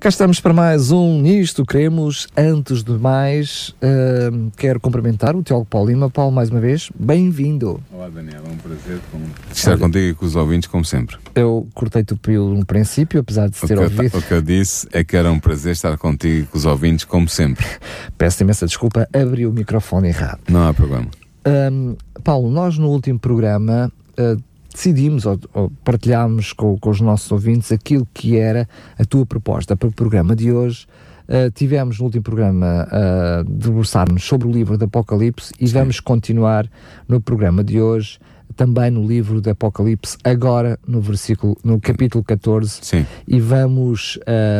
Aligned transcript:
Cá 0.00 0.08
estamos 0.08 0.40
para 0.40 0.54
mais 0.54 0.90
um 0.90 1.20
Nisto 1.20 1.66
Queremos. 1.66 2.26
Antes 2.34 2.82
de 2.82 2.92
mais, 2.92 3.74
uh, 3.82 4.50
quero 4.56 4.80
cumprimentar 4.80 5.36
o 5.36 5.42
Tiago 5.42 5.66
Paulo 5.66 5.90
Lima. 5.90 6.08
Paulo, 6.08 6.32
mais 6.32 6.48
uma 6.48 6.58
vez, 6.58 6.88
bem-vindo. 6.98 7.82
Olá, 7.92 8.08
Daniel. 8.08 8.40
É 8.46 8.48
um 8.50 8.56
prazer 8.56 8.98
com... 9.12 9.20
estar 9.52 9.72
Olha, 9.72 9.78
contigo 9.80 10.06
e 10.06 10.14
com 10.14 10.24
os 10.24 10.36
ouvintes, 10.36 10.70
como 10.70 10.86
sempre. 10.86 11.18
Eu 11.34 11.68
cortei-te 11.74 12.14
o 12.14 12.16
pelo 12.16 12.54
no 12.54 12.64
princípio, 12.64 13.20
apesar 13.20 13.50
de 13.50 13.58
se 13.58 13.66
ter 13.66 13.78
ouvido. 13.78 14.16
O 14.16 14.22
que 14.22 14.32
eu 14.32 14.40
disse 14.40 14.88
é 14.90 15.04
que 15.04 15.14
era 15.18 15.30
um 15.30 15.38
prazer 15.38 15.72
estar 15.72 15.98
contigo 15.98 16.44
e 16.44 16.46
com 16.46 16.56
os 16.56 16.64
ouvintes, 16.64 17.04
como 17.04 17.28
sempre. 17.28 17.66
Peço 18.16 18.42
imensa 18.42 18.64
desculpa, 18.64 19.06
abri 19.12 19.46
o 19.46 19.52
microfone 19.52 20.08
errado. 20.08 20.40
Não 20.48 20.66
há 20.66 20.72
problema. 20.72 21.08
Um, 21.46 21.94
Paulo, 22.24 22.50
nós 22.50 22.78
no 22.78 22.88
último 22.88 23.18
programa 23.18 23.92
uh, 24.18 24.42
decidimos 24.72 25.26
ou, 25.26 25.38
ou 25.52 25.70
partilhámos 25.84 26.52
com, 26.52 26.78
com, 26.78 26.90
os 26.90 27.00
nossos 27.00 27.30
ouvintes 27.30 27.72
aquilo 27.72 28.06
que 28.12 28.36
era 28.36 28.68
a 28.98 29.04
tua 29.04 29.26
proposta 29.26 29.76
para 29.76 29.88
o 29.88 29.92
programa 29.92 30.34
de 30.34 30.52
hoje. 30.52 30.86
Uh, 31.28 31.50
tivemos 31.52 31.98
no 31.98 32.06
último 32.06 32.24
programa 32.24 32.88
uh, 32.88 33.44
debruçar-nos 33.44 34.24
sobre 34.24 34.48
o 34.48 34.50
livro 34.50 34.76
do 34.76 34.84
Apocalipse 34.84 35.52
e 35.60 35.68
Sim. 35.68 35.74
vamos 35.74 36.00
continuar 36.00 36.68
no 37.06 37.20
programa 37.20 37.62
de 37.62 37.80
hoje 37.80 38.18
também 38.56 38.90
no 38.90 39.06
livro 39.06 39.40
do 39.40 39.50
Apocalipse, 39.50 40.16
agora 40.24 40.78
no 40.86 41.00
versículo, 41.00 41.56
no 41.64 41.80
capítulo 41.80 42.22
14, 42.24 42.80
Sim. 42.82 43.06
e 43.26 43.40
vamos 43.40 44.18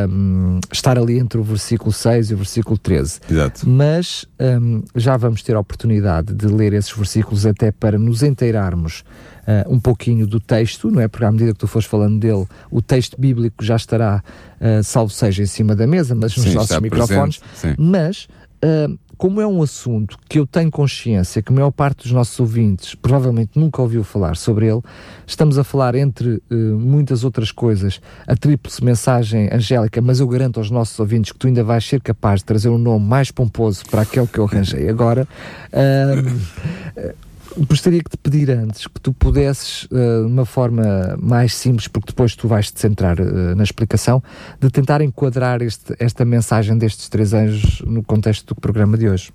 um, 0.09 0.61
estar 0.73 0.99
ali 0.99 1.19
entre 1.19 1.39
o 1.39 1.43
versículo 1.43 1.93
6 1.93 2.31
e 2.31 2.35
o 2.35 2.37
versículo 2.37 2.79
13. 2.79 3.21
Exato. 3.31 3.69
Mas 3.69 4.27
um, 4.41 4.83
já 4.95 5.17
vamos 5.17 5.43
ter 5.43 5.57
a 5.57 5.61
oportunidade 5.61 6.35
de 6.35 6.47
ler 6.47 6.73
esses 6.73 6.93
versículos 6.93 7.47
até 7.47 7.71
para 7.71 7.99
nos 7.99 8.23
inteirarmos 8.23 9.05
uh, 9.41 9.73
um 9.73 9.81
pouquinho 9.81 10.27
do 10.27 10.41
texto, 10.41 10.91
não 10.91 11.01
é? 11.01 11.09
Porque 11.09 11.25
à 11.25 11.33
medida 11.33 11.53
que 11.53 11.59
tu 11.59 11.67
fores 11.67 11.87
falando 11.87 12.19
dele, 12.19 12.47
o 12.71 12.81
texto 12.81 13.21
bíblico 13.21 13.65
já 13.65 13.77
estará, 13.77 14.23
uh, 14.61 14.83
salvo 14.83 15.13
seja, 15.13 15.43
em 15.43 15.47
cima 15.47 15.75
da 15.75 15.87
mesa, 15.87 16.15
mas 16.15 16.37
nos 16.37 16.47
sim, 16.47 16.55
nossos 16.55 16.79
microfones. 16.81 17.41
Mas 17.79 18.29
uh, 18.65 18.99
como 19.17 19.39
é 19.39 19.47
um 19.47 19.63
assunto 19.63 20.19
que 20.29 20.39
eu 20.39 20.47
tenho 20.47 20.71
consciência 20.71 21.43
que 21.43 21.53
a 21.53 21.55
maior 21.55 21.71
parte 21.71 22.05
dos 22.05 22.13
nossos 22.13 22.41
ouvintes 22.41 22.95
provavelmente 22.95 23.51
nunca 23.55 23.83
ouviu 23.83 24.03
falar 24.03 24.35
sobre 24.35 24.67
ele, 24.67 24.81
estamos 25.27 25.59
a 25.59 25.65
falar 25.65 25.95
entre 25.95 26.43
uh, 26.51 26.55
muitas 26.55 27.23
outras 27.23 27.53
coisas, 27.53 28.01
a 28.27 28.35
tríplice 28.35 28.83
mensagem 28.83 29.51
angélica, 29.53 30.01
mas 30.01 30.21
eu 30.21 30.27
garanto 30.27 30.59
aos 30.59 30.71
nossos 30.71 30.99
ouvintes 30.99 31.33
que 31.33 31.39
tu 31.39 31.47
ainda 31.47 31.63
vais 31.63 31.85
ser 31.85 32.01
capaz 32.01 32.41
de 32.41 32.47
trazer 32.47 32.71
um 32.71 32.79
nome 32.79 33.05
mais 33.05 33.31
pomposo 33.31 33.85
para 33.91 34.03
aquele 34.03 34.27
que 34.27 34.39
eu 34.39 34.45
arranjei 34.45 34.89
agora. 34.89 35.29
Uh, 35.73 37.30
gostaria 37.59 38.03
que 38.03 38.11
te 38.11 38.17
pedir 38.17 38.51
antes 38.51 38.87
que 38.87 39.01
tu 39.01 39.13
pudesses, 39.13 39.85
uh, 39.85 40.27
de 40.27 40.33
uma 40.33 40.45
forma 40.45 41.17
mais 41.21 41.55
simples, 41.55 41.89
porque 41.89 42.09
depois 42.09 42.35
tu 42.35 42.49
vais 42.49 42.71
te 42.71 42.81
centrar 42.81 43.21
uh, 43.21 43.55
na 43.55 43.63
explicação, 43.63 44.23
de 44.61 44.71
tentar 44.71 45.01
enquadrar 45.01 45.63
este, 45.63 45.95
esta 45.99 46.25
mensagem 46.25 46.77
destes 46.77 47.09
três 47.09 47.33
anjos 47.33 47.81
no 47.83 48.03
contexto 48.03 48.55
do 48.55 48.61
programa 48.61 48.97
de 48.97 49.09
hoje. 49.09 49.31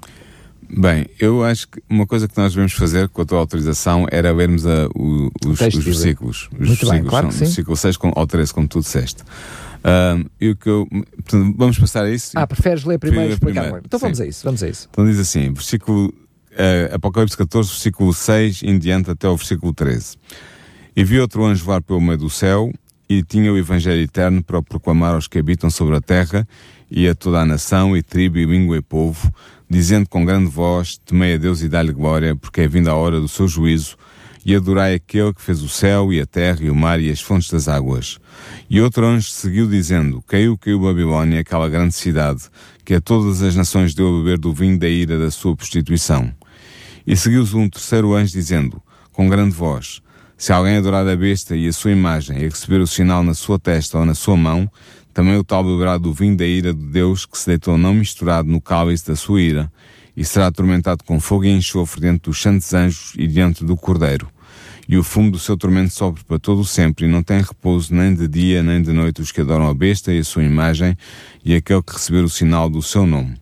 Bem, 0.67 1.05
eu 1.19 1.43
acho 1.43 1.67
que 1.67 1.81
uma 1.89 2.07
coisa 2.07 2.27
que 2.27 2.35
nós 2.37 2.53
devemos 2.53 2.73
fazer 2.73 3.07
com 3.09 3.21
a 3.21 3.25
tua 3.25 3.39
autorização 3.39 4.07
era 4.11 4.33
vermos 4.33 4.65
a, 4.65 4.87
o, 4.95 5.29
os, 5.45 5.61
os, 5.61 5.83
versículos. 5.83 6.49
Os 6.51 6.57
Muito 6.57 6.67
versículos 6.67 6.91
bem, 6.91 7.03
claro 7.03 7.31
são, 7.31 7.39
versículo 7.39 7.77
6 7.77 7.97
com, 7.97 8.11
ao 8.15 8.25
13, 8.25 8.53
como 8.53 8.67
tu 8.67 8.79
disseste. 8.79 9.23
E 10.41 10.49
o 10.49 10.55
que 10.55 10.67
eu, 10.67 10.87
portanto, 10.89 11.55
vamos 11.55 11.77
passar 11.77 12.05
a 12.05 12.09
isso? 12.09 12.31
Ah, 12.33 12.47
preferes 12.47 12.83
ler 12.83 12.97
primeiro 12.97 13.29
e 13.29 13.33
explicar 13.33 13.61
primeiro. 13.61 13.85
Então 13.85 13.99
vamos 13.99 14.19
a 14.19 14.25
isso, 14.25 14.43
vamos 14.43 14.63
a 14.63 14.67
isso. 14.67 14.87
Então 14.91 15.05
diz 15.05 15.19
assim, 15.19 15.53
versículo 15.53 16.11
uh, 16.55 16.95
Apocalipse 16.95 17.37
14, 17.37 17.69
versículo 17.69 18.13
6 18.13 18.63
em 18.63 18.79
diante 18.79 19.11
até 19.11 19.27
o 19.27 19.35
versículo 19.35 19.73
13. 19.73 20.17
E 20.95 21.03
vi 21.03 21.19
outro 21.19 21.45
anjo 21.45 21.63
voar 21.63 21.81
pelo 21.81 22.01
meio 22.01 22.17
do 22.17 22.29
céu, 22.29 22.71
e 23.07 23.21
tinha 23.21 23.51
o 23.51 23.57
Evangelho 23.57 24.01
eterno 24.01 24.43
para 24.43 24.61
proclamar 24.61 25.13
aos 25.13 25.27
que 25.27 25.37
habitam 25.37 25.69
sobre 25.69 25.95
a 25.95 26.01
terra, 26.01 26.47
e 26.89 27.07
a 27.07 27.13
toda 27.13 27.41
a 27.41 27.45
nação, 27.45 27.95
e 27.95 28.01
tribo, 28.01 28.37
e 28.37 28.45
língua, 28.45 28.77
e 28.77 28.81
povo, 28.81 29.31
dizendo 29.69 30.07
com 30.07 30.25
grande 30.25 30.49
voz, 30.49 30.97
temei 31.05 31.35
a 31.35 31.37
Deus 31.37 31.61
e 31.61 31.67
dá-lhe 31.67 31.91
glória, 31.91 32.35
porque 32.35 32.61
é 32.61 32.67
vinda 32.67 32.91
a 32.91 32.95
hora 32.95 33.19
do 33.19 33.27
seu 33.27 33.47
juízo, 33.47 33.97
e 34.45 34.55
adorai 34.55 34.93
aquele 34.93 35.33
que 35.33 35.41
fez 35.41 35.61
o 35.61 35.69
céu, 35.69 36.13
e 36.13 36.21
a 36.21 36.25
terra, 36.25 36.59
e 36.61 36.69
o 36.69 36.75
mar, 36.75 36.99
e 36.99 37.09
as 37.09 37.19
fontes 37.19 37.49
das 37.49 37.67
águas. 37.67 38.19
E 38.69 38.79
outro 38.79 39.05
anjo 39.05 39.29
seguiu 39.29 39.67
dizendo, 39.67 40.21
caiu, 40.21 40.57
caiu 40.57 40.79
Babilônia, 40.79 41.41
aquela 41.41 41.67
grande 41.67 41.95
cidade, 41.95 42.43
que 42.83 42.93
a 42.93 43.01
todas 43.01 43.41
as 43.41 43.55
nações 43.55 43.93
deu 43.93 44.07
a 44.07 44.19
beber 44.19 44.37
do 44.37 44.53
vinho 44.53 44.77
da 44.77 44.87
ira 44.87 45.17
da 45.19 45.31
sua 45.31 45.55
prostituição. 45.55 46.31
E 47.05 47.15
seguiu-se 47.15 47.55
um 47.55 47.69
terceiro 47.69 48.13
anjo 48.13 48.31
dizendo, 48.31 48.81
com 49.11 49.29
grande 49.29 49.55
voz, 49.55 50.01
se 50.37 50.51
alguém 50.51 50.77
adorar 50.77 51.07
a 51.07 51.15
besta 51.15 51.55
e 51.55 51.67
a 51.67 51.73
sua 51.73 51.91
imagem 51.91 52.37
e 52.37 52.49
receber 52.49 52.81
o 52.81 52.87
sinal 52.87 53.23
na 53.23 53.33
sua 53.33 53.57
testa 53.57 53.97
ou 53.97 54.05
na 54.05 54.13
sua 54.13 54.35
mão, 54.35 54.69
também 55.13 55.37
o 55.37 55.43
tal 55.43 55.63
beberá 55.63 55.97
do 55.97 56.11
vinho 56.11 56.35
da 56.35 56.45
ira 56.45 56.73
de 56.73 56.83
Deus 56.83 57.25
que 57.25 57.37
se 57.37 57.47
deitou 57.47 57.77
não 57.77 57.93
misturado 57.93 58.49
no 58.49 58.59
cálice 58.59 59.07
da 59.07 59.15
sua 59.15 59.41
ira, 59.41 59.71
e 60.17 60.25
será 60.25 60.47
atormentado 60.47 61.03
com 61.03 61.19
fogo 61.19 61.45
e 61.45 61.49
enxofre 61.49 62.01
diante 62.01 62.23
dos 62.23 62.41
santos 62.41 62.73
anjos 62.73 63.13
e 63.17 63.27
diante 63.27 63.63
do 63.63 63.77
Cordeiro. 63.77 64.27
E 64.87 64.97
o 64.97 65.03
fumo 65.03 65.31
do 65.31 65.39
seu 65.39 65.55
tormento 65.55 65.93
sobe 65.93 66.21
para 66.25 66.37
todo 66.37 66.61
o 66.61 66.65
sempre, 66.65 67.05
e 67.05 67.07
não 67.07 67.23
tem 67.23 67.39
repouso 67.41 67.93
nem 67.93 68.13
de 68.13 68.27
dia 68.27 68.61
nem 68.61 68.81
de 68.81 68.91
noite 68.91 69.21
os 69.21 69.31
que 69.31 69.41
adoram 69.41 69.67
a 69.67 69.73
besta 69.73 70.11
e 70.13 70.19
a 70.19 70.23
sua 70.23 70.43
imagem, 70.43 70.97
e 71.43 71.55
aquele 71.55 71.81
que 71.81 71.93
receber 71.93 72.23
o 72.23 72.29
sinal 72.29 72.69
do 72.69 72.81
seu 72.81 73.05
nome. 73.05 73.35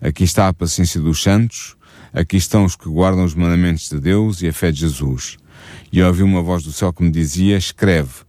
Aqui 0.00 0.24
está 0.24 0.48
a 0.48 0.52
paciência 0.52 1.00
dos 1.00 1.22
santos, 1.22 1.73
Aqui 2.14 2.36
estão 2.36 2.64
os 2.64 2.76
que 2.76 2.88
guardam 2.88 3.24
os 3.24 3.34
mandamentos 3.34 3.88
de 3.88 3.98
Deus 3.98 4.40
e 4.40 4.46
a 4.46 4.52
fé 4.52 4.70
de 4.70 4.78
Jesus. 4.78 5.36
E 5.90 6.00
ouvi 6.00 6.22
uma 6.22 6.42
voz 6.42 6.62
do 6.62 6.72
céu 6.72 6.92
que 6.92 7.02
me 7.02 7.10
dizia: 7.10 7.56
Escreve, 7.56 8.22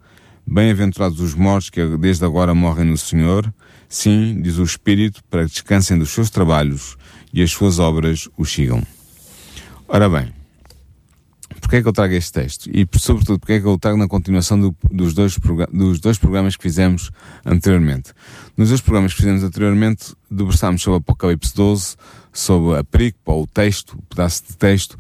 bem-aventurados 0.46 1.20
os 1.20 1.36
mortos 1.36 1.70
que 1.70 1.86
desde 1.98 2.26
agora 2.26 2.56
morrem 2.56 2.86
no 2.86 2.98
Senhor. 2.98 3.54
Sim, 3.88 4.42
diz 4.42 4.58
o 4.58 4.64
Espírito, 4.64 5.24
para 5.30 5.46
que 5.46 5.52
descansem 5.52 6.00
dos 6.00 6.10
seus 6.10 6.32
trabalhos 6.32 6.98
e 7.32 7.44
as 7.44 7.52
suas 7.52 7.78
obras 7.78 8.28
os 8.36 8.52
sigam. 8.52 8.82
Ora 9.88 10.10
bem, 10.10 10.34
porque 11.66 11.78
é 11.78 11.82
que 11.82 11.88
eu 11.88 11.94
trago 11.94 12.14
este 12.14 12.32
texto? 12.32 12.70
E, 12.72 12.88
sobretudo, 13.00 13.40
porque 13.40 13.54
é 13.54 13.60
que 13.60 13.66
eu 13.66 13.76
trago 13.80 13.98
na 13.98 14.08
continuação 14.08 14.60
do, 14.60 14.76
dos, 14.92 15.16
dois 15.16 15.36
dos 15.74 16.00
dois 16.00 16.16
programas 16.20 16.56
que 16.56 16.62
fizemos 16.62 17.10
anteriormente? 17.44 18.14
Nos 18.56 18.70
dois 18.70 18.82
programas 18.82 19.14
que 19.14 19.18
fizemos 19.18 19.44
anteriormente, 19.44 20.14
debruçámos 20.30 20.84
sobre 20.84 21.00
Apocalipse 21.00 21.56
12, 21.56 21.96
sobre 22.32 22.78
a 22.78 22.84
pericopa, 22.84 23.32
ou 23.32 23.44
o 23.44 23.48
texto, 23.48 23.98
o 23.98 24.02
pedaço 24.04 24.44
de 24.48 24.56
texto 24.56 24.96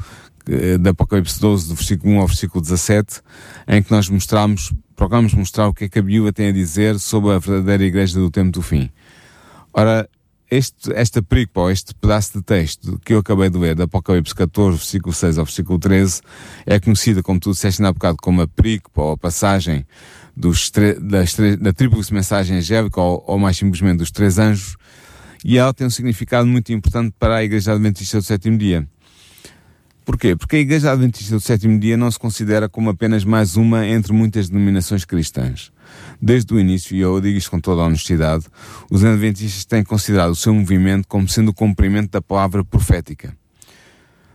eh, 0.49 0.79
da 0.79 0.89
Apocalipse 0.89 1.39
12, 1.39 1.67
do 1.67 1.75
versículo 1.75 2.15
1 2.15 2.19
ao 2.21 2.27
versículo 2.27 2.59
17, 2.63 3.21
em 3.67 3.83
que 3.83 3.91
nós 3.91 4.09
mostramos, 4.09 4.73
procuramos 4.95 5.35
mostrar 5.35 5.67
o 5.67 5.73
que 5.73 5.83
é 5.83 5.89
que 5.89 5.99
a 5.99 6.01
Bíblia 6.01 6.33
tem 6.33 6.47
a 6.47 6.51
dizer 6.51 6.97
sobre 6.97 7.31
a 7.31 7.37
verdadeira 7.37 7.83
igreja 7.83 8.19
do 8.19 8.31
tempo 8.31 8.49
do 8.49 8.63
fim. 8.63 8.89
Ora, 9.71 10.09
este, 10.49 10.93
esta 10.93 11.21
perícopa, 11.21 11.61
ou 11.61 11.71
este 11.71 11.93
pedaço 11.95 12.37
de 12.37 12.43
texto 12.43 12.99
que 13.03 13.13
eu 13.13 13.19
acabei 13.19 13.49
de 13.49 13.57
ler, 13.57 13.75
da 13.75 13.85
Apocalipse 13.85 14.33
14, 14.33 14.77
versículo 14.77 15.13
6 15.13 15.37
ao 15.37 15.45
versículo 15.45 15.79
13, 15.79 16.21
é 16.65 16.79
conhecida, 16.79 17.23
como 17.23 17.39
tu 17.39 17.51
disseste 17.51 17.83
há 17.83 17.91
bocado, 17.91 18.17
como 18.21 18.41
a 18.41 18.47
perícopa, 18.47 19.01
ou 19.01 19.11
a 19.13 19.17
passagem 19.17 19.85
dos 20.35 20.69
das 21.01 21.35
da 21.59 21.73
tríplice 21.73 22.13
mensagem 22.13 22.57
angélica, 22.57 22.99
ou, 22.99 23.23
ou 23.25 23.39
mais 23.39 23.57
simplesmente 23.57 23.99
dos 23.99 24.11
três 24.11 24.37
anjos, 24.37 24.75
e 25.43 25.57
ela 25.57 25.73
tem 25.73 25.87
um 25.87 25.91
significado 25.91 26.47
muito 26.47 26.71
importante 26.73 27.13
para 27.19 27.35
a 27.35 27.43
Igreja 27.43 27.73
Adventista 27.73 28.17
do 28.17 28.23
Sétimo 28.23 28.57
Dia. 28.57 28.87
Porquê? 30.05 30.35
Porque 30.35 30.57
a 30.57 30.59
Igreja 30.59 30.91
Adventista 30.91 31.33
do 31.33 31.41
Sétimo 31.41 31.79
Dia 31.79 31.97
não 31.97 32.11
se 32.11 32.19
considera 32.19 32.69
como 32.69 32.91
apenas 32.91 33.25
mais 33.25 33.57
uma 33.57 33.87
entre 33.87 34.13
muitas 34.13 34.47
denominações 34.47 35.03
cristãs. 35.03 35.71
Desde 36.21 36.53
o 36.53 36.59
início, 36.59 36.95
e 36.95 36.99
eu 36.99 37.19
digo 37.19 37.35
isto 37.37 37.49
com 37.49 37.59
toda 37.59 37.81
a 37.81 37.85
honestidade, 37.85 38.45
os 38.91 39.03
Adventistas 39.03 39.65
têm 39.65 39.83
considerado 39.83 40.29
o 40.29 40.35
seu 40.35 40.53
movimento 40.53 41.07
como 41.07 41.27
sendo 41.27 41.49
o 41.49 41.53
cumprimento 41.53 42.11
da 42.11 42.21
palavra 42.21 42.63
profética. 42.63 43.35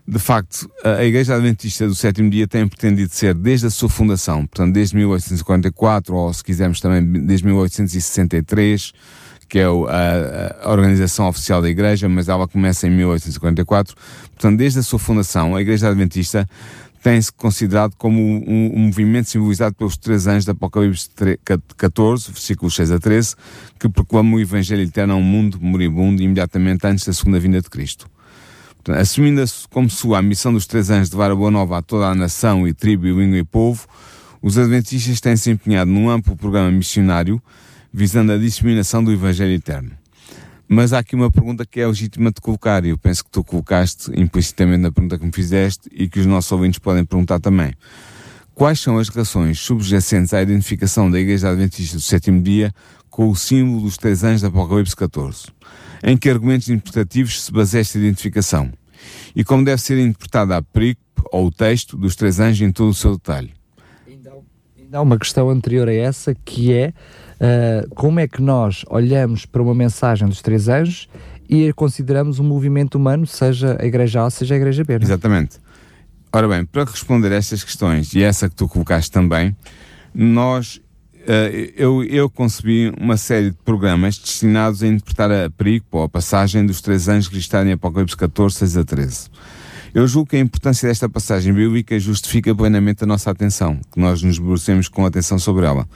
De 0.07 0.19
facto, 0.19 0.69
a 0.83 1.05
Igreja 1.05 1.37
Adventista 1.37 1.87
do 1.87 1.95
Sétimo 1.95 2.29
Dia 2.29 2.49
tem 2.49 2.67
pretendido 2.67 3.15
ser, 3.15 3.33
desde 3.33 3.69
a 3.69 3.71
sua 3.71 3.89
fundação, 3.89 4.45
portanto, 4.45 4.75
desde 4.75 4.97
1844, 4.97 6.13
ou 6.17 6.33
se 6.35 6.43
quisermos 6.43 6.81
também, 6.81 7.01
desde 7.25 7.47
1863, 7.47 8.93
que 9.51 9.59
é 9.59 9.65
a, 9.65 10.57
a, 10.63 10.71
organização 10.71 11.29
oficial 11.29 11.61
da 11.61 11.69
Igreja, 11.69 12.09
mas 12.09 12.29
ela 12.29 12.47
começa 12.47 12.87
em 12.87 12.91
1854. 12.91 13.97
Portanto, 14.33 14.57
desde 14.57 14.79
a 14.79 14.83
sua 14.83 14.99
fundação, 14.99 15.57
a 15.57 15.61
Igreja 15.61 15.89
Adventista 15.89 16.49
tem-se 17.03 17.33
considerado 17.33 17.95
como 17.99 18.21
um, 18.21 18.73
um, 18.75 18.79
movimento 18.87 19.29
simbolizado 19.29 19.75
pelos 19.75 19.97
três 19.97 20.29
anjos 20.29 20.45
de 20.45 20.53
Apocalipse 20.53 21.11
14, 21.77 22.31
versículos 22.31 22.75
6 22.77 22.93
a 22.93 22.99
13, 23.01 23.35
que 23.79 23.89
proclamam 23.89 24.35
o 24.35 24.41
Evangelho 24.41 24.83
eterno 24.83 25.15
a 25.15 25.17
um 25.17 25.23
mundo 25.23 25.59
moribundo 25.61 26.23
imediatamente 26.23 26.87
antes 26.87 27.05
da 27.05 27.13
segunda 27.13 27.41
vinda 27.41 27.61
de 27.61 27.69
Cristo. 27.69 28.07
Assumindo 28.89 29.43
como 29.69 29.91
sua 29.91 30.19
a 30.19 30.23
missão 30.23 30.53
dos 30.53 30.67
três 30.67 30.91
anjos 30.91 31.11
de 31.11 31.17
levar 31.17 31.33
a 31.33 31.35
boa 31.35 31.51
nova 31.51 31.79
a 31.79 31.83
toda 31.83 32.07
a 32.07 32.15
nação 32.15 32.69
e 32.69 32.73
tribo 32.73 33.07
e 33.07 33.13
língua 33.13 33.39
e 33.39 33.45
povo, 33.45 33.89
Os 34.41 34.57
Adventistas 34.57 35.21
têm-se 35.21 35.51
empenhado 35.51 35.91
num 35.91 36.09
amplo 36.09 36.37
programa 36.37 36.71
missionário 36.71 37.43
visando 37.93 38.33
a 38.33 38.39
disseminação 38.39 39.03
do 39.03 39.13
Evangelho 39.13 39.53
Eterno. 39.53 39.91
Mas 40.69 40.93
há 40.93 41.01
aqui 41.01 41.17
uma 41.17 41.31
pergunta 41.31 41.67
que 41.67 41.81
é 41.81 41.87
legítima 41.87 42.31
de 42.31 42.41
colocar, 42.41 42.85
e 42.85 42.91
eu 42.91 42.99
penso 42.99 43.25
que 43.25 43.31
tu 43.31 43.43
colocaste 43.43 44.13
implicitamente 44.15 44.83
na 44.83 44.93
pergunta 44.93 45.19
que 45.19 45.25
me 45.25 45.33
fizeste 45.33 45.89
e 45.93 46.09
que 46.09 46.21
os 46.21 46.27
nossos 46.27 46.53
ouvintes 46.53 46.79
podem 46.79 47.05
perguntar 47.05 47.41
também. 47.41 47.75
Quais 48.55 48.79
são 48.79 48.99
as 48.99 49.09
relações 49.09 49.59
subjacentes 49.59 50.33
à 50.33 50.41
identificação 50.41 51.11
da 51.11 51.19
Igreja 51.19 51.49
Adventista 51.49 51.97
do 51.97 52.03
Sétimo 52.03 52.41
Dia 52.41 52.73
com 53.09 53.29
o 53.29 53.35
símbolo 53.35 53.81
dos 53.81 53.97
três 53.97 54.23
anjos 54.23 54.43
da 54.43 54.49
Apocalipse 54.49 54.95
14? 54.95 55.47
Em 56.05 56.17
que 56.17 56.31
argumentos 56.31 56.69
interpretativos 56.69 57.43
se 57.43 57.53
baseia 57.53 57.81
esta 57.81 57.99
identificação? 57.99 58.71
E 59.35 59.43
como 59.43 59.65
deve 59.65 59.83
ser 59.83 59.99
interpretada 59.99 60.57
a 60.57 60.63
perícope 60.63 61.23
ou 61.33 61.47
o 61.47 61.51
texto 61.51 61.97
dos 61.97 62.15
três 62.15 62.39
anjos 62.39 62.61
em 62.61 62.71
todo 62.71 62.91
o 62.91 62.95
seu 62.95 63.15
detalhe? 63.15 63.53
Ainda 64.07 64.99
há 64.99 65.03
uma 65.03 65.19
questão 65.19 65.49
anterior 65.51 65.89
a 65.89 65.95
essa 65.95 66.35
que 66.35 66.73
é 66.73 66.93
Uh, 67.41 67.89
como 67.95 68.21
é 68.21 68.29
que 68.29 68.43
nós 68.43 68.85
olhamos 68.91 69.47
para 69.47 69.63
uma 69.63 69.75
mensagem 69.75 70.29
dos 70.29 70.43
três 70.43 70.69
anjos 70.69 71.09
e 71.49 71.73
consideramos 71.73 72.39
um 72.39 72.45
movimento 72.45 72.97
humano, 72.97 73.27
seja 73.27 73.79
a 73.81 73.87
Igreja 73.87 74.27
A, 74.27 74.31
seja 74.31 74.55
a 74.55 74.57
Igreja 74.59 74.85
B? 74.85 74.99
Não? 74.99 75.01
É? 75.01 75.05
Exatamente. 75.05 75.59
Ora 76.31 76.47
bem, 76.47 76.67
para 76.67 76.85
responder 76.85 77.33
a 77.33 77.37
estas 77.37 77.65
questões, 77.65 78.15
e 78.15 78.23
essa 78.23 78.49
que 78.49 78.55
tu 78.55 78.69
colocaste 78.69 79.11
também, 79.11 79.57
nós, 80.15 80.77
uh, 80.77 81.73
eu, 81.77 82.05
eu 82.05 82.29
concebi 82.29 82.93
uma 83.01 83.17
série 83.17 83.51
de 83.51 83.57
programas 83.65 84.19
destinados 84.19 84.83
a 84.83 84.87
interpretar 84.87 85.33
a 85.33 85.49
perigo 85.49 85.87
ou 85.93 86.03
a 86.03 86.09
passagem 86.11 86.67
dos 86.67 86.83
três 86.83 87.09
anjos 87.09 87.29
que 87.29 87.39
está 87.39 87.65
em 87.65 87.73
Apocalipse 87.73 88.17
14, 88.17 88.57
6 88.57 88.77
a 88.77 88.85
13. 88.85 89.31
Eu 89.93 90.07
julgo 90.07 90.31
que 90.31 90.37
a 90.37 90.41
importância 90.41 90.89
desta 90.89 91.09
passagem 91.09 91.53
bíblica 91.53 91.99
justifica 91.99 92.55
plenamente 92.55 93.03
a 93.03 93.07
nossa 93.07 93.31
atenção, 93.31 93.81
que 93.91 93.99
nós 93.99 94.23
nos 94.23 94.39
debrucemos 94.39 94.89
com 94.89 95.05
atenção 95.05 95.39
sobre 95.39 95.67
ela. 95.67 95.89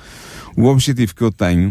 O 0.57 0.67
objetivo 0.67 1.15
que 1.15 1.23
eu 1.23 1.33
tenho, 1.33 1.71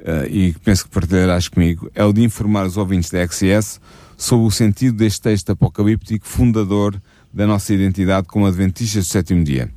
uh, 0.00 0.26
e 0.28 0.54
penso 0.64 0.84
que 0.84 0.90
partilharás 0.90 1.48
comigo, 1.48 1.90
é 1.94 2.04
o 2.04 2.12
de 2.12 2.22
informar 2.22 2.66
os 2.66 2.76
ouvintes 2.76 3.10
da 3.10 3.24
XS 3.26 3.80
sobre 4.16 4.46
o 4.46 4.50
sentido 4.50 4.96
deste 4.96 5.20
texto 5.20 5.50
apocalíptico 5.50 6.26
fundador 6.26 7.00
da 7.32 7.46
nossa 7.46 7.72
identidade 7.72 8.26
como 8.26 8.46
adventistas 8.46 9.06
do 9.06 9.10
sétimo 9.10 9.44
dia. 9.44 9.70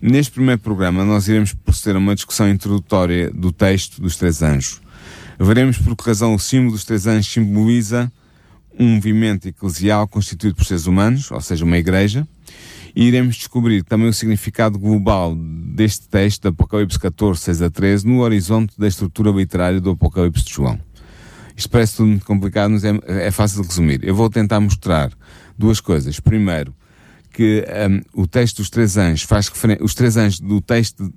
Neste 0.00 0.32
primeiro 0.32 0.60
programa, 0.60 1.04
nós 1.04 1.28
iremos 1.28 1.54
proceder 1.54 1.96
a 1.96 1.98
uma 1.98 2.14
discussão 2.14 2.48
introdutória 2.48 3.30
do 3.30 3.52
texto 3.52 4.02
dos 4.02 4.16
três 4.16 4.42
anjos. 4.42 4.80
Veremos 5.38 5.78
por 5.78 5.96
que 5.96 6.04
razão 6.04 6.34
o 6.34 6.38
símbolo 6.38 6.72
dos 6.72 6.84
três 6.84 7.06
anjos 7.06 7.32
simboliza 7.32 8.10
um 8.78 8.96
movimento 8.96 9.46
eclesial 9.46 10.08
constituído 10.08 10.56
por 10.56 10.64
seres 10.64 10.86
humanos, 10.86 11.30
ou 11.30 11.40
seja, 11.40 11.64
uma 11.64 11.78
igreja, 11.78 12.26
e 12.94 13.06
iremos 13.06 13.36
descobrir 13.36 13.82
também 13.82 14.08
o 14.08 14.12
significado 14.12 14.78
global 14.78 15.34
deste 15.34 16.08
texto 16.08 16.46
Apocalipse 16.46 16.98
14, 16.98 17.40
6 17.40 17.62
a 17.62 17.70
13, 17.70 18.06
no 18.06 18.20
horizonte 18.20 18.78
da 18.78 18.86
estrutura 18.86 19.30
literária 19.30 19.80
do 19.80 19.90
Apocalipse 19.90 20.44
de 20.44 20.52
João. 20.52 20.78
Isto 21.56 21.70
parece 21.70 21.96
tudo 21.96 22.08
muito 22.08 22.26
complicado, 22.26 22.70
mas 22.70 22.84
é, 22.84 22.92
é 23.06 23.30
fácil 23.30 23.62
de 23.62 23.68
resumir. 23.68 24.00
Eu 24.02 24.14
vou 24.14 24.28
tentar 24.30 24.60
mostrar 24.60 25.12
duas 25.58 25.80
coisas. 25.80 26.18
Primeiro, 26.20 26.74
que 27.32 27.64
um, 28.14 28.22
o 28.22 28.26
texto 28.26 28.58
dos 28.58 28.70
três 28.70 28.96
anjos 28.96 29.22
faz 29.22 29.48
referência, 29.48 29.84
os 29.84 29.94
três 29.94 30.16
anjos 30.16 30.40
do 30.40 30.60
texto 30.60 31.12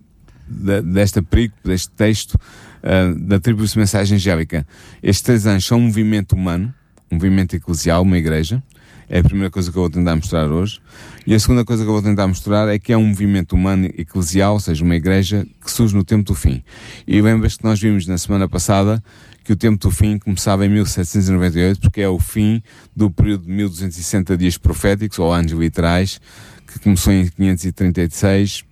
de, 0.47 0.81
desta 0.81 1.21
perícope, 1.21 1.61
deste 1.63 1.89
texto 1.91 2.35
uh, 2.35 3.15
da 3.19 3.37
de 3.37 3.77
mensagem 3.77 4.15
angélica, 4.15 4.65
estes 5.01 5.21
três 5.21 5.45
anjos 5.45 5.65
são 5.65 5.77
um 5.77 5.83
movimento 5.83 6.33
humano, 6.33 6.73
um 7.11 7.15
movimento 7.15 7.55
eclesial, 7.55 8.01
uma 8.01 8.17
igreja, 8.17 8.63
é 9.09 9.19
a 9.19 9.23
primeira 9.23 9.49
coisa 9.49 9.71
que 9.71 9.77
eu 9.77 9.81
vou 9.81 9.89
tentar 9.89 10.15
mostrar 10.15 10.49
hoje. 10.49 10.79
E 11.25 11.33
a 11.33 11.39
segunda 11.39 11.63
coisa 11.63 11.83
que 11.83 11.89
eu 11.89 11.93
vou 11.93 12.01
tentar 12.01 12.27
mostrar 12.27 12.67
é 12.67 12.77
que 12.77 12.91
é 12.91 12.97
um 12.97 13.05
movimento 13.05 13.53
humano 13.53 13.85
eclesial, 13.97 14.53
ou 14.53 14.59
seja, 14.59 14.83
uma 14.83 14.95
igreja 14.95 15.45
que 15.63 15.71
surge 15.71 15.95
no 15.95 16.03
tempo 16.03 16.23
do 16.23 16.35
fim. 16.35 16.63
E 17.07 17.21
lembras 17.21 17.57
que 17.57 17.63
nós 17.63 17.79
vimos 17.79 18.05
na 18.07 18.17
semana 18.17 18.47
passada 18.47 19.01
que 19.43 19.53
o 19.53 19.55
tempo 19.55 19.77
do 19.77 19.89
fim 19.89 20.19
começava 20.19 20.65
em 20.65 20.69
1798, 20.69 21.79
porque 21.79 22.01
é 22.01 22.09
o 22.09 22.19
fim 22.19 22.61
do 22.93 23.09
período 23.09 23.45
de 23.45 23.51
1260 23.51 24.35
dias 24.35 24.57
proféticos, 24.57 25.19
ou 25.19 25.31
anos 25.31 25.53
literais, 25.53 26.19
que 26.67 26.79
começou 26.79 27.13
em 27.13 27.27
536 27.29 28.65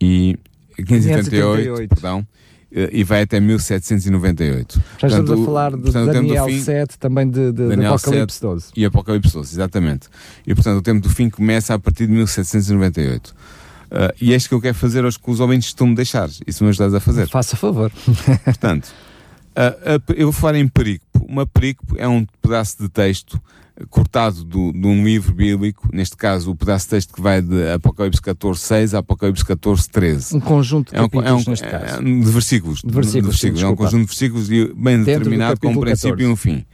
e 0.00 0.36
538, 0.76 1.86
538. 1.86 1.88
perdão, 1.88 2.26
e 2.92 3.02
vai 3.02 3.22
até 3.22 3.40
1798. 3.40 4.80
Já 4.98 5.08
estamos 5.08 5.30
a 5.30 5.44
falar 5.44 5.72
de 5.72 5.82
portanto, 5.82 6.12
Daniel 6.12 6.46
fim, 6.46 6.60
7, 6.60 6.98
também 6.98 7.28
de, 7.28 7.52
de, 7.52 7.76
de 7.76 7.86
Apocalipse 7.86 8.40
12. 8.40 8.66
E 8.76 8.84
Apocalipse 8.84 9.32
12, 9.32 9.54
exatamente. 9.54 10.08
E 10.46 10.54
portanto 10.54 10.78
o 10.78 10.82
tempo 10.82 11.00
do 11.00 11.08
fim 11.08 11.30
começa 11.30 11.72
a 11.74 11.78
partir 11.78 12.06
de 12.06 12.12
1798. 12.12 13.34
Uh, 13.86 14.12
e 14.20 14.32
é 14.32 14.36
isto 14.36 14.48
que 14.48 14.54
eu 14.54 14.60
quero 14.60 14.74
fazer 14.74 15.04
hoje 15.04 15.18
com 15.18 15.30
os 15.30 15.40
ouvintes 15.40 15.70
que 15.70 15.76
tu 15.76 15.86
me 15.86 15.94
deixares. 15.94 16.40
Isso 16.46 16.62
me 16.64 16.70
ajudas 16.70 16.92
a 16.92 17.00
fazer. 17.00 17.28
Faça 17.28 17.56
favor. 17.56 17.90
portanto, 18.44 18.88
uh, 19.56 19.96
uh, 19.96 20.12
eu 20.14 20.26
vou 20.26 20.32
falar 20.32 20.58
em 20.58 20.68
perícope. 20.68 21.06
Uma 21.26 21.46
perícope 21.46 21.94
é 21.98 22.06
um 22.06 22.26
pedaço 22.42 22.82
de 22.82 22.88
texto 22.88 23.40
cortado 23.90 24.42
do, 24.44 24.72
de 24.72 24.86
um 24.86 25.04
livro 25.04 25.34
bíblico, 25.34 25.88
neste 25.92 26.16
caso 26.16 26.50
o 26.50 26.56
pedaço 26.56 26.86
de 26.86 26.90
texto 26.90 27.12
que 27.12 27.20
vai 27.20 27.42
de 27.42 27.70
Apocalipse 27.70 28.20
14, 28.22 28.60
6 28.60 28.94
a 28.94 28.98
Apocalipse 28.98 29.44
14, 29.44 29.90
13. 29.90 30.36
Um 30.36 30.40
conjunto 30.40 30.92
de 30.92 30.98
é 30.98 31.02
um, 31.02 31.22
é 31.22 31.32
um, 31.32 31.42
neste 31.46 31.68
caso. 31.68 32.00
É, 32.00 32.02
de 32.02 32.30
versículos. 32.30 32.80
De 32.82 32.92
versículos, 32.92 33.12
de 33.12 33.20
versículos. 33.20 33.62
é 33.62 33.68
um 33.68 33.76
conjunto 33.76 34.00
de 34.00 34.06
versículos 34.06 34.48
bem 34.48 35.02
Dentro 35.02 35.04
determinado 35.04 35.60
com 35.60 35.68
um 35.68 35.80
princípio 35.80 36.16
14. 36.16 36.22
e 36.22 36.26
um 36.26 36.36
fim. 36.36 36.64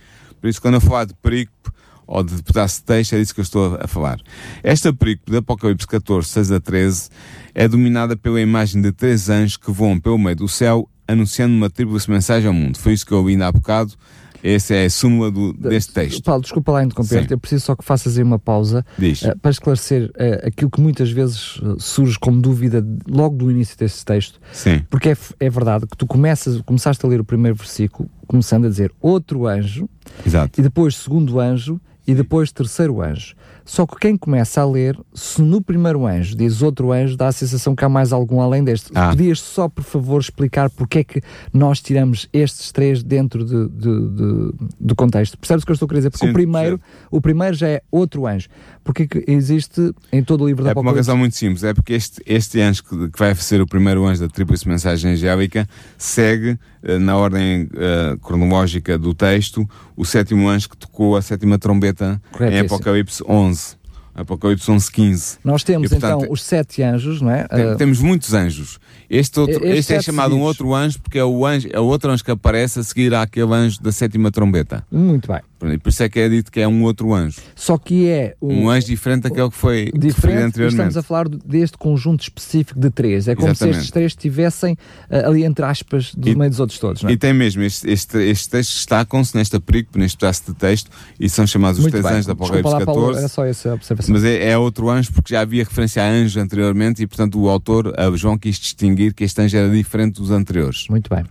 Por 0.40 0.48
isso, 0.48 0.60
quando 0.60 0.74
eu 0.74 0.80
falar 0.80 1.06
de 1.06 1.14
perícope 1.14 1.70
ou 2.06 2.22
de 2.22 2.42
pedaço 2.42 2.80
de 2.80 2.84
texto, 2.84 3.14
é 3.14 3.18
disso 3.18 3.34
que 3.34 3.40
eu 3.40 3.44
estou 3.44 3.78
a 3.80 3.86
falar. 3.86 4.18
Esta 4.62 4.92
perícope 4.92 5.30
de 5.30 5.38
Apocalipse 5.38 5.86
14, 5.86 6.28
6 6.28 6.52
a 6.52 6.60
13 6.60 7.08
é 7.54 7.66
dominada 7.66 8.16
pela 8.16 8.40
imagem 8.40 8.80
de 8.80 8.92
três 8.92 9.28
anjos 9.28 9.56
que 9.56 9.70
voam 9.70 9.98
pelo 9.98 10.18
meio 10.18 10.36
do 10.36 10.48
céu 10.48 10.88
anunciando 11.06 11.54
uma 11.54 11.68
tríplice 11.68 12.10
mensagem 12.10 12.46
ao 12.46 12.54
mundo. 12.54 12.78
Foi 12.78 12.92
isso 12.92 13.04
que 13.04 13.12
eu 13.12 13.18
ouvi 13.18 13.32
ainda 13.32 13.48
há 13.48 13.52
bocado 13.52 13.94
essa 14.42 14.74
é 14.74 14.86
a 14.86 14.90
súmula 14.90 15.30
do, 15.30 15.52
deste 15.52 15.92
texto. 15.92 16.22
Paulo, 16.22 16.42
desculpa 16.42 16.72
lá 16.72 16.84
interromper-te, 16.84 17.32
eu 17.32 17.38
preciso 17.38 17.64
só 17.64 17.76
que 17.76 17.84
faças 17.84 18.18
aí 18.18 18.24
uma 18.24 18.38
pausa 18.38 18.84
uh, 18.98 19.38
para 19.38 19.50
esclarecer 19.50 20.10
uh, 20.10 20.46
aquilo 20.46 20.70
que 20.70 20.80
muitas 20.80 21.10
vezes 21.10 21.56
uh, 21.58 21.78
surge 21.78 22.18
como 22.18 22.40
dúvida 22.40 22.84
logo 23.08 23.36
do 23.36 23.50
início 23.50 23.76
deste 23.78 24.04
texto. 24.04 24.40
Sim. 24.52 24.82
Porque 24.90 25.10
é, 25.10 25.16
é 25.38 25.50
verdade 25.50 25.86
que 25.86 25.96
tu 25.96 26.06
começas, 26.06 26.60
começaste 26.62 27.04
a 27.06 27.08
ler 27.08 27.20
o 27.20 27.24
primeiro 27.24 27.56
versículo, 27.56 28.08
começando 28.26 28.66
a 28.66 28.68
dizer 28.68 28.92
outro 29.00 29.46
anjo, 29.46 29.88
Exato. 30.26 30.60
e 30.60 30.62
depois 30.62 30.96
segundo 30.96 31.38
anjo, 31.38 31.80
e 32.06 32.14
depois 32.14 32.50
terceiro 32.52 33.00
anjo. 33.00 33.34
Só 33.64 33.86
que 33.86 33.96
quem 33.96 34.16
começa 34.16 34.60
a 34.60 34.66
ler, 34.66 34.98
se 35.14 35.40
no 35.40 35.62
primeiro 35.62 36.06
anjo 36.06 36.36
diz 36.36 36.62
outro 36.62 36.92
anjo, 36.92 37.16
dá 37.16 37.28
a 37.28 37.32
sensação 37.32 37.76
que 37.76 37.84
há 37.84 37.88
mais 37.88 38.12
algum 38.12 38.40
além 38.40 38.64
deste. 38.64 38.90
Ah. 38.94 39.10
Podias 39.10 39.40
só, 39.40 39.68
por 39.68 39.84
favor, 39.84 40.20
explicar 40.20 40.68
porque 40.70 40.98
é 40.98 41.04
que 41.04 41.22
nós 41.52 41.80
tiramos 41.80 42.28
estes 42.32 42.72
três 42.72 43.02
dentro 43.02 43.44
de, 43.44 43.68
de, 43.68 44.08
de 44.08 44.52
do 44.80 44.96
contexto? 44.96 45.38
Percebes 45.38 45.62
o 45.62 45.66
que 45.66 45.72
eu 45.72 45.74
estou 45.74 45.86
a 45.86 45.88
querer 45.88 46.00
dizer? 46.00 46.10
Porque 46.10 46.26
Sim, 46.26 46.30
o, 46.30 46.34
primeiro, 46.34 46.80
o 47.10 47.20
primeiro 47.20 47.54
já 47.54 47.68
é 47.68 47.82
outro 47.90 48.26
anjo. 48.26 48.48
Porque 48.84 49.06
que 49.06 49.24
existe 49.28 49.94
em 50.12 50.22
todo 50.22 50.42
o 50.42 50.46
livro 50.46 50.64
da 50.64 50.70
É 50.70 50.74
por 50.74 50.80
uma 50.80 50.92
razão 50.92 51.16
muito 51.16 51.36
simples. 51.36 51.62
É 51.62 51.72
porque 51.72 51.92
este, 51.92 52.20
este 52.26 52.60
anjo 52.60 52.82
que, 52.84 53.10
que 53.10 53.18
vai 53.18 53.34
ser 53.34 53.60
o 53.60 53.66
primeiro 53.66 54.04
anjo 54.06 54.20
da 54.20 54.28
tríplice 54.28 54.68
mensagem 54.68 55.12
angélica 55.12 55.68
segue 55.96 56.52
uh, 56.82 56.98
na 56.98 57.16
ordem 57.16 57.64
uh, 57.64 58.18
cronológica 58.18 58.98
do 58.98 59.14
texto 59.14 59.68
o 59.96 60.04
sétimo 60.04 60.48
anjo 60.48 60.70
que 60.70 60.76
tocou 60.76 61.16
a 61.16 61.22
sétima 61.22 61.58
trombeta 61.58 62.20
em 62.40 62.58
Apocalipse 62.60 63.22
11. 63.26 63.82
Apocalipse 64.14 64.70
11, 64.70 64.92
15. 64.92 65.38
Nós 65.42 65.64
temos 65.64 65.90
e, 65.90 65.94
portanto, 65.94 66.24
então 66.24 66.32
os 66.32 66.42
sete 66.42 66.82
anjos, 66.82 67.22
não 67.22 67.30
é? 67.30 67.48
Tem, 67.48 67.72
uh, 67.72 67.76
temos 67.76 67.98
muitos 68.00 68.34
anjos. 68.34 68.78
Este, 69.08 69.40
outro, 69.40 69.64
este 69.64 69.94
é 69.94 70.02
chamado 70.02 70.30
seguidos. 70.30 70.44
um 70.44 70.46
outro 70.46 70.74
anjo 70.74 71.00
porque 71.00 71.18
é 71.18 71.24
o, 71.24 71.46
anjo, 71.46 71.68
é 71.72 71.80
o 71.80 71.84
outro 71.84 72.10
anjo 72.10 72.22
que 72.22 72.30
aparece 72.30 72.80
a 72.80 72.82
seguir 72.82 73.14
àquele 73.14 73.54
anjo 73.54 73.80
da 73.80 73.90
sétima 73.90 74.30
trombeta. 74.30 74.84
Muito 74.90 75.32
bem. 75.32 75.40
Por 75.82 75.88
isso 75.88 76.02
é 76.02 76.08
que 76.08 76.18
é 76.18 76.28
dito 76.28 76.50
que 76.50 76.60
é 76.60 76.66
um 76.66 76.82
outro 76.82 77.14
anjo. 77.14 77.40
Só 77.54 77.78
que 77.78 78.08
é 78.08 78.34
um, 78.40 78.64
um 78.64 78.70
anjo 78.70 78.86
diferente 78.86 79.22
daquele 79.22 79.50
que 79.50 79.56
foi 79.56 79.92
diferente, 79.94 80.44
anteriormente. 80.44 80.88
Estamos 80.88 80.96
a 80.96 81.02
falar 81.02 81.28
deste 81.28 81.78
conjunto 81.78 82.22
específico 82.22 82.78
de 82.78 82.90
três. 82.90 83.28
É 83.28 83.34
como 83.34 83.48
Exatamente. 83.48 83.74
se 83.74 83.78
estes 83.78 83.90
três 83.90 84.12
estivessem 84.12 84.74
uh, 84.74 85.28
ali 85.28 85.44
entre 85.44 85.64
aspas 85.64 86.14
do 86.14 86.28
e, 86.28 86.34
meio 86.34 86.50
dos 86.50 86.60
outros 86.60 86.78
todos. 86.78 87.02
Não 87.02 87.10
é? 87.10 87.12
E 87.12 87.16
tem 87.16 87.32
mesmo, 87.32 87.62
estes 87.62 87.84
este, 87.84 88.18
este 88.18 88.50
textos 88.50 88.76
destacam-se 88.76 89.36
nesta 89.36 89.60
perícope, 89.60 89.98
neste 89.98 90.18
pedaço 90.18 90.44
de 90.46 90.54
texto, 90.54 90.90
e 91.18 91.28
são 91.28 91.46
chamados 91.46 91.78
os 91.78 91.84
Muito 91.84 91.92
três 91.92 92.04
bem. 92.04 92.14
anjos 92.14 92.26
da 92.26 92.32
Apocalipse 92.32 92.70
14. 92.70 92.84
Paulo, 92.86 93.16
era 93.16 93.28
só 93.28 93.44
essa 93.44 93.74
observação. 93.74 94.12
Mas 94.12 94.24
é, 94.24 94.50
é, 94.50 94.58
outro 94.58 94.90
anjo 94.90 95.12
porque 95.12 95.34
já 95.34 95.40
havia 95.40 95.64
referência 95.64 96.02
a 96.02 96.08
anjo 96.08 96.40
anteriormente 96.40 97.02
e, 97.02 97.06
portanto, 97.06 97.40
o 97.40 97.48
autor, 97.48 97.92
João, 98.16 98.36
quis 98.36 98.58
distinguir 98.58 99.14
que 99.14 99.24
este 99.24 99.40
anjo 99.40 99.56
era 99.56 99.70
diferente 99.70 100.20
dos 100.20 100.30
anteriores. 100.30 100.86
Muito 100.88 101.08
bem. 101.14 101.24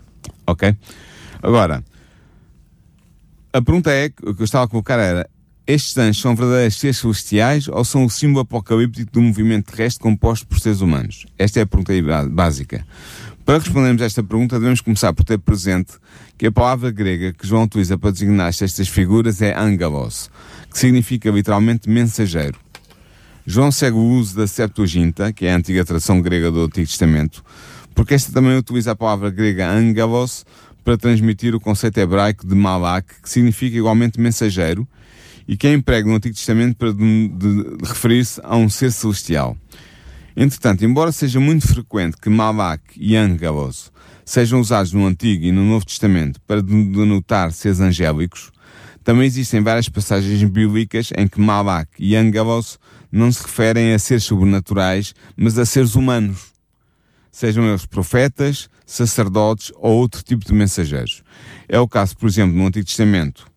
Ok? 0.48 0.76
Agora, 1.42 1.84
a 3.54 3.62
pergunta 3.62 3.92
é, 3.92 4.08
o 4.24 4.34
que 4.34 4.42
eu 4.42 4.46
estava 4.46 4.66
a 4.66 4.68
colocar 4.68 4.98
era, 4.98 5.30
estes 5.68 5.98
anjos 5.98 6.22
são 6.22 6.36
verdadeiros 6.36 6.80
seres 6.80 6.98
celestiais 6.98 7.68
ou 7.68 7.84
são 7.84 8.06
o 8.06 8.10
símbolo 8.10 8.42
apocalíptico 8.42 9.12
do 9.12 9.22
movimento 9.22 9.72
terrestre 9.72 10.02
composto 10.02 10.48
por 10.48 10.60
seres 10.60 10.82
humanos? 10.82 11.26
Esta 11.38 11.60
é 11.60 11.64
a 11.64 11.68
pergunta 11.68 11.94
básica. 12.30 12.86
Para 13.46 13.60
respondermos 13.60 14.02
a 14.02 14.06
esta 14.06 14.24
pergunta, 14.24 14.58
devemos 14.58 14.82
começar 14.82 15.14
por 15.14 15.26
ter 15.26 15.38
presente 15.38 15.94
que 16.38 16.48
a 16.48 16.52
palavra 16.52 16.92
grega 16.92 17.34
que 17.34 17.46
João 17.46 17.64
utiliza 17.64 17.98
para 17.98 18.12
designar 18.12 18.50
estas 18.50 18.88
figuras 18.88 19.42
é 19.42 19.58
angelos, 19.58 20.30
que 20.72 20.80
significa 20.80 21.30
literalmente 21.30 21.90
mensageiro. 21.90 22.58
João 23.46 23.72
segue 23.72 23.98
o 23.98 24.02
uso 24.02 24.38
da 24.38 24.48
Septuaginta, 24.48 25.34
que 25.34 25.46
é 25.46 25.54
a 25.54 25.58
antiga 25.58 25.84
tradução 25.84 26.22
grega 26.22 26.52
do 26.52 26.64
Antigo 26.64 26.88
Testamento, 26.88 27.44
porque 27.94 28.14
esta 28.14 28.32
também 28.32 28.58
utiliza 28.58 28.92
a 28.92 28.96
palavra 28.96 29.30
grega 29.30 29.70
angelos 29.70 30.46
para 30.84 30.98
transmitir 30.98 31.56
o 31.56 31.60
conceito 31.60 32.00
hebraico 32.00 32.46
de 32.46 32.56
malak, 32.56 33.22
que 33.22 33.30
significa 33.30 33.78
igualmente 33.78 34.20
mensageiro, 34.20 34.88
e 35.48 35.58
que 35.58 35.68
é 35.68 35.74
emprego 35.74 36.10
no 36.10 36.16
Antigo 36.16 36.36
Testamento 36.36 36.78
para 36.78 36.90
referir-se 37.84 38.40
a 38.44 38.56
um 38.56 38.70
ser 38.70 38.92
celestial. 38.92 39.58
Entretanto, 40.36 40.86
embora 40.86 41.12
seja 41.12 41.40
muito 41.40 41.68
frequente 41.68 42.18
que 42.18 42.30
malak 42.30 42.82
e 42.96 43.16
angelos 43.16 43.92
sejam 44.24 44.62
usados 44.62 44.94
no 44.94 45.06
Antigo 45.06 45.44
e 45.44 45.52
no 45.52 45.64
Novo 45.64 45.86
Testamento 45.86 46.40
para 46.48 46.62
denotar 46.62 47.52
seres 47.52 47.82
angélicos, 47.82 48.52
também 49.04 49.26
existem 49.26 49.62
várias 49.62 49.90
passagens 49.90 50.42
bíblicas 50.44 51.10
em 51.18 51.28
que 51.28 51.42
malak 51.42 51.90
e 52.00 52.16
angelos 52.16 52.80
não 53.12 53.32
se 53.32 53.44
referem 53.44 53.94
a 53.94 54.00
seres 54.00 54.24
sobrenaturais, 54.24 55.14
mas 55.36 55.58
a 55.58 55.66
seres 55.66 55.96
humanos 55.96 56.51
sejam 57.32 57.66
eles 57.66 57.86
profetas, 57.86 58.70
sacerdotes 58.86 59.72
ou 59.78 59.98
outro 59.98 60.22
tipo 60.24 60.46
de 60.46 60.54
mensageiros. 60.54 61.24
É 61.68 61.80
o 61.80 61.88
caso, 61.88 62.18
por 62.18 62.28
exemplo, 62.28 62.56
no 62.56 62.68
Antigo 62.68 62.86
Testamento 62.86 63.50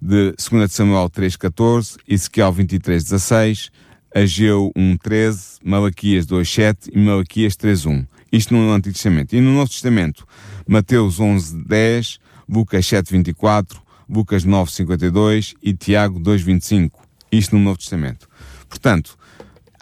de 0.00 0.34
2 0.36 0.72
Samuel 0.72 1.08
3.14, 1.08 1.96
Ezequiel 2.08 2.52
23.16, 2.52 3.70
Ageu 4.14 4.72
1.13, 4.76 5.58
Malaquias 5.64 6.26
2.7 6.26 6.90
e 6.92 6.98
Malaquias 6.98 7.54
3.1. 7.56 8.06
Isto 8.32 8.54
no 8.54 8.72
Antigo 8.72 8.94
Testamento. 8.94 9.34
E 9.34 9.40
no 9.40 9.52
Novo 9.52 9.70
Testamento, 9.70 10.26
Mateus 10.66 11.18
11.10, 11.18 12.18
Lucas 12.48 12.84
7.24, 12.86 13.80
Lucas 14.08 14.44
9.52 14.44 15.54
e 15.62 15.72
Tiago 15.72 16.18
2.25. 16.18 16.90
Isto 17.30 17.56
no 17.56 17.62
Novo 17.62 17.78
Testamento. 17.78 18.28
Portanto, 18.68 19.16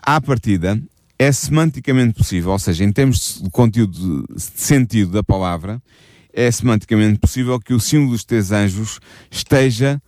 à 0.03 0.21
partida, 0.21 0.81
é 1.21 1.31
semanticamente 1.33 2.15
possível, 2.15 2.51
ou 2.53 2.59
seja, 2.59 2.83
em 2.83 2.91
termos 2.91 3.43
de 3.43 3.51
conteúdo, 3.51 4.25
de 4.35 4.41
sentido 4.41 5.13
da 5.13 5.23
palavra, 5.23 5.79
é 6.33 6.51
semanticamente 6.51 7.19
possível 7.19 7.61
que 7.61 7.75
o 7.75 7.79
símbolo 7.79 8.13
dos 8.13 8.25
três 8.25 8.51
anjos 8.51 8.99
esteja 9.31 10.01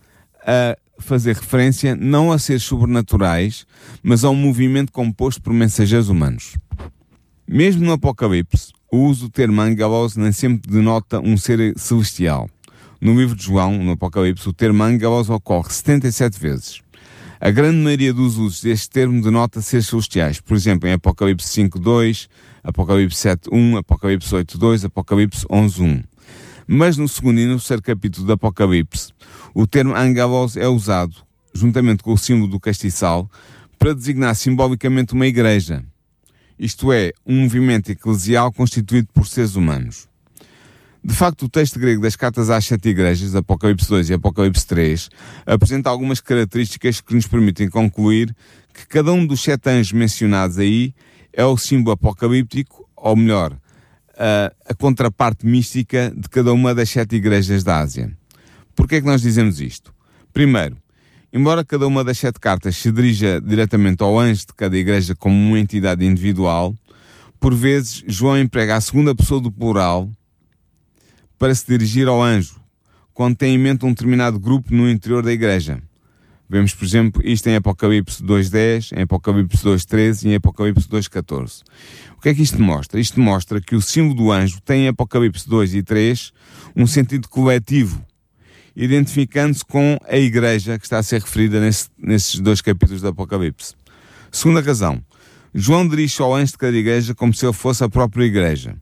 a 0.43 0.75
fazer 0.97 1.35
referência 1.35 1.95
não 1.95 2.31
a 2.31 2.39
seres 2.39 2.63
sobrenaturais, 2.63 3.67
mas 4.01 4.23
a 4.23 4.31
um 4.31 4.35
movimento 4.35 4.91
composto 4.91 5.39
por 5.39 5.53
mensageiros 5.53 6.09
humanos. 6.09 6.57
Mesmo 7.47 7.85
no 7.85 7.91
Apocalipse, 7.91 8.73
o 8.91 8.97
uso 9.05 9.27
do 9.27 9.29
termo 9.29 9.61
angelos 9.61 10.15
nem 10.15 10.31
sempre 10.31 10.71
denota 10.71 11.19
um 11.19 11.37
ser 11.37 11.77
celestial. 11.77 12.49
No 12.99 13.15
livro 13.15 13.35
de 13.35 13.43
João, 13.43 13.77
no 13.77 13.91
Apocalipse, 13.91 14.49
o 14.49 14.53
termo 14.53 14.81
angelos 14.81 15.29
ocorre 15.29 15.69
77 15.69 16.39
vezes. 16.39 16.81
A 17.45 17.51
grande 17.51 17.79
maioria 17.79 18.13
dos 18.13 18.37
usos 18.37 18.61
deste 18.61 18.89
termo 18.89 19.21
denota 19.21 19.61
seres 19.61 19.87
celestiais. 19.87 20.39
Por 20.39 20.55
exemplo, 20.55 20.87
em 20.87 20.93
Apocalipse 20.93 21.45
5.2, 21.61 22.29
Apocalipse 22.63 23.17
7.1, 23.17 23.79
Apocalipse 23.79 24.33
8.2, 24.33 24.85
Apocalipse 24.85 25.45
11.1. 25.47 26.05
Mas 26.65 26.95
no 26.95 27.05
segundo 27.05 27.41
e 27.41 27.45
no 27.45 27.57
terceiro 27.57 27.83
capítulo 27.83 28.27
do 28.27 28.31
Apocalipse, 28.31 29.11
o 29.53 29.67
termo 29.67 29.93
angelos 29.93 30.55
é 30.55 30.69
usado, 30.69 31.17
juntamente 31.53 32.01
com 32.01 32.13
o 32.13 32.17
símbolo 32.17 32.49
do 32.49 32.61
castiçal, 32.61 33.29
para 33.77 33.93
designar 33.93 34.35
simbolicamente 34.37 35.11
uma 35.11 35.27
igreja. 35.27 35.83
Isto 36.57 36.93
é, 36.93 37.11
um 37.25 37.41
movimento 37.41 37.91
eclesial 37.91 38.53
constituído 38.53 39.09
por 39.13 39.27
seres 39.27 39.57
humanos. 39.57 40.07
De 41.05 41.13
facto, 41.13 41.43
o 41.43 41.49
texto 41.49 41.77
grego 41.77 42.01
das 42.01 42.15
cartas 42.15 42.49
às 42.49 42.63
sete 42.63 42.87
igrejas, 42.87 43.35
Apocalipse 43.35 43.89
2 43.89 44.09
e 44.09 44.13
Apocalipse 44.13 44.65
3, 44.65 45.09
apresenta 45.45 45.89
algumas 45.89 46.21
características 46.21 47.01
que 47.01 47.13
nos 47.13 47.27
permitem 47.27 47.67
concluir 47.69 48.33
que 48.73 48.87
cada 48.87 49.11
um 49.11 49.27
dos 49.27 49.41
sete 49.41 49.69
anjos 49.69 49.91
mencionados 49.91 50.57
aí 50.57 50.93
é 51.33 51.43
o 51.43 51.57
símbolo 51.57 51.91
apocalíptico, 51.91 52.87
ou 52.95 53.17
melhor, 53.17 53.51
a, 54.17 54.53
a 54.65 54.73
contraparte 54.73 55.45
mística 55.45 56.09
de 56.15 56.29
cada 56.29 56.53
uma 56.53 56.73
das 56.73 56.89
sete 56.89 57.17
igrejas 57.17 57.65
da 57.65 57.79
Ásia. 57.79 58.09
Por 58.73 58.87
que 58.87 58.95
é 58.95 59.01
que 59.01 59.07
nós 59.07 59.21
dizemos 59.21 59.59
isto? 59.59 59.93
Primeiro, 60.31 60.77
embora 61.33 61.65
cada 61.65 61.85
uma 61.85 62.05
das 62.05 62.17
sete 62.17 62.39
cartas 62.39 62.77
se 62.77 62.89
dirija 62.93 63.41
diretamente 63.41 64.01
ao 64.01 64.17
anjo 64.17 64.45
de 64.47 64.53
cada 64.53 64.77
igreja 64.77 65.13
como 65.13 65.35
uma 65.35 65.59
entidade 65.59 66.05
individual, 66.05 66.73
por 67.41 67.53
vezes 67.53 68.05
João 68.07 68.39
emprega 68.39 68.77
a 68.77 68.81
segunda 68.81 69.13
pessoa 69.13 69.41
do 69.41 69.51
plural 69.51 70.09
para 71.43 71.53
se 71.53 71.67
dirigir 71.67 72.07
ao 72.07 72.23
anjo, 72.23 72.55
quando 73.13 73.35
tem 73.35 73.55
em 73.55 73.57
mente 73.57 73.85
um 73.85 73.89
determinado 73.89 74.39
grupo 74.39 74.73
no 74.73 74.89
interior 74.89 75.21
da 75.21 75.29
igreja. 75.29 75.83
Vemos, 76.49 76.73
por 76.73 76.85
exemplo, 76.85 77.21
isto 77.21 77.45
em 77.49 77.57
Apocalipse 77.57 78.23
2.10, 78.23 78.97
em 78.97 79.01
Apocalipse 79.01 79.61
2.13 79.61 80.23
e 80.23 80.29
em 80.29 80.35
Apocalipse 80.35 80.87
2.14. 80.87 81.63
O 82.17 82.21
que 82.21 82.29
é 82.29 82.33
que 82.33 82.41
isto 82.41 82.61
mostra? 82.61 82.97
Isto 82.97 83.19
mostra 83.19 83.59
que 83.59 83.75
o 83.75 83.81
símbolo 83.81 84.15
do 84.15 84.31
anjo 84.31 84.61
tem 84.61 84.85
em 84.85 84.87
Apocalipse 84.87 85.45
2 85.49 85.75
e 85.75 85.83
3 85.83 86.31
um 86.77 86.87
sentido 86.87 87.27
coletivo, 87.27 88.01
identificando-se 88.73 89.65
com 89.65 89.97
a 90.07 90.15
igreja 90.15 90.79
que 90.79 90.85
está 90.85 90.99
a 90.99 91.03
ser 91.03 91.19
referida 91.19 91.59
nesse, 91.59 91.89
nesses 91.97 92.39
dois 92.39 92.61
capítulos 92.61 93.01
do 93.01 93.09
Apocalipse. 93.09 93.75
Segunda 94.31 94.61
razão, 94.61 95.03
João 95.53 95.85
dirige 95.85 96.21
ao 96.21 96.33
anjo 96.33 96.53
de 96.53 96.57
cada 96.57 96.77
igreja 96.77 97.13
como 97.13 97.33
se 97.33 97.45
ele 97.45 97.51
fosse 97.51 97.83
a 97.83 97.89
própria 97.89 98.23
igreja. 98.23 98.77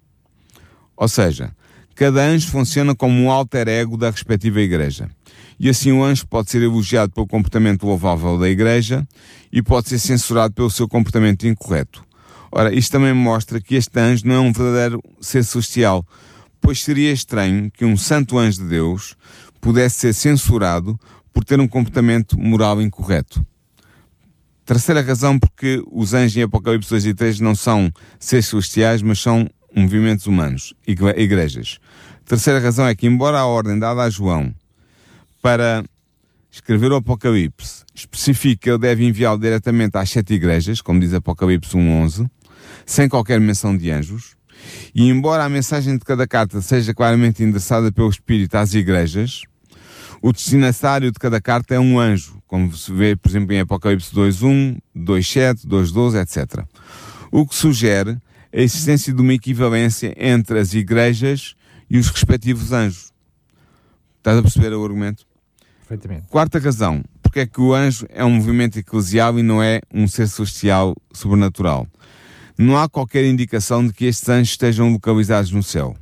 Ou 0.96 1.08
seja, 1.08 1.56
Cada 1.95 2.24
anjo 2.24 2.48
funciona 2.48 2.95
como 2.95 3.13
um 3.13 3.31
alter 3.31 3.67
ego 3.67 3.98
da 3.98 4.10
respectiva 4.10 4.62
igreja. 4.62 5.10
E 5.60 5.69
assim 5.69 5.91
o 5.91 6.03
anjo 6.03 6.25
pode 6.27 6.50
ser 6.50 6.62
elogiado 6.62 7.13
pelo 7.13 7.27
comportamento 7.27 7.86
louvável 7.86 8.38
da 8.39 8.50
igreja 8.50 9.07
e 9.51 9.62
pode 9.62 9.89
ser 9.89 10.00
censurado 10.00 10.53
pelo 10.53 10.69
seu 10.71 10.88
comportamento 10.88 11.45
incorreto. 11.45 12.03
Ora, 12.51 12.74
isto 12.74 12.91
também 12.91 13.13
mostra 13.13 13.62
que 13.62 13.75
este 13.75 14.00
anjo 14.00 14.27
não 14.27 14.36
é 14.36 14.39
um 14.39 14.51
verdadeiro 14.51 15.01
ser 15.21 15.43
celestial, 15.43 16.05
pois 16.60 16.83
seria 16.83 17.12
estranho 17.12 17.71
que 17.71 17.86
um 17.86 17.95
santo 17.95 18.38
anjo 18.38 18.63
de 18.63 18.69
Deus 18.69 19.15
pudesse 19.62 20.00
ser 20.00 20.13
censurado 20.13 21.00
por 21.31 21.45
ter 21.45 21.60
um 21.60 21.67
comportamento 21.67 22.38
moral 22.39 22.81
incorreto. 22.81 23.45
Terceira 24.65 25.01
razão 25.01 25.38
porque 25.39 25.81
os 25.91 26.13
anjos 26.13 26.38
em 26.38 26.43
Apocalipse 26.43 26.89
2 26.89 27.05
e 27.05 27.13
3 27.13 27.39
não 27.39 27.55
são 27.55 27.91
seres 28.19 28.48
celestiais, 28.48 29.01
mas 29.01 29.19
são 29.19 29.48
movimentos 29.75 30.28
humanos, 30.28 30.74
igrejas. 30.86 31.80
Terceira 32.25 32.60
razão 32.60 32.88
é 32.88 32.96
que, 32.96 33.08
embora 33.08 33.40
a 33.40 33.46
ordem 33.46 33.78
dada 33.78 34.01
a 34.04 34.10
João 34.10 34.54
para 35.42 35.84
escrever 36.51 36.92
o 36.92 36.96
Apocalipse 36.96 37.84
especifique 37.94 38.63
que 38.63 38.70
ele 38.70 38.78
deve 38.78 39.06
enviá-lo 39.06 39.40
diretamente 39.40 39.98
às 39.98 40.10
sete 40.10 40.34
igrejas, 40.34 40.82
como 40.82 41.00
diz 41.00 41.13
Apocalipse 41.13 41.75
1.11, 41.75 42.30
sem 42.86 43.08
qualquer 43.08 43.40
menção 43.40 43.75
de 43.75 43.90
anjos, 43.90 44.36
e 44.94 45.08
embora 45.10 45.44
a 45.44 45.50
mensagem 45.50 45.98
de 45.98 46.06
cada 46.06 46.28
carta 46.28 46.62
seja 46.62 46.94
claramente 46.94 47.44
endereçada 47.44 47.92
pelo 47.92 48.10
Espírito 48.10 48.56
às 48.56 48.74
igrejas, 48.74 49.44
o 50.22 50.32
destinatário 50.32 51.12
de 51.12 51.18
cada 51.18 51.42
carta 51.42 51.74
é 51.74 51.80
um 51.80 52.00
anjo, 52.00 52.42
como 52.46 52.75
se 52.75 52.94
vê, 52.94 53.16
por 53.16 53.30
exemplo, 53.30 53.54
em 53.54 53.62
Apocalipse 53.62 54.13
2.1, 54.13 54.78
2.7, 54.96 55.66
2.12, 55.66 56.22
etc. 56.22 56.63
O 57.32 57.48
que 57.48 57.56
sugere 57.56 58.18
a 58.53 58.60
existência 58.60 59.13
de 59.13 59.22
uma 59.22 59.34
equivalência 59.34 60.13
entre 60.17 60.60
as 60.60 60.74
igrejas 60.74 61.55
e 61.89 61.98
os 61.98 62.08
respectivos 62.10 62.72
anjos. 62.72 63.12
Estás 64.17 64.38
a 64.38 64.41
perceber 64.41 64.74
o 64.74 64.84
argumento? 64.84 65.25
Perfeitamente. 65.79 66.27
Quarta 66.27 66.60
razão. 66.60 67.03
Porque 67.22 67.39
é 67.41 67.46
que 67.46 67.62
o 67.62 67.74
anjo 67.74 68.05
é 68.10 68.25
um 68.25 68.31
movimento 68.31 68.77
eclesial 68.77 69.39
e 69.39 69.43
não 69.43 69.63
é 69.63 69.81
um 69.93 70.08
ser 70.08 70.27
celestial 70.27 70.96
sobrenatural? 71.13 71.88
Não 72.58 72.77
há 72.77 72.89
qualquer 72.89 73.25
indicação 73.25 73.88
de 73.88 73.93
que 73.93 74.05
estes 74.05 74.27
anjos 74.27 74.50
estejam 74.50 74.91
localizados 74.91 75.51
no 75.51 75.63
céu. 75.63 75.96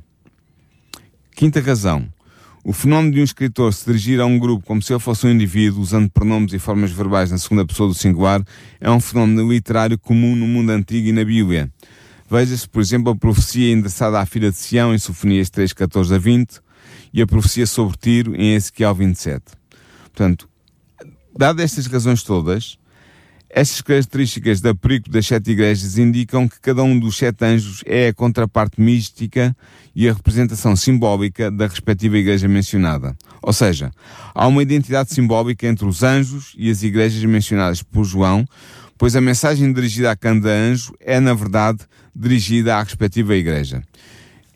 Quinta 1.34 1.60
razão. 1.60 2.06
O 2.62 2.72
fenómeno 2.72 3.14
de 3.14 3.20
um 3.20 3.24
escritor 3.24 3.72
se 3.72 3.86
dirigir 3.86 4.20
a 4.20 4.26
um 4.26 4.38
grupo 4.38 4.66
como 4.66 4.82
se 4.82 4.92
ele 4.92 5.00
fosse 5.00 5.26
um 5.26 5.30
indivíduo, 5.30 5.80
usando 5.80 6.10
pronomes 6.10 6.52
e 6.52 6.58
formas 6.58 6.90
verbais 6.90 7.30
na 7.30 7.38
segunda 7.38 7.64
pessoa 7.64 7.88
do 7.88 7.94
singular, 7.94 8.44
é 8.80 8.90
um 8.90 9.00
fenómeno 9.00 9.50
literário 9.50 9.98
comum 9.98 10.36
no 10.36 10.46
mundo 10.46 10.70
antigo 10.70 11.08
e 11.08 11.12
na 11.12 11.24
Bíblia. 11.24 11.70
Veja-se, 12.30 12.68
por 12.68 12.80
exemplo, 12.80 13.10
a 13.10 13.16
profecia 13.16 13.72
endereçada 13.72 14.20
à 14.20 14.24
filha 14.24 14.52
de 14.52 14.56
Sião 14.56 14.94
em 14.94 14.98
Sofonias 14.98 15.50
3, 15.50 15.72
14 15.72 16.14
a 16.14 16.18
20 16.18 16.60
e 17.12 17.20
a 17.20 17.26
profecia 17.26 17.66
sobre 17.66 17.96
Tiro 17.96 18.36
em 18.36 18.54
Ezequiel 18.54 18.94
27. 18.94 19.42
Portanto, 20.04 20.48
dadas 21.36 21.64
estas 21.64 21.86
razões 21.86 22.22
todas, 22.22 22.78
estas 23.48 23.80
características 23.80 24.60
da 24.60 24.72
perícope 24.72 25.10
das 25.10 25.26
sete 25.26 25.50
igrejas 25.50 25.98
indicam 25.98 26.48
que 26.48 26.60
cada 26.60 26.84
um 26.84 26.96
dos 26.96 27.16
sete 27.16 27.44
anjos 27.44 27.82
é 27.84 28.06
a 28.06 28.14
contraparte 28.14 28.80
mística 28.80 29.56
e 29.92 30.08
a 30.08 30.12
representação 30.12 30.76
simbólica 30.76 31.50
da 31.50 31.66
respectiva 31.66 32.16
igreja 32.16 32.46
mencionada. 32.46 33.16
Ou 33.42 33.52
seja, 33.52 33.90
há 34.32 34.46
uma 34.46 34.62
identidade 34.62 35.12
simbólica 35.12 35.66
entre 35.66 35.84
os 35.84 36.04
anjos 36.04 36.54
e 36.56 36.70
as 36.70 36.84
igrejas 36.84 37.24
mencionadas 37.24 37.82
por 37.82 38.04
João, 38.04 38.46
pois 39.00 39.16
a 39.16 39.20
mensagem 39.22 39.72
dirigida 39.72 40.10
a 40.10 40.14
cada 40.14 40.50
anjo 40.50 40.92
é, 41.00 41.18
na 41.18 41.32
verdade, 41.32 41.78
dirigida 42.14 42.76
à 42.76 42.82
respectiva 42.82 43.34
igreja. 43.34 43.82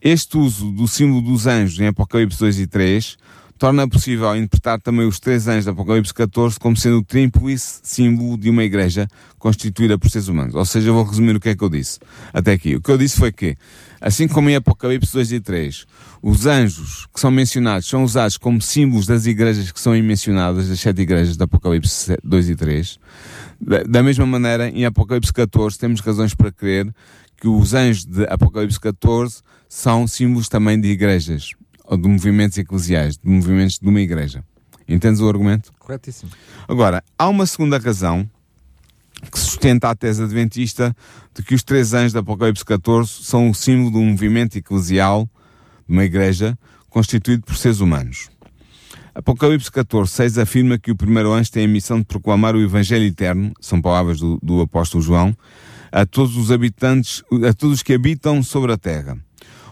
Este 0.03 0.37
uso 0.37 0.71
do 0.71 0.87
símbolo 0.87 1.23
dos 1.23 1.47
anjos 1.47 1.81
em 1.81 1.87
Apocalipse 1.87 2.39
2 2.41 2.59
e 2.59 2.67
3 2.67 3.17
torna 3.59 3.89
possível 3.89 4.35
interpretar 4.37 4.81
também 4.81 5.07
os 5.07 5.21
três 5.21 5.47
anjos 5.47 5.65
do 5.65 5.71
Apocalipse 5.71 6.13
14 6.13 6.59
como 6.59 6.77
sendo 6.77 6.99
o 6.99 7.05
tríplice 7.05 7.81
símbolo 7.83 8.37
de 8.37 8.51
uma 8.51 8.65
igreja 8.65 9.07
constituída 9.39 9.99
por 9.99 10.11
seres 10.11 10.29
humanos. 10.29 10.55
Ou 10.55 10.65
seja, 10.65 10.89
eu 10.89 10.95
vou 10.95 11.05
resumir 11.05 11.37
o 11.37 11.41
que 11.41 11.51
é 11.51 11.57
que 11.57 11.63
eu 11.63 11.69
disse 11.69 11.99
até 12.33 12.53
aqui. 12.53 12.77
O 12.77 12.83
que 12.83 12.91
eu 12.91 12.99
disse 12.99 13.17
foi 13.17 13.31
que, 13.31 13.57
assim 14.01 14.27
como 14.27 14.51
em 14.51 14.57
Apocalipse 14.57 15.13
2 15.13 15.33
e 15.33 15.41
3, 15.41 15.87
os 16.23 16.47
anjos 16.47 17.07
que 17.13 17.21
são 17.21 17.31
mencionados 17.31 17.89
são 17.89 18.03
usados 18.03 18.37
como 18.37 18.61
símbolos 18.61 19.07
das 19.07 19.27
igrejas 19.27 19.71
que 19.71 19.81
são 19.81 19.93
mencionadas, 20.03 20.69
das 20.69 20.81
sete 20.81 21.03
igrejas 21.03 21.37
do 21.37 21.45
Apocalipse 21.45 22.17
2 22.25 22.51
e 22.51 22.57
3, 22.57 22.99
da 23.89 24.03
mesma 24.03 24.27
maneira, 24.27 24.69
em 24.69 24.85
Apocalipse 24.85 25.33
14 25.33 25.79
temos 25.79 26.01
razões 26.01 26.35
para 26.35 26.51
crer 26.51 26.93
que 27.37 27.49
os 27.49 27.75
anjos 27.75 28.05
de 28.05 28.25
Apocalipse 28.25 28.81
14 28.81 29.43
são 29.69 30.07
símbolos 30.07 30.49
também 30.49 30.81
de 30.81 30.89
igrejas, 30.89 31.51
ou 31.85 31.97
de 31.97 32.09
movimentos 32.09 32.59
eclesiais, 32.59 33.17
de 33.17 33.29
movimentos 33.29 33.79
de 33.79 33.89
uma 33.89 34.01
igreja. 34.01 34.43
Entendes 34.89 35.21
o 35.21 35.29
argumento? 35.29 35.73
Corretíssimo. 35.79 36.31
Agora, 36.69 37.03
há 37.19 37.29
uma 37.29 37.47
segunda 37.47 37.79
razão 37.79 38.29
que 39.31 39.39
sustenta 39.39 39.89
a 39.89 39.95
tese 39.95 40.23
adventista 40.23 40.95
de 41.35 41.43
que 41.43 41.55
os 41.55 41.63
três 41.63 41.95
anjos 41.95 42.13
de 42.13 42.19
Apocalipse 42.19 42.65
14 42.65 43.11
são 43.23 43.49
o 43.49 43.55
símbolo 43.55 43.93
de 43.93 43.99
um 43.99 44.11
movimento 44.11 44.57
eclesial, 44.57 45.29
de 45.89 45.95
uma 45.95 46.05
igreja, 46.05 46.59
constituído 46.91 47.43
por 47.45 47.57
seres 47.57 47.81
humanos. 47.81 48.29
Apocalipse 49.15 49.71
14, 49.71 50.11
6 50.11 50.39
afirma 50.39 50.77
que 50.77 50.91
o 50.91 50.97
primeiro 50.97 51.33
anjo 51.33 51.51
tem 51.51 51.65
a 51.65 51.69
missão 51.69 51.99
de 51.99 52.05
proclamar 52.05 52.57
o 52.57 52.61
Evangelho 52.61 53.05
eterno, 53.05 53.53
são 53.61 53.81
palavras 53.81 54.19
do, 54.19 54.39
do 54.43 54.61
apóstolo 54.61 55.03
João, 55.03 55.37
a 55.93 56.05
todos 56.05 56.37
os 56.37 56.51
habitantes, 56.51 57.23
a 57.49 57.55
todos 57.55 57.77
os 57.77 57.83
que 57.83 57.95
habitam 57.95 58.43
sobre 58.43 58.73
a 58.73 58.77
terra. 58.77 59.17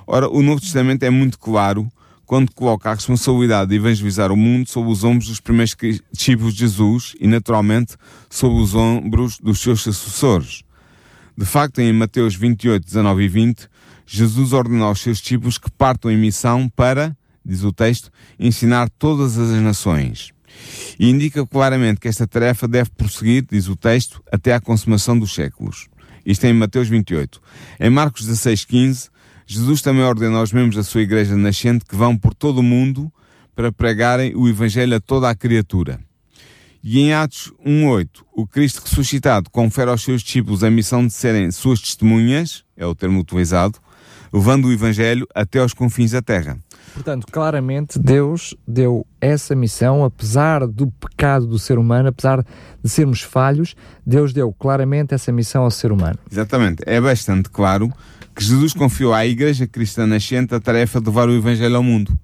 Ora, 0.06 0.28
o 0.28 0.42
Novo 0.42 0.60
Testamento 0.60 1.02
é 1.02 1.10
muito 1.10 1.38
claro 1.38 1.90
quando 2.32 2.50
coloca 2.54 2.90
a 2.90 2.94
responsabilidade 2.94 3.68
de 3.68 3.76
evangelizar 3.76 4.32
o 4.32 4.36
mundo 4.38 4.66
sob 4.66 4.88
os 4.88 5.04
ombros 5.04 5.28
dos 5.28 5.38
primeiros 5.38 5.76
discípulos 6.10 6.54
de 6.54 6.60
Jesus 6.60 7.14
e, 7.20 7.26
naturalmente, 7.26 7.94
sob 8.30 8.54
os 8.58 8.74
ombros 8.74 9.36
dos 9.36 9.60
seus 9.60 9.82
sucessores. 9.82 10.62
De 11.36 11.44
facto, 11.44 11.82
em 11.82 11.92
Mateus 11.92 12.34
28, 12.34 12.86
19 12.86 13.22
e 13.22 13.28
20, 13.28 13.68
Jesus 14.06 14.54
ordenou 14.54 14.88
aos 14.88 15.02
seus 15.02 15.18
discípulos 15.18 15.58
que 15.58 15.70
partam 15.70 16.10
em 16.10 16.16
missão 16.16 16.70
para, 16.70 17.14
diz 17.44 17.64
o 17.64 17.70
texto, 17.70 18.10
ensinar 18.40 18.88
todas 18.98 19.36
as 19.36 19.50
nações. 19.60 20.32
E 20.98 21.10
indica 21.10 21.46
claramente 21.46 22.00
que 22.00 22.08
esta 22.08 22.26
tarefa 22.26 22.66
deve 22.66 22.88
prosseguir, 22.96 23.44
diz 23.46 23.68
o 23.68 23.76
texto, 23.76 24.22
até 24.32 24.54
à 24.54 24.60
consumação 24.60 25.18
dos 25.18 25.34
séculos. 25.34 25.86
Isto 26.24 26.46
é 26.46 26.48
em 26.48 26.54
Mateus 26.54 26.88
28. 26.88 27.42
Em 27.78 27.90
Marcos 27.90 28.24
16, 28.24 28.64
15, 28.64 29.10
Jesus 29.46 29.82
também 29.82 30.02
ordena 30.02 30.38
aos 30.38 30.52
membros 30.52 30.76
da 30.76 30.82
sua 30.82 31.02
igreja 31.02 31.36
nascente 31.36 31.84
que 31.84 31.96
vão 31.96 32.16
por 32.16 32.34
todo 32.34 32.58
o 32.58 32.62
mundo 32.62 33.12
para 33.54 33.70
pregarem 33.70 34.34
o 34.34 34.48
Evangelho 34.48 34.96
a 34.96 35.00
toda 35.00 35.28
a 35.28 35.34
criatura. 35.34 36.00
E 36.82 36.98
em 36.98 37.12
Atos 37.12 37.52
1.8, 37.64 38.08
o 38.32 38.46
Cristo 38.46 38.82
ressuscitado 38.84 39.48
confere 39.50 39.90
aos 39.90 40.02
seus 40.02 40.22
discípulos 40.22 40.64
a 40.64 40.70
missão 40.70 41.06
de 41.06 41.12
serem 41.12 41.50
suas 41.52 41.80
testemunhas, 41.80 42.64
é 42.76 42.84
o 42.84 42.94
termo 42.94 43.20
utilizado, 43.20 43.78
levando 44.32 44.66
o 44.66 44.72
Evangelho 44.72 45.26
até 45.32 45.60
aos 45.60 45.74
confins 45.74 46.10
da 46.10 46.20
terra. 46.20 46.58
Portanto, 46.92 47.26
claramente 47.30 47.98
Deus 47.98 48.54
deu 48.66 49.06
essa 49.20 49.54
missão, 49.54 50.04
apesar 50.04 50.66
do 50.66 50.90
pecado 50.90 51.46
do 51.46 51.58
ser 51.58 51.78
humano, 51.78 52.08
apesar 52.08 52.44
de 52.82 52.90
sermos 52.90 53.22
falhos, 53.22 53.74
Deus 54.04 54.32
deu 54.32 54.52
claramente 54.52 55.14
essa 55.14 55.30
missão 55.30 55.62
ao 55.62 55.70
ser 55.70 55.92
humano. 55.92 56.18
Exatamente. 56.30 56.82
É 56.84 57.00
bastante 57.00 57.48
claro 57.48 57.92
que 58.34 58.44
Jesus 58.44 58.72
confiou 58.72 59.12
à 59.12 59.26
Igreja 59.26 59.66
Cristã 59.66 60.06
Nascente 60.06 60.54
a 60.54 60.60
tarefa 60.60 61.00
de 61.00 61.06
levar 61.06 61.28
o 61.28 61.34
Evangelho 61.34 61.76
ao 61.76 61.82
mundo. 61.82 62.18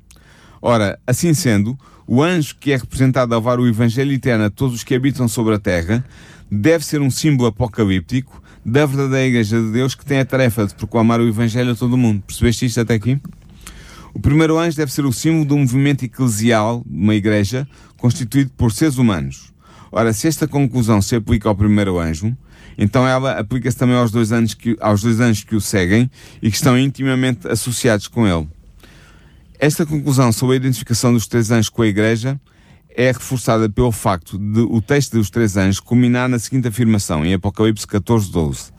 Ora, 0.61 0.99
assim 1.07 1.35
sendo, 1.35 1.79
o 2.07 2.23
anjo 2.23 2.57
que 2.59 2.73
é 2.73 2.77
representado 2.77 3.35
a 3.35 3.37
levar 3.37 3.61
o 3.61 3.67
Evangelho 3.67 4.13
eterno 4.13 4.45
a 4.45 4.51
todos 4.51 4.77
os 4.77 4.85
que 4.85 4.95
habitam 4.95 5.29
sobre 5.29 5.55
a 5.55 5.59
terra 5.59 6.05
deve 6.51 6.85
ser 6.85 7.01
um 7.01 7.11
símbolo 7.11 7.49
apocalíptico 7.49 8.43
da 8.65 8.87
verdadeira 8.87 9.27
Igreja 9.27 9.61
de 9.61 9.71
Deus 9.71 9.95
que 9.95 10.05
tem 10.05 10.19
a 10.19 10.25
tarefa 10.25 10.67
de 10.67 10.75
proclamar 10.75 11.21
o 11.21 11.29
Evangelho 11.29 11.73
a 11.73 11.75
todo 11.75 11.93
o 11.93 11.99
mundo. 11.99 12.23
Percebeste 12.27 12.67
isto 12.67 12.81
até 12.81 12.95
aqui? 12.95 13.21
O 14.15 14.21
primeiro 14.21 14.59
anjo 14.59 14.77
deve 14.77 14.93
ser 14.93 15.05
o 15.05 15.13
símbolo 15.13 15.45
de 15.45 15.55
um 15.55 15.61
movimento 15.61 16.05
eclesial, 16.05 16.83
uma 16.91 17.15
igreja, 17.15 17.69
constituído 17.97 18.51
por 18.57 18.73
seres 18.73 18.97
humanos. 18.97 19.53
Ora, 19.93 20.13
se 20.13 20.27
esta 20.27 20.49
conclusão 20.49 21.01
se 21.01 21.15
aplica 21.15 21.49
ao 21.49 21.55
primeiro 21.55 21.99
anjo, 21.99 22.37
então 22.79 23.07
ela 23.07 23.33
aplica-se 23.33 23.77
também 23.77 23.97
aos 23.97 24.13
dois, 24.13 24.31
anos 24.31 24.55
que, 24.55 24.77
aos 24.81 25.03
dois 25.03 25.19
anjos 25.19 25.43
que 25.43 25.57
o 25.57 25.61
seguem 25.61 26.09
e 26.41 26.49
que 26.49 26.57
estão 26.57 26.79
intimamente 26.79 27.49
associados 27.49 28.07
com 28.07 28.25
ele. 28.25 28.49
Esta 29.59 29.85
conclusão 29.85 30.31
sobre 30.31 30.55
a 30.55 30.57
identificação 30.59 31.13
dos 31.13 31.27
três 31.27 31.51
anjos 31.51 31.69
com 31.69 31.83
a 31.83 31.89
Igreja 31.89 32.41
é 32.97 33.09
reforçada 33.09 33.69
pelo 33.69 33.91
facto 33.91 34.39
de 34.39 34.61
o 34.61 34.81
texto 34.81 35.19
dos 35.19 35.29
três 35.29 35.57
anjos 35.57 35.81
culminar 35.81 36.29
na 36.29 36.39
seguinte 36.39 36.69
afirmação, 36.69 37.27
em 37.27 37.35
Apocalipse 37.35 37.87
14, 37.87 38.31
12. 38.31 38.73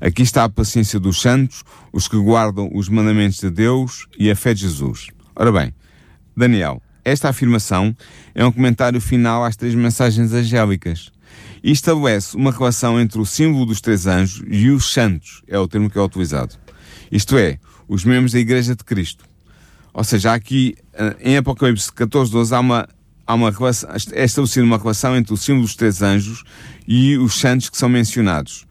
Aqui 0.00 0.22
está 0.22 0.44
a 0.44 0.48
paciência 0.48 0.98
dos 0.98 1.20
santos, 1.20 1.62
os 1.92 2.08
que 2.08 2.16
guardam 2.16 2.68
os 2.74 2.88
mandamentos 2.88 3.38
de 3.38 3.48
Deus 3.48 4.06
e 4.18 4.28
a 4.28 4.34
fé 4.36 4.52
de 4.52 4.62
Jesus. 4.62 5.06
Ora 5.34 5.52
bem, 5.52 5.72
Daniel, 6.36 6.82
esta 7.04 7.28
afirmação 7.28 7.96
é 8.34 8.44
um 8.44 8.50
comentário 8.50 9.00
final 9.00 9.44
às 9.44 9.56
três 9.56 9.74
mensagens 9.74 10.32
angélicas 10.32 11.12
e 11.66 11.72
estabelece 11.72 12.36
uma 12.36 12.52
relação 12.52 12.98
entre 13.00 13.18
o 13.20 13.26
símbolo 13.26 13.66
dos 13.66 13.80
três 13.80 14.06
anjos 14.06 14.40
e 14.46 14.70
os 14.70 14.92
santos, 14.92 15.42
é 15.48 15.58
o 15.58 15.66
termo 15.66 15.90
que 15.90 15.98
é 15.98 16.00
utilizado. 16.00 16.54
Isto 17.10 17.36
é, 17.36 17.58
os 17.88 18.04
membros 18.04 18.30
da 18.30 18.38
Igreja 18.38 18.76
de 18.76 18.84
Cristo. 18.84 19.24
Ou 19.92 20.04
seja, 20.04 20.32
aqui 20.32 20.76
eh, 20.92 21.16
em 21.18 21.36
Apocalipse 21.36 21.92
14, 21.92 22.30
12 22.30 22.54
há 22.54 22.60
uma, 22.60 22.88
há 23.26 23.34
uma 23.34 23.50
relação, 23.50 23.90
é 24.12 24.24
estabelecida 24.24 24.64
uma 24.64 24.78
relação 24.78 25.16
entre 25.16 25.34
o 25.34 25.36
símbolo 25.36 25.64
dos 25.64 25.74
três 25.74 26.02
anjos 26.02 26.44
e 26.86 27.18
os 27.18 27.34
santos 27.34 27.68
que 27.68 27.76
são 27.76 27.88
mencionados. 27.88 28.64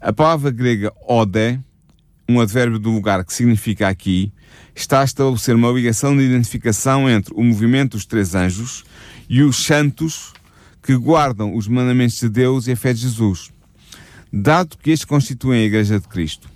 A 0.00 0.14
palavra 0.14 0.50
grega 0.50 0.90
ode, 1.06 1.60
um 2.26 2.40
advérbio 2.40 2.78
do 2.78 2.90
lugar 2.90 3.22
que 3.22 3.34
significa 3.34 3.86
aqui, 3.86 4.32
está 4.74 5.02
a 5.02 5.04
estabelecer 5.04 5.54
uma 5.54 5.70
ligação 5.70 6.16
de 6.16 6.22
identificação 6.22 7.06
entre 7.06 7.34
o 7.34 7.44
movimento 7.44 7.98
dos 7.98 8.06
três 8.06 8.34
anjos 8.34 8.82
e 9.28 9.42
os 9.42 9.56
santos 9.56 10.32
que 10.86 10.96
guardam 10.96 11.56
os 11.56 11.66
mandamentos 11.66 12.20
de 12.20 12.28
Deus 12.28 12.68
e 12.68 12.72
a 12.72 12.76
fé 12.76 12.92
de 12.92 13.00
Jesus. 13.00 13.50
Dado 14.32 14.78
que 14.78 14.92
estes 14.92 15.04
constituem 15.04 15.62
a 15.62 15.64
Igreja 15.64 15.98
de 15.98 16.06
Cristo, 16.06 16.48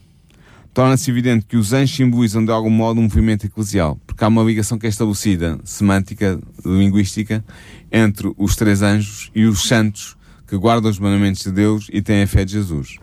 torna-se 0.72 1.10
evidente 1.10 1.46
que 1.46 1.56
os 1.56 1.72
anjos 1.72 1.96
simbolizam 1.96 2.44
de 2.44 2.52
algum 2.52 2.70
modo 2.70 3.00
um 3.00 3.02
movimento 3.02 3.44
eclesial, 3.44 3.98
porque 4.06 4.22
há 4.22 4.28
uma 4.28 4.44
ligação 4.44 4.78
que 4.78 4.86
é 4.86 4.88
estabelecida, 4.88 5.58
semântica, 5.64 6.38
linguística, 6.64 7.44
entre 7.90 8.32
os 8.38 8.54
três 8.54 8.82
anjos 8.82 9.32
e 9.34 9.46
os 9.46 9.66
santos 9.66 10.16
que 10.46 10.56
guardam 10.56 10.88
os 10.92 11.00
mandamentos 11.00 11.42
de 11.42 11.50
Deus 11.50 11.88
e 11.92 12.00
têm 12.00 12.22
a 12.22 12.26
fé 12.28 12.44
de 12.44 12.52
Jesus. 12.52 12.98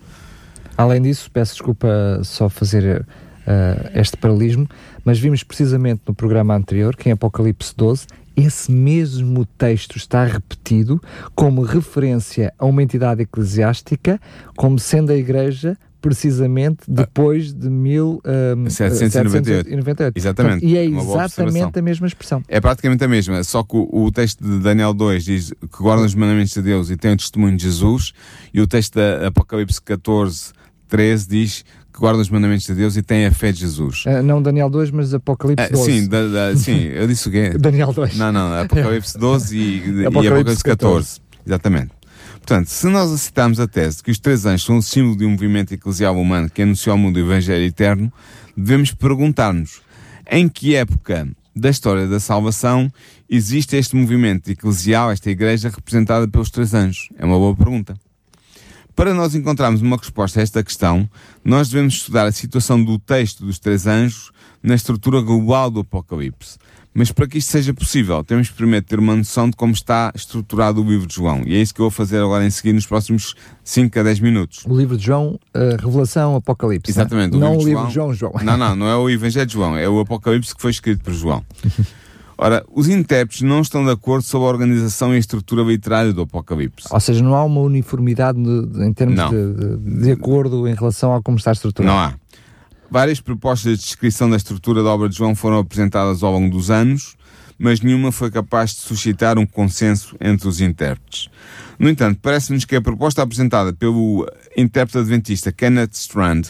Além 0.78 1.02
disso, 1.02 1.30
peço 1.30 1.56
desculpa 1.56 2.22
só 2.24 2.48
fazer 2.48 3.02
uh, 3.02 4.00
este 4.00 4.16
paralelismo, 4.16 4.66
mas 5.04 5.20
vimos 5.20 5.44
precisamente 5.44 6.04
no 6.08 6.14
programa 6.14 6.56
anterior, 6.56 6.96
que 6.96 7.10
em 7.10 7.12
Apocalipse 7.12 7.74
12, 7.76 8.08
esse 8.38 8.72
mesmo 8.72 9.46
texto 9.58 9.98
está 9.98 10.24
repetido 10.24 11.02
como 11.34 11.64
referência 11.64 12.54
a 12.60 12.66
uma 12.66 12.84
entidade 12.84 13.24
eclesiástica, 13.24 14.22
como 14.56 14.78
sendo 14.78 15.12
a 15.12 15.16
Igreja 15.16 15.76
precisamente 16.00 16.82
depois 16.88 17.52
de 17.52 17.68
1798. 17.68 19.68
Um, 19.68 19.72
exatamente. 20.16 20.64
e 20.64 20.78
é 20.78 20.86
exatamente 20.86 21.80
a 21.80 21.82
mesma 21.82 22.06
expressão. 22.06 22.44
É 22.48 22.62
praticamente 22.62 23.04
a 23.04 23.08
mesma, 23.08 23.44
só 23.44 23.64
que 23.64 23.76
o, 23.76 23.90
o, 23.92 24.12
texto 24.12 24.44
de 24.44 24.60
Daniel 24.60 24.94
2 24.94 25.26
diz 25.26 25.50
que 25.50 25.82
guardam 25.82 26.06
os 26.06 26.14
mandamentos 26.14 26.54
de 26.54 26.62
Deus 26.62 26.92
e 26.92 26.96
tem 26.96 27.14
o 27.14 27.18
testemunho 27.18 27.58
de 27.58 27.64
Jesus, 27.64 28.14
e 28.54 28.62
o 28.62 28.68
texto 28.68 28.94
da 28.94 29.26
Apocalipse 29.28 29.82
14, 29.82 30.54
13 30.88 31.28
diz 31.28 31.66
que 31.98 32.02
guardam 32.02 32.22
os 32.22 32.30
mandamentos 32.30 32.68
de 32.68 32.76
Deus 32.76 32.96
e 32.96 33.02
têm 33.02 33.26
a 33.26 33.32
fé 33.32 33.52
de 33.52 33.62
Jesus. 33.62 34.06
Uh, 34.06 34.22
não 34.22 34.40
Daniel 34.40 34.70
2, 34.70 34.92
mas 34.92 35.14
Apocalipse 35.16 35.72
12. 35.72 35.82
Uh, 35.82 35.94
sim, 35.94 36.08
da, 36.08 36.28
da, 36.28 36.56
sim, 36.56 36.78
eu 36.78 37.08
disse 37.08 37.28
o 37.28 37.32
quê? 37.32 37.50
Daniel 37.58 37.92
2. 37.92 38.16
Não, 38.16 38.32
não, 38.32 38.54
Apocalipse 38.54 39.18
12 39.18 39.58
e, 39.58 39.78
Apocalipse, 39.80 40.02
e 40.02 40.06
Apocalipse 40.06 40.64
14. 40.64 40.64
14. 40.64 41.22
Exatamente. 41.46 41.92
Portanto, 42.34 42.68
se 42.68 42.88
nós 42.88 43.12
aceitarmos 43.12 43.60
a 43.60 43.68
tese 43.68 43.98
de 43.98 44.04
que 44.04 44.12
os 44.12 44.20
três 44.20 44.46
anjos 44.46 44.66
são 44.66 44.78
o 44.78 44.82
símbolo 44.82 45.18
de 45.18 45.26
um 45.26 45.32
movimento 45.32 45.74
eclesial 45.74 46.16
humano 46.16 46.50
que 46.50 46.62
anuncia 46.62 46.92
ao 46.92 46.98
mundo 47.00 47.18
o 47.18 47.20
Evangelho 47.20 47.66
eterno, 47.66 48.14
devemos 48.56 48.92
perguntar-nos 48.92 49.82
em 50.30 50.48
que 50.48 50.76
época 50.76 51.28
da 51.56 51.70
história 51.70 52.06
da 52.06 52.20
salvação 52.20 52.92
existe 53.28 53.76
este 53.76 53.96
movimento 53.96 54.52
eclesial, 54.52 55.12
esta 55.12 55.32
igreja 55.32 55.70
representada 55.70 56.28
pelos 56.28 56.52
três 56.52 56.76
anjos? 56.76 57.10
É 57.18 57.26
uma 57.26 57.38
boa 57.38 57.56
pergunta. 57.56 57.96
Para 58.98 59.14
nós 59.14 59.36
encontrarmos 59.36 59.80
uma 59.80 59.96
resposta 59.96 60.40
a 60.40 60.44
esta 60.44 60.64
questão, 60.64 61.08
nós 61.46 61.70
devemos 61.70 61.94
estudar 61.94 62.26
a 62.26 62.32
situação 62.32 62.84
do 62.84 62.98
texto 62.98 63.46
dos 63.46 63.60
três 63.60 63.86
anjos 63.86 64.32
na 64.62 64.74
estrutura 64.74 65.22
global 65.22 65.70
do 65.70 65.82
Apocalipse. 65.82 66.58
Mas 66.96 67.12
para 67.12 67.28
que 67.28 67.38
isto 67.38 67.52
seja 67.52 67.76
possível, 67.76 68.24
temos 68.24 68.50
primeiro 68.50 68.84
de 68.84 68.90
ter 68.90 68.98
uma 68.98 69.16
noção 69.16 69.52
de 69.52 69.56
como 69.56 69.72
está 69.72 70.12
estruturado 70.16 70.82
o 70.82 70.90
livro 70.90 71.06
de 71.06 71.14
João. 71.14 71.44
E 71.46 71.54
é 71.54 71.62
isso 71.62 71.76
que 71.76 71.80
eu 71.80 71.84
vou 71.84 71.92
fazer 71.92 72.18
agora 72.18 72.44
em 72.44 72.50
seguida 72.50 72.74
nos 72.74 72.88
próximos 72.88 73.36
5 73.64 74.00
a 74.00 74.02
10 74.02 74.20
minutos. 74.20 74.66
O 74.66 74.76
livro 74.76 74.98
de 74.98 75.06
João, 75.06 75.40
uh, 75.56 75.80
Revelação, 75.80 76.36
Apocalipse. 76.36 76.92
Exatamente. 76.92 77.38
Não, 77.38 77.56
o 77.56 77.60
livro, 77.60 77.66
não 77.66 77.66
o 77.66 77.68
livro 77.68 77.88
de 77.90 77.94
João, 77.94 78.14
João. 78.16 78.34
Não, 78.42 78.58
não, 78.58 78.76
não 78.76 78.88
é 78.88 78.96
o 78.96 79.08
Evangelho 79.12 79.46
de 79.46 79.54
João, 79.54 79.78
é 79.78 79.88
o 79.88 80.00
Apocalipse 80.00 80.56
que 80.56 80.62
foi 80.62 80.72
escrito 80.72 81.04
por 81.04 81.14
João. 81.14 81.46
Ora, 82.38 82.64
os 82.72 82.88
intérpretes 82.88 83.42
não 83.42 83.62
estão 83.62 83.84
de 83.84 83.90
acordo 83.90 84.24
sobre 84.24 84.48
a 84.48 84.52
organização 84.52 85.12
e 85.12 85.16
a 85.16 85.20
estrutura 85.20 85.64
literária 85.64 86.14
do 86.14 86.22
Apocalipse. 86.22 86.88
Ou 86.92 87.00
seja, 87.00 87.24
não 87.24 87.36
há 87.36 87.44
uma 87.44 87.62
uniformidade 87.62 88.38
em 88.40 88.94
termos 88.94 89.30
de, 89.30 89.78
de, 89.78 90.02
de, 90.02 90.12
acordo 90.12 90.68
em 90.68 90.76
relação 90.76 91.16
a 91.16 91.22
como 91.22 91.38
está 91.38 91.52
estruturado. 91.52 91.92
Não 91.92 92.00
há. 92.00 92.14
Várias 92.92 93.20
propostas 93.20 93.80
de 93.80 93.84
descrição 93.84 94.30
da 94.30 94.38
estrutura 94.38 94.84
da 94.84 94.90
obra 94.90 95.10
de 95.10 95.18
João 95.18 95.36
foram 95.36 95.58
apresentadas 95.58 96.22
ao 96.22 96.32
longo 96.32 96.50
dos 96.50 96.70
anos, 96.70 97.18
mas 97.58 97.82
nenhuma 97.82 98.12
foi 98.12 98.30
capaz 98.30 98.70
de 98.70 98.82
suscitar 98.82 99.40
um 99.40 99.46
consenso 99.46 100.16
entre 100.22 100.48
os 100.48 100.62
intérpretes. 100.62 101.30
No 101.80 101.90
entanto, 101.90 102.20
parece-nos 102.22 102.66
que 102.66 102.76
a 102.76 102.82
proposta 102.82 103.24
apresentada 103.24 103.74
pelo 103.74 104.28
intérprete 104.56 105.00
adventista 105.00 105.52
Kenneth 105.52 105.94
Strand 105.94 106.44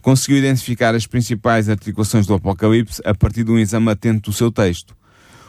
conseguiu 0.00 0.38
identificar 0.38 0.94
as 0.94 1.06
principais 1.06 1.68
articulações 1.68 2.26
do 2.26 2.32
Apocalipse 2.32 3.02
a 3.04 3.14
partir 3.14 3.44
de 3.44 3.50
um 3.50 3.58
exame 3.58 3.90
atento 3.90 4.30
do 4.30 4.36
seu 4.36 4.50
texto. 4.50 4.97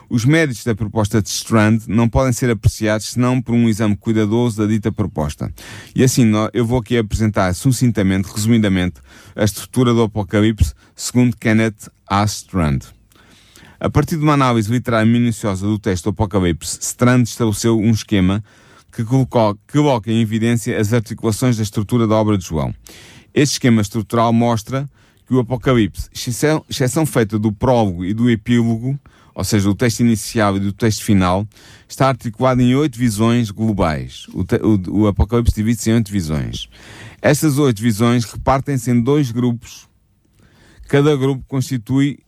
Os 0.10 0.26
méritos 0.26 0.64
da 0.64 0.74
proposta 0.74 1.22
de 1.22 1.30
Strand 1.30 1.82
não 1.88 2.10
podem 2.10 2.34
ser 2.34 2.50
apreciados 2.50 3.12
senão 3.12 3.40
por 3.40 3.54
um 3.54 3.70
exame 3.70 3.96
cuidadoso 3.96 4.58
da 4.58 4.66
dita 4.66 4.92
proposta. 4.92 5.54
E 5.96 6.04
assim, 6.04 6.32
eu 6.52 6.66
vou 6.66 6.80
aqui 6.80 6.98
apresentar 6.98 7.54
sucintamente, 7.54 8.28
resumidamente, 8.34 8.96
a 9.36 9.44
estrutura 9.44 9.94
do 9.94 10.02
Apocalipse 10.02 10.74
segundo 10.96 11.38
Kenneth 11.38 11.92
A. 12.08 12.24
Strand. 12.24 12.80
A 13.80 13.90
partir 13.90 14.18
de 14.18 14.24
uma 14.24 14.34
análise 14.34 14.72
literária 14.72 15.06
minuciosa 15.06 15.66
do 15.66 15.78
texto 15.78 16.06
do 16.06 16.10
Apocalipse, 16.10 16.80
Strand 16.82 17.24
estabeleceu 17.24 17.78
um 17.78 17.92
esquema 17.92 18.44
que 18.92 19.06
coloca 19.72 20.12
em 20.12 20.22
evidência 20.22 20.78
as 20.80 20.92
articulações 20.92 21.58
da 21.58 21.64
estrutura 21.64 22.08
da 22.08 22.16
obra 22.16 22.36
de 22.36 22.46
João. 22.46 22.74
Este 23.32 23.54
esquema 23.54 23.82
estrutural 23.82 24.34
mostra 24.34 24.90
que 25.28 25.36
o 25.36 25.40
Apocalipse, 25.40 26.10
exceção 26.12 27.06
feita 27.06 27.38
do 27.38 27.52
prólogo 27.52 28.04
e 28.04 28.14
do 28.14 28.28
epílogo, 28.28 29.00
ou 29.34 29.44
seja, 29.44 29.70
o 29.70 29.76
texto 29.76 30.02
inicial 30.02 30.58
e 30.58 30.60
do 30.60 30.74
texto 30.74 31.04
final, 31.04 31.48
está 31.88 32.08
articulado 32.08 32.62
em 32.62 32.76
oito 32.76 32.98
visões 32.98 33.52
globais. 33.52 34.28
O, 34.30 34.42
o, 34.42 35.02
o 35.02 35.08
Apocalipse 35.08 35.56
divide-se 35.56 35.90
em 35.90 35.96
oito 35.96 36.12
visões. 36.12 36.70
Estas 37.22 37.58
oito 37.58 37.82
visões 37.82 38.26
repartem-se 38.26 38.92
em 38.92 39.02
dois 39.02 39.32
grupos. 39.32 39.88
Cada 40.88 41.16
grupo 41.16 41.44
constitui 41.48 42.20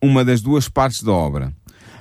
uma 0.00 0.24
das 0.24 0.40
duas 0.40 0.68
partes 0.68 1.02
da 1.02 1.12
obra. 1.12 1.52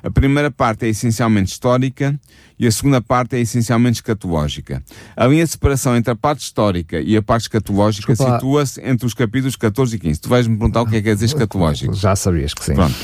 A 0.08 0.10
primeira 0.10 0.50
parte 0.50 0.86
é 0.86 0.88
essencialmente 0.88 1.52
histórica 1.52 2.17
e 2.58 2.65
a 2.65 2.72
segunda 2.72 3.02
parte 3.02 3.36
é 3.36 3.41
essencialmente 3.41 3.96
escatológica. 3.96 4.82
A 5.13 5.28
linha 5.28 5.43
de 5.43 5.52
separação 5.52 5.98
entre 5.98 6.10
a 6.12 6.15
parte 6.15 6.39
histórica 6.39 7.02
e 7.02 7.17
a 7.17 7.22
parte 7.22 7.41
escatológica 7.41 8.15
situa-se 8.15 8.80
entre 8.82 9.06
os 9.06 9.13
capítulos 9.13 9.58
14 9.58 9.98
e 9.98 10.00
15. 10.00 10.22
Tu 10.22 10.30
vais-me 10.30 10.56
perguntar 10.56 10.84
o 10.84 10.86
que 10.86 10.96
é 10.96 11.00
que 11.00 11.10
quer 11.10 11.13
dizer 11.15 11.26
escatológico. 11.26 11.91
Já 12.00 12.15
sabias 12.15 12.54
que 12.54 12.63
sim. 12.63 12.74
Pronto. 12.74 12.96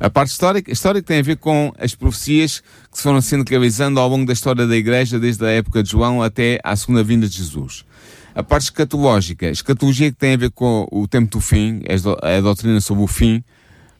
A 0.00 0.10
parte 0.10 0.30
histórica, 0.30 0.72
histórica 0.72 1.06
tem 1.06 1.20
a 1.20 1.22
ver 1.22 1.36
com 1.36 1.72
as 1.78 1.94
profecias 1.94 2.60
que 2.90 2.96
se 2.96 3.04
foram 3.04 3.20
sendo 3.20 3.48
realizando 3.48 4.00
ao 4.00 4.08
longo 4.08 4.26
da 4.26 4.32
história 4.32 4.66
da 4.66 4.76
Igreja, 4.76 5.16
desde 5.20 5.46
a 5.46 5.50
época 5.50 5.80
de 5.80 5.90
João 5.90 6.20
até 6.20 6.58
à 6.64 6.74
segunda 6.74 7.04
vinda 7.04 7.28
de 7.28 7.36
Jesus. 7.36 7.84
A 8.34 8.42
parte 8.42 8.64
escatológica, 8.64 9.48
escatologia 9.48 10.10
que 10.10 10.18
tem 10.18 10.34
a 10.34 10.36
ver 10.36 10.50
com 10.50 10.88
o 10.90 11.06
tempo 11.06 11.30
do 11.30 11.40
fim, 11.40 11.82
é 11.84 11.94
a 12.36 12.40
doutrina 12.40 12.80
sobre 12.80 13.04
o 13.04 13.06
fim, 13.06 13.44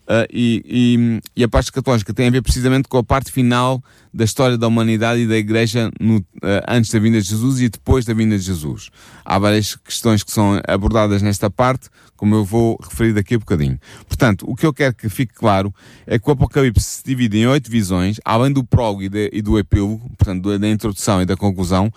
Uh, 0.09 0.25
e, 0.33 0.63
e, 0.65 1.21
e, 1.37 1.45
a 1.45 1.49
parte 1.49 1.67
escatológica 1.67 2.15
tem 2.15 2.29
a 2.29 2.31
ver 2.31 2.41
precisamente 2.41 2.89
com 2.89 2.97
a 2.97 3.05
parte 3.05 3.31
final 3.31 3.85
da 4.13 4.25
história 4.25 4.57
da 4.57 4.67
humanidade 4.67 5.21
e 5.21 5.27
da 5.27 5.37
Igreja 5.37 5.91
no, 6.01 6.17
uh, 6.17 6.25
antes 6.67 6.91
da 6.91 6.99
vinda 6.99 7.21
de 7.21 7.29
Jesus 7.29 7.61
e 7.61 7.69
depois 7.69 8.07
da 8.07 8.15
vinda 8.15 8.39
de 8.39 8.43
Jesus. 8.43 8.89
Há 9.23 9.39
várias 9.39 9.77
questões 9.77 10.23
que 10.23 10.33
são 10.33 10.63
abordadas 10.67 11.21
nesta 11.21 11.51
parte, 11.51 11.91
como 12.17 12.35
eu 12.35 12.43
vou 12.43 12.81
referir 12.83 13.13
daqui 13.13 13.35
a 13.35 13.39
bocadinho. 13.39 13.79
Portanto, 14.07 14.47
o 14.49 14.57
que 14.57 14.65
eu 14.65 14.73
quero 14.73 14.95
que 14.95 15.11
fique 15.11 15.35
claro 15.35 15.75
é 16.07 16.19
que 16.19 16.27
o 16.27 16.33
Apocalipse 16.33 16.87
se 16.87 17.05
divide 17.05 17.37
em 17.37 17.47
oito 17.47 17.71
visões, 17.71 18.19
além 18.25 18.51
do 18.51 18.65
prólogo 18.65 19.03
e, 19.03 19.11
de, 19.11 19.29
e 19.31 19.43
do 19.43 19.59
epílogo, 19.59 20.09
portanto, 20.17 20.59
da 20.59 20.69
introdução 20.69 21.21
e 21.21 21.27
da 21.27 21.37
conclusão. 21.37 21.93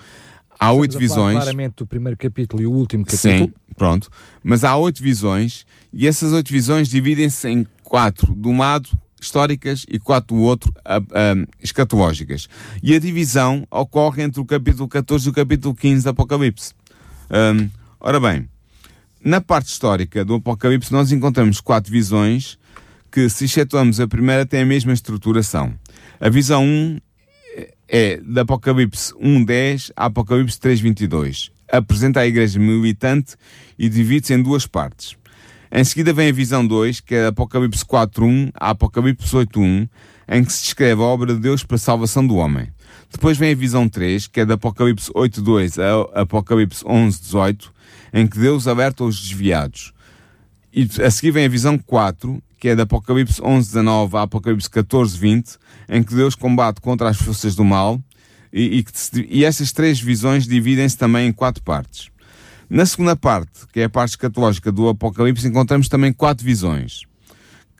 Há 0.61 0.71
oito 0.73 0.95
visões. 0.95 1.37
Claramente 1.37 1.81
o 1.81 1.87
primeiro 1.87 2.15
capítulo 2.15 2.61
e 2.61 2.67
o 2.67 2.71
último 2.71 3.03
capítulo. 3.03 3.45
Sim, 3.47 3.53
pronto. 3.75 4.11
Mas 4.43 4.63
há 4.63 4.77
oito 4.77 5.01
visões 5.01 5.65
e 5.91 6.07
essas 6.07 6.33
oito 6.33 6.53
visões 6.53 6.87
dividem-se 6.87 7.49
em 7.49 7.65
quatro 7.83 8.35
de 8.35 8.47
um 8.47 8.59
lado 8.59 8.87
históricas 9.19 9.87
e 9.89 9.97
quatro 9.97 10.35
do 10.35 10.41
outro 10.43 10.71
escatológicas. 11.59 12.47
E 12.83 12.93
a 12.93 12.99
divisão 12.99 13.65
ocorre 13.71 14.21
entre 14.21 14.39
o 14.39 14.45
capítulo 14.45 14.87
14 14.87 15.25
e 15.25 15.31
o 15.31 15.33
capítulo 15.33 15.73
15 15.73 16.03
do 16.03 16.09
Apocalipse. 16.11 16.73
Um, 17.31 17.67
ora 17.99 18.19
bem, 18.19 18.47
na 19.23 19.41
parte 19.41 19.69
histórica 19.69 20.23
do 20.23 20.35
Apocalipse 20.35 20.91
nós 20.91 21.11
encontramos 21.11 21.59
quatro 21.59 21.91
visões 21.91 22.59
que, 23.11 23.27
se 23.29 23.45
excetuamos 23.45 23.99
a 23.99 24.07
primeira, 24.07 24.45
têm 24.45 24.61
a 24.61 24.65
mesma 24.65 24.93
estruturação. 24.93 25.73
A 26.19 26.29
visão 26.29 26.63
1 26.63 26.99
é 27.93 28.21
da 28.23 28.43
Apocalipse 28.43 29.13
1.10 29.15 29.91
a 29.97 30.05
Apocalipse 30.05 30.57
3.22. 30.57 31.51
Apresenta 31.69 32.21
a 32.21 32.25
igreja 32.25 32.57
militante 32.57 33.35
e 33.77 33.89
divide-se 33.89 34.33
em 34.33 34.41
duas 34.41 34.65
partes. 34.65 35.17
Em 35.69 35.83
seguida 35.83 36.13
vem 36.13 36.29
a 36.29 36.33
visão 36.33 36.65
2, 36.65 37.01
que 37.01 37.15
é 37.15 37.27
Apocalipse 37.27 37.83
4.1 37.83 38.51
a 38.55 38.69
Apocalipse 38.69 39.35
8.1, 39.35 39.89
em 40.29 40.43
que 40.43 40.53
se 40.53 40.63
descreve 40.63 41.01
a 41.01 41.05
obra 41.05 41.33
de 41.33 41.41
Deus 41.41 41.65
para 41.65 41.75
a 41.75 41.79
salvação 41.79 42.25
do 42.25 42.35
homem. 42.35 42.69
Depois 43.11 43.37
vem 43.37 43.51
a 43.51 43.55
visão 43.55 43.89
3, 43.89 44.27
que 44.27 44.39
é 44.39 44.45
de 44.45 44.53
Apocalipse 44.53 45.11
8.2 45.11 45.77
a 46.13 46.21
Apocalipse 46.21 46.85
11.18, 46.85 47.71
em 48.13 48.25
que 48.25 48.39
Deus 48.39 48.67
alerta 48.67 49.03
os 49.03 49.19
desviados. 49.19 49.93
E 50.73 50.87
a 51.03 51.11
seguir 51.11 51.31
vem 51.31 51.45
a 51.45 51.49
visão 51.49 51.77
4, 51.77 52.41
que 52.61 52.69
é 52.69 52.75
de 52.75 52.83
Apocalipse 52.83 53.41
11.19 53.41 54.13
a 54.13 54.21
Apocalipse 54.21 54.69
14.20, 54.69 55.57
em 55.89 56.03
que 56.03 56.13
Deus 56.13 56.35
combate 56.35 56.79
contra 56.79 57.09
as 57.09 57.17
forças 57.17 57.55
do 57.55 57.65
mal, 57.65 57.99
e, 58.53 58.79
e, 58.79 59.39
e 59.39 59.43
essas 59.43 59.71
três 59.71 59.99
visões 59.99 60.45
dividem-se 60.45 60.95
também 60.95 61.27
em 61.27 61.33
quatro 61.33 61.63
partes. 61.63 62.11
Na 62.69 62.85
segunda 62.85 63.15
parte, 63.15 63.65
que 63.73 63.79
é 63.79 63.85
a 63.85 63.89
parte 63.89 64.11
escatológica 64.11 64.71
do 64.71 64.87
Apocalipse, 64.87 65.47
encontramos 65.47 65.89
também 65.89 66.13
quatro 66.13 66.45
visões, 66.45 67.01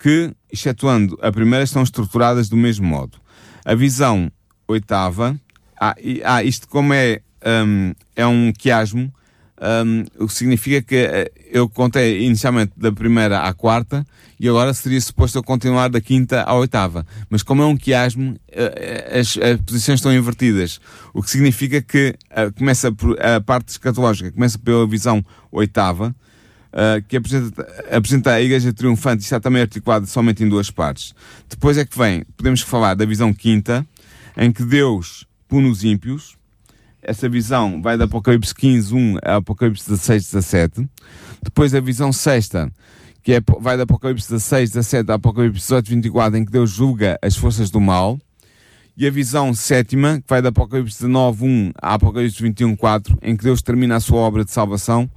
que, 0.02 0.34
excetuando 0.52 1.16
a 1.22 1.32
primeira, 1.32 1.64
estão 1.64 1.84
estruturadas 1.84 2.50
do 2.50 2.58
mesmo 2.58 2.88
modo. 2.88 3.20
A 3.64 3.76
visão 3.76 4.32
oitava, 4.68 5.40
ah, 5.80 5.96
ah 6.26 6.44
isto 6.44 6.68
como 6.68 6.92
é, 6.92 7.22
um, 7.46 7.94
é 8.16 8.26
um 8.26 8.52
quiasmo, 8.52 9.14
um, 9.62 10.24
o 10.24 10.28
que 10.28 10.34
significa 10.34 10.82
que 10.82 10.96
eh, 10.96 11.32
eu 11.52 11.70
contei 11.70 12.26
inicialmente 12.26 12.74
da 12.76 12.92
primeira 12.92 13.42
à 13.42 13.54
quarta 13.54 14.06
e 14.40 14.50
agora 14.50 14.74
seria 14.74 15.00
suposto 15.00 15.38
eu 15.38 15.44
continuar 15.44 15.88
da 15.90 16.02
quinta 16.02 16.42
à 16.42 16.56
oitava. 16.56 17.06
Mas 17.30 17.44
como 17.44 17.62
é 17.62 17.66
um 17.68 17.78
quiasmo, 17.78 18.36
eh, 18.52 19.20
as, 19.20 19.38
as 19.38 19.62
posições 19.62 20.00
estão 20.00 20.12
invertidas. 20.12 20.80
O 21.14 21.22
que 21.22 21.30
significa 21.30 21.80
que 21.80 22.16
uh, 22.32 22.52
começa 22.58 22.92
por, 22.92 23.16
a 23.24 23.40
parte 23.40 23.70
escatológica 23.70 24.32
começa 24.32 24.58
pela 24.58 24.88
visão 24.88 25.24
oitava, 25.52 26.16
uh, 26.74 27.04
que 27.08 27.18
apresenta, 27.18 27.68
apresenta 27.92 28.32
a 28.32 28.42
Igreja 28.42 28.74
Triunfante 28.74 29.22
e 29.22 29.26
está 29.26 29.40
também 29.40 29.62
articulada 29.62 30.08
somente 30.08 30.44
em 30.44 30.50
duas 30.50 30.72
partes. 30.72 31.14
Depois 31.48 31.78
é 31.78 31.86
que 31.86 31.96
vem, 31.96 32.24
podemos 32.36 32.62
falar 32.62 32.96
da 32.96 33.06
visão 33.06 33.32
quinta, 33.32 33.86
em 34.36 34.52
que 34.52 34.64
Deus 34.64 35.28
pune 35.48 35.70
os 35.70 35.84
ímpios, 35.84 36.36
essa 37.02 37.28
visão 37.28 37.82
vai 37.82 37.98
da 37.98 38.06
Apocalipse 38.06 38.54
15, 38.54 38.94
1 38.94 39.18
a 39.24 39.36
Apocalipse 39.38 39.90
16, 39.90 40.32
17. 40.32 40.90
Depois 41.44 41.74
a 41.74 41.80
visão 41.80 42.14
sexta, 42.14 42.72
que 43.24 43.34
é, 43.34 43.42
vai 43.60 43.78
da 43.78 43.84
Apocalipse 43.84 44.30
16, 44.30 44.72
17 44.72 45.12
a 45.12 45.16
Apocalipse 45.16 45.60
18, 45.60 45.90
24, 45.90 46.38
em 46.38 46.46
que 46.46 46.52
Deus 46.52 46.70
julga 46.70 47.18
as 47.22 47.36
forças 47.36 47.70
do 47.70 47.80
mal. 47.80 48.20
E 48.96 49.08
a 49.08 49.12
visão 49.12 49.54
sétima, 49.54 50.20
que 50.20 50.26
vai 50.28 50.42
da 50.42 50.50
Apocalipse 50.50 51.00
19, 51.00 51.46
1 51.46 51.72
a 51.82 51.94
Apocalipse 51.94 52.42
21, 52.42 52.76
4, 52.76 53.18
em 53.22 53.36
que 53.36 53.44
Deus 53.44 53.62
termina 53.62 53.96
a 53.96 54.00
sua 54.00 54.20
obra 54.20 54.46
de 54.46 54.52
salvação. 54.52 55.10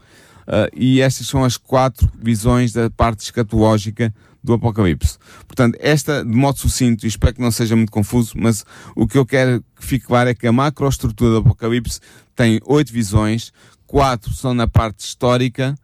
Uh, 0.46 0.68
e 0.74 1.00
estas 1.00 1.26
são 1.26 1.44
as 1.44 1.56
quatro 1.56 2.10
visões 2.20 2.72
da 2.72 2.90
parte 2.90 3.20
escatológica 3.20 4.14
do 4.44 4.52
Apocalipse. 4.52 5.18
Portanto, 5.48 5.76
esta, 5.80 6.22
de 6.22 6.30
modo 6.30 6.58
sucinto, 6.58 7.06
e 7.06 7.08
espero 7.08 7.34
que 7.34 7.40
não 7.40 7.50
seja 7.50 7.74
muito 7.74 7.90
confuso, 7.90 8.34
mas 8.36 8.64
o 8.94 9.06
que 9.06 9.16
eu 9.16 9.24
quero 9.24 9.64
que 9.74 9.84
fique 9.84 10.04
claro 10.04 10.28
é 10.28 10.34
que 10.34 10.46
a 10.46 10.52
macroestrutura 10.52 11.30
do 11.30 11.36
Apocalipse 11.38 11.98
tem 12.36 12.60
oito 12.66 12.92
visões, 12.92 13.52
quatro 13.86 14.32
são 14.34 14.52
na 14.52 14.68
parte 14.68 15.00
histórica, 15.00 15.74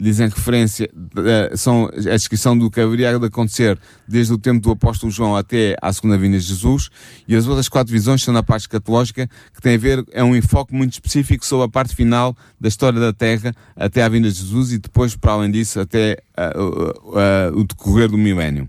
dizem 0.00 0.28
referência, 0.28 0.90
uh, 0.94 1.56
são 1.56 1.86
a 1.86 2.16
descrição 2.16 2.56
do 2.56 2.70
que 2.70 2.80
haveria 2.80 3.18
de 3.18 3.26
acontecer 3.26 3.78
desde 4.06 4.32
o 4.32 4.38
tempo 4.38 4.60
do 4.60 4.70
apóstolo 4.70 5.10
João 5.10 5.36
até 5.36 5.76
à 5.80 5.92
segunda 5.92 6.18
vinda 6.18 6.38
de 6.38 6.44
Jesus, 6.44 6.90
e 7.26 7.34
as 7.34 7.46
outras 7.46 7.68
quatro 7.68 7.92
visões 7.92 8.22
são 8.22 8.32
na 8.32 8.42
parte 8.42 8.62
escatológica, 8.62 9.28
que 9.54 9.60
tem 9.60 9.74
a 9.74 9.78
ver, 9.78 10.04
é 10.12 10.22
um 10.22 10.36
enfoque 10.36 10.74
muito 10.74 10.92
específico 10.92 11.44
sobre 11.44 11.66
a 11.66 11.68
parte 11.68 11.94
final 11.94 12.36
da 12.60 12.68
história 12.68 13.00
da 13.00 13.12
Terra 13.12 13.54
até 13.74 14.02
à 14.02 14.08
vinda 14.08 14.30
de 14.30 14.38
Jesus 14.38 14.72
e 14.72 14.78
depois, 14.78 15.16
para 15.16 15.32
além 15.32 15.50
disso, 15.50 15.80
até 15.80 16.18
uh, 16.38 17.50
uh, 17.52 17.58
o 17.58 17.64
decorrer 17.64 18.08
do 18.08 18.18
milénio. 18.18 18.68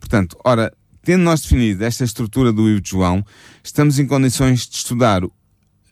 Portanto, 0.00 0.36
ora, 0.44 0.72
tendo 1.02 1.22
nós 1.22 1.42
definido 1.42 1.84
esta 1.84 2.04
estrutura 2.04 2.52
do 2.52 2.66
livro 2.66 2.80
de 2.80 2.90
João, 2.90 3.24
estamos 3.62 3.98
em 3.98 4.06
condições 4.06 4.66
de 4.66 4.76
estudar 4.76 5.22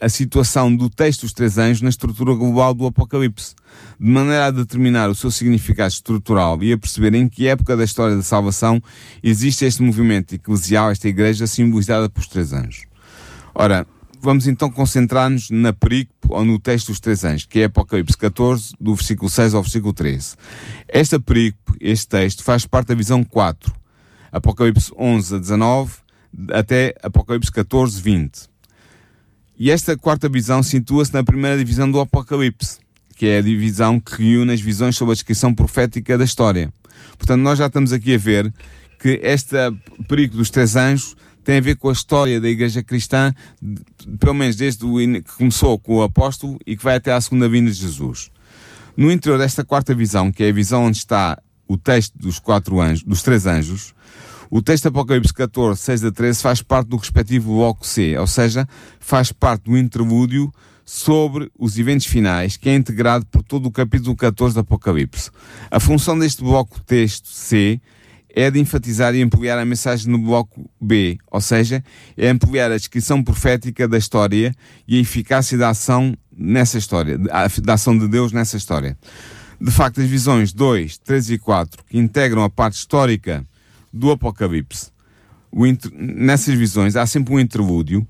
a 0.00 0.08
situação 0.08 0.74
do 0.74 0.88
texto 0.88 1.22
dos 1.22 1.32
três 1.32 1.58
anjos 1.58 1.82
na 1.82 1.90
estrutura 1.90 2.34
global 2.34 2.72
do 2.72 2.86
Apocalipse, 2.86 3.54
de 3.98 4.10
maneira 4.10 4.46
a 4.46 4.50
determinar 4.50 5.10
o 5.10 5.14
seu 5.14 5.30
significado 5.30 5.92
estrutural 5.92 6.62
e 6.62 6.72
a 6.72 6.78
perceber 6.78 7.14
em 7.14 7.28
que 7.28 7.46
época 7.46 7.76
da 7.76 7.84
história 7.84 8.16
da 8.16 8.22
salvação 8.22 8.82
existe 9.22 9.64
este 9.64 9.82
movimento 9.82 10.34
eclesial, 10.34 10.90
esta 10.90 11.06
igreja 11.06 11.46
simbolizada 11.46 12.08
pelos 12.08 12.28
três 12.28 12.52
anjos. 12.52 12.86
Ora, 13.54 13.86
vamos 14.22 14.46
então 14.46 14.70
concentrar-nos 14.70 15.50
na 15.50 15.72
perícope 15.72 16.28
ou 16.30 16.44
no 16.44 16.58
texto 16.58 16.88
dos 16.88 17.00
três 17.00 17.22
anjos, 17.22 17.44
que 17.44 17.60
é 17.60 17.64
Apocalipse 17.64 18.16
14, 18.16 18.72
do 18.80 18.94
versículo 18.94 19.28
6 19.28 19.54
ao 19.54 19.62
versículo 19.62 19.92
13. 19.92 20.34
Esta 20.88 21.20
perícope, 21.20 21.76
este 21.78 22.08
texto, 22.08 22.42
faz 22.42 22.66
parte 22.66 22.88
da 22.88 22.94
visão 22.94 23.22
4, 23.22 23.70
Apocalipse 24.32 24.92
11 24.96 25.34
a 25.34 25.38
19, 25.38 25.92
até 26.52 26.94
Apocalipse 27.02 27.52
14, 27.52 28.00
20. 28.00 28.49
E 29.62 29.70
esta 29.70 29.94
quarta 29.94 30.27
visão 30.27 30.62
situa-se 30.62 31.12
na 31.12 31.23
primeira 31.23 31.59
divisão 31.59 31.90
do 31.90 32.01
Apocalipse, 32.01 32.79
que 33.14 33.27
é 33.27 33.37
a 33.37 33.42
divisão 33.42 34.01
que 34.01 34.23
reúne 34.23 34.55
as 34.55 34.61
visões 34.62 34.96
sobre 34.96 35.12
a 35.12 35.14
descrição 35.14 35.55
profética 35.55 36.16
da 36.16 36.25
história. 36.25 36.73
Portanto, 37.18 37.42
nós 37.42 37.59
já 37.59 37.66
estamos 37.66 37.92
aqui 37.92 38.14
a 38.14 38.16
ver 38.16 38.51
que 38.99 39.20
esta 39.23 39.70
perícope 40.09 40.38
dos 40.38 40.49
três 40.49 40.77
anjos 40.77 41.14
tem 41.44 41.59
a 41.59 41.61
ver 41.61 41.77
com 41.77 41.90
a 41.90 41.92
história 41.92 42.40
da 42.40 42.49
Igreja 42.49 42.83
Cristã, 42.83 43.35
pelo 44.18 44.33
menos 44.33 44.57
desde 44.57 44.83
o 44.83 44.96
que 44.96 45.37
começou 45.37 45.79
com 45.79 45.96
o 45.96 46.03
apóstolo 46.03 46.59
e 46.66 46.75
que 46.75 46.83
vai 46.83 46.96
até 46.96 47.12
à 47.12 47.20
segunda 47.20 47.46
vinda 47.46 47.70
de 47.70 47.77
Jesus. 47.77 48.31
No 48.96 49.12
interior 49.12 49.37
desta 49.37 49.62
quarta 49.62 49.94
visão, 49.94 50.33
que 50.33 50.42
é 50.42 50.49
a 50.49 50.55
visão 50.55 50.85
onde 50.85 50.96
está 50.96 51.38
o 51.68 51.77
texto 51.77 52.16
dos 52.16 52.38
quatro 52.38 52.81
anjos, 52.81 53.03
dos 53.03 53.20
três 53.20 53.44
anjos, 53.44 53.92
o 54.50 54.60
texto 54.60 54.86
Apocalipse 54.86 55.32
14, 55.32 55.80
6 55.80 56.04
a 56.04 56.10
13 56.10 56.42
faz 56.42 56.60
parte 56.60 56.88
do 56.88 56.96
respectivo 56.96 57.54
bloco 57.54 57.86
C, 57.86 58.18
ou 58.18 58.26
seja, 58.26 58.66
faz 58.98 59.30
parte 59.30 59.70
do 59.70 59.78
interlúdio 59.78 60.52
sobre 60.84 61.48
os 61.56 61.78
eventos 61.78 62.06
finais, 62.06 62.56
que 62.56 62.68
é 62.68 62.74
integrado 62.74 63.24
por 63.26 63.44
todo 63.44 63.66
o 63.66 63.70
capítulo 63.70 64.16
14 64.16 64.54
do 64.54 64.60
Apocalipse. 64.60 65.30
A 65.70 65.78
função 65.78 66.18
deste 66.18 66.42
bloco 66.42 66.80
texto 66.80 67.28
C 67.28 67.80
é 68.28 68.50
de 68.50 68.58
enfatizar 68.58 69.14
e 69.14 69.22
ampliar 69.22 69.56
a 69.56 69.64
mensagem 69.64 70.10
no 70.10 70.18
bloco 70.18 70.68
B, 70.80 71.16
ou 71.30 71.40
seja, 71.40 71.84
é 72.16 72.28
ampliar 72.28 72.72
a 72.72 72.76
descrição 72.76 73.22
profética 73.22 73.86
da 73.86 73.98
história 73.98 74.52
e 74.86 74.98
a 74.98 75.00
eficácia 75.00 75.56
da 75.56 75.68
ação 75.68 76.16
nessa 76.36 76.76
história, 76.76 77.16
da 77.18 77.74
ação 77.74 77.96
de 77.96 78.08
Deus 78.08 78.32
nessa 78.32 78.56
história. 78.56 78.98
De 79.60 79.70
facto, 79.70 80.00
as 80.00 80.08
visões 80.08 80.52
2, 80.52 80.98
3 80.98 81.30
e 81.30 81.38
4, 81.38 81.84
que 81.84 81.98
integram 81.98 82.42
a 82.42 82.50
parte 82.50 82.74
histórica 82.74 83.46
do 83.92 84.11
Apocalipse, 84.11 84.90
nessas 85.92 86.55
visões 86.55 86.96
há 86.96 87.07
sempre 87.07 87.35
um 87.35 87.40
interlúdio, 87.40 88.07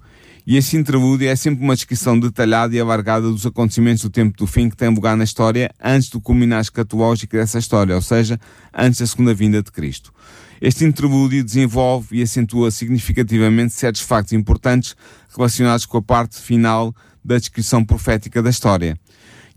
e 0.46 0.56
esse 0.56 0.76
interlúdio 0.76 1.28
é 1.28 1.36
sempre 1.36 1.62
uma 1.62 1.74
descrição 1.74 2.18
detalhada 2.18 2.74
e 2.74 2.80
alargada 2.80 3.30
dos 3.30 3.46
acontecimentos 3.46 4.02
do 4.02 4.10
tempo 4.10 4.36
do 4.36 4.46
fim 4.46 4.68
que 4.68 4.76
tem 4.76 4.88
lugar 4.88 5.16
na 5.16 5.24
história 5.24 5.70
antes 5.82 6.08
do 6.08 6.20
culminar 6.20 6.60
escatológico 6.60 7.36
dessa 7.36 7.58
história, 7.58 7.94
ou 7.94 8.02
seja, 8.02 8.38
antes 8.74 9.00
da 9.00 9.06
segunda 9.06 9.34
vinda 9.34 9.62
de 9.62 9.70
Cristo. 9.70 10.12
Este 10.60 10.84
interlúdio 10.84 11.44
desenvolve 11.44 12.18
e 12.18 12.22
acentua 12.22 12.70
significativamente 12.70 13.72
certos 13.72 14.02
factos 14.02 14.32
importantes 14.32 14.94
relacionados 15.34 15.86
com 15.86 15.98
a 15.98 16.02
parte 16.02 16.40
final 16.40 16.94
da 17.24 17.38
descrição 17.38 17.84
profética 17.84 18.42
da 18.42 18.50
história. 18.50 18.98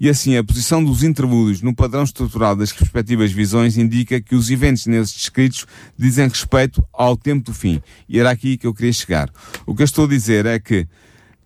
E 0.04 0.10
assim, 0.10 0.36
a 0.36 0.44
posição 0.44 0.84
dos 0.84 1.02
interlúdios 1.02 1.62
no 1.62 1.74
padrão 1.74 2.04
estrutural 2.04 2.58
das 2.58 2.72
respectivas 2.72 3.32
visões 3.32 3.78
indica 3.78 4.20
que 4.20 4.36
os 4.36 4.52
eventos 4.52 4.86
nesses 4.86 5.14
descritos 5.14 5.66
dizem 5.98 6.28
respeito 6.28 6.86
ao 6.92 7.16
tempo 7.16 7.46
do 7.46 7.54
fim. 7.54 7.82
E 8.10 8.20
era 8.20 8.30
aqui 8.30 8.58
que 8.58 8.68
eu 8.68 8.74
queria 8.74 8.92
chegar. 8.92 9.32
O 9.66 9.74
que 9.74 9.82
eu 9.82 9.86
estou 9.86 10.04
a 10.04 10.10
dizer 10.10 10.46
é 10.46 10.60
que 10.60 10.86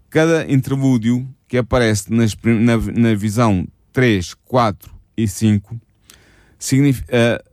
cada 0.09 0.51
interlúdio 0.51 1.29
que 1.47 1.55
aparece 1.55 2.11
nas, 2.11 2.35
na, 2.43 2.77
na 2.77 3.13
visão 3.13 3.67
3, 3.93 4.33
4 4.45 4.91
e 5.15 5.27
5 5.27 5.79
significa, 6.57 7.15
eh, 7.15 7.43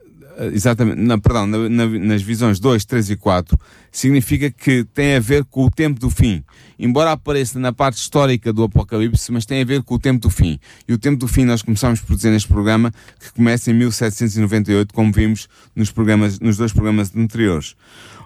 exatamente, 0.53 0.99
na, 1.01 1.17
perdão, 1.17 1.47
na, 1.47 1.69
na, 1.69 1.85
nas 1.87 2.21
visões 2.21 2.59
2, 2.59 2.85
3 2.85 3.11
e 3.11 3.15
4, 3.15 3.59
significa 3.91 4.51
que 4.51 4.83
tem 4.93 5.15
a 5.15 5.19
ver 5.19 5.45
com 5.45 5.65
o 5.65 5.71
tempo 5.71 5.99
do 5.99 6.09
fim. 6.09 6.43
Embora 6.77 7.11
apareça 7.11 7.59
na 7.59 7.71
parte 7.71 7.97
histórica 7.97 8.51
do 8.51 8.63
Apocalipse, 8.63 9.31
mas 9.31 9.45
tem 9.45 9.61
a 9.61 9.65
ver 9.65 9.83
com 9.83 9.95
o 9.95 9.99
tempo 9.99 10.21
do 10.21 10.29
fim. 10.29 10.59
E 10.87 10.93
o 10.93 10.97
tempo 10.97 11.17
do 11.17 11.27
fim 11.27 11.45
nós 11.45 11.61
começamos 11.61 12.01
por 12.01 12.15
dizer 12.15 12.31
neste 12.31 12.47
programa 12.47 12.91
que 13.19 13.31
começa 13.33 13.71
em 13.71 13.73
1798, 13.73 14.93
como 14.93 15.11
vimos 15.11 15.47
nos, 15.75 15.91
programas, 15.91 16.39
nos 16.39 16.57
dois 16.57 16.73
programas 16.73 17.15
anteriores. 17.15 17.75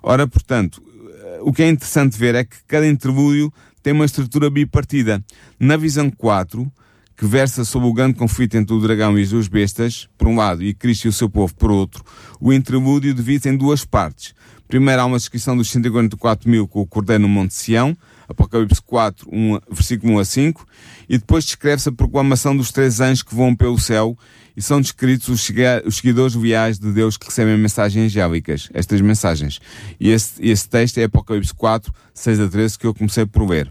Ora, 0.02 0.28
portanto, 0.28 0.82
eh, 0.84 1.40
o 1.42 1.54
que 1.54 1.64
é 1.64 1.70
interessante 1.70 2.18
ver 2.18 2.36
é 2.36 2.44
que 2.44 2.58
cada 2.68 2.88
interlúdio 2.88 3.54
tem 3.84 3.94
uma 3.94 4.06
estrutura 4.06 4.50
bipartida. 4.50 5.24
Na 5.60 5.78
visão 5.78 6.10
4, 6.10 6.72
que 7.20 7.26
versa 7.26 7.66
sobre 7.66 7.86
o 7.86 7.94
grande 7.94 8.14
conflito 8.14 8.56
entre 8.56 8.74
o 8.74 8.80
dragão 8.80 9.20
e 9.20 9.22
as 9.22 9.30
duas 9.32 9.50
bestas, 9.50 10.08
por 10.18 10.26
um 10.30 10.38
lado, 10.38 10.64
e 10.64 10.74
Cristo 10.74 11.04
e 11.04 11.10
o 11.10 11.12
seu 11.12 11.30
povo, 11.30 11.54
por 11.54 11.70
outro, 11.70 12.02
o 12.40 12.54
interlúdio 12.54 13.14
divide 13.14 13.50
em 13.50 13.58
duas 13.58 13.84
partes. 13.84 14.34
Primeiro 14.70 15.02
há 15.02 15.06
uma 15.06 15.18
descrição 15.18 15.58
dos 15.58 15.70
144 15.70 16.50
mil 16.50 16.66
com 16.66 16.80
o 16.80 16.88
Cordeiro 16.88 17.24
no 17.24 17.28
Monte 17.28 17.54
Sião, 17.54 17.98
Apocalipse 18.30 18.82
4, 18.82 19.28
1, 19.30 19.60
versículo 19.70 20.14
1 20.14 20.20
a 20.20 20.24
5, 20.24 20.66
e 21.10 21.18
depois 21.18 21.44
descreve-se 21.44 21.90
a 21.90 21.92
proclamação 21.92 22.56
dos 22.56 22.72
três 22.72 23.02
anjos 23.02 23.22
que 23.22 23.36
voam 23.36 23.54
pelo 23.54 23.78
céu, 23.78 24.18
e 24.56 24.62
são 24.62 24.80
descritos 24.80 25.28
os, 25.28 25.52
os 25.86 25.98
seguidores 25.98 26.36
leais 26.36 26.80
de 26.80 26.90
Deus 26.94 27.18
que 27.18 27.26
recebem 27.26 27.58
mensagens 27.58 28.06
angélicas, 28.06 28.70
estas 28.74 29.02
mensagens. 29.02 29.60
E 30.00 30.10
esse, 30.10 30.36
esse 30.42 30.70
texto 30.70 31.00
é 31.00 31.04
Apocalipse 31.04 31.54
4, 31.54 31.94
6 32.14 32.40
a 32.40 32.48
13, 32.48 32.80
que 32.80 32.88
eu 32.88 32.94
comecei 32.94 33.26
por 33.26 33.46
ler. 33.46 33.70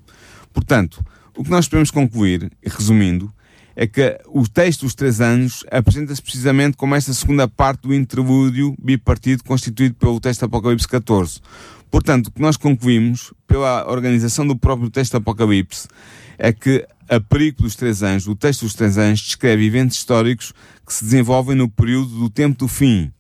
Portanto, 0.53 1.03
o 1.35 1.43
que 1.43 1.51
nós 1.51 1.67
podemos 1.67 1.91
concluir, 1.91 2.51
resumindo, 2.63 3.33
é 3.81 3.87
que 3.87 4.19
o 4.27 4.43
texto 4.49 4.81
dos 4.81 4.95
três 4.97 5.21
anos 5.21 5.65
apresenta-se 5.71 6.21
precisamente 6.21 6.77
como 6.77 6.97
esta 6.97 7.15
segunda 7.15 7.47
parte 7.47 7.83
do 7.83 7.95
interlúdio 7.95 8.75
bipartido 8.77 9.45
constituído 9.45 9.95
pelo 9.95 10.19
texto 10.19 10.43
Apocalipse 10.43 10.89
14. 10.89 11.41
Portanto, 11.89 12.27
o 12.27 12.33
que 12.33 12.41
nós 12.41 12.57
concluímos, 12.57 13.33
pela 13.47 13.89
organização 13.89 14.45
do 14.45 14.57
próprio 14.57 14.91
texto 14.91 15.17
Apocalipse, 15.17 15.87
é 16.37 16.53
que 16.53 16.85
a 17.09 17.21
perícope 17.21 17.63
dos 17.63 17.77
três 17.77 18.03
anjos, 18.03 18.27
o 18.27 18.35
texto 18.35 18.63
dos 18.63 18.75
três 18.75 18.99
anjos, 18.99 19.25
descreve 19.27 19.67
eventos 19.67 19.97
históricos 19.97 20.53
que 20.85 20.93
se 20.93 21.05
desenvolvem 21.05 21.55
no 21.55 21.71
período 21.71 22.19
do 22.19 22.29
tempo 22.29 22.59
do 22.59 22.67
fim, 22.67 23.13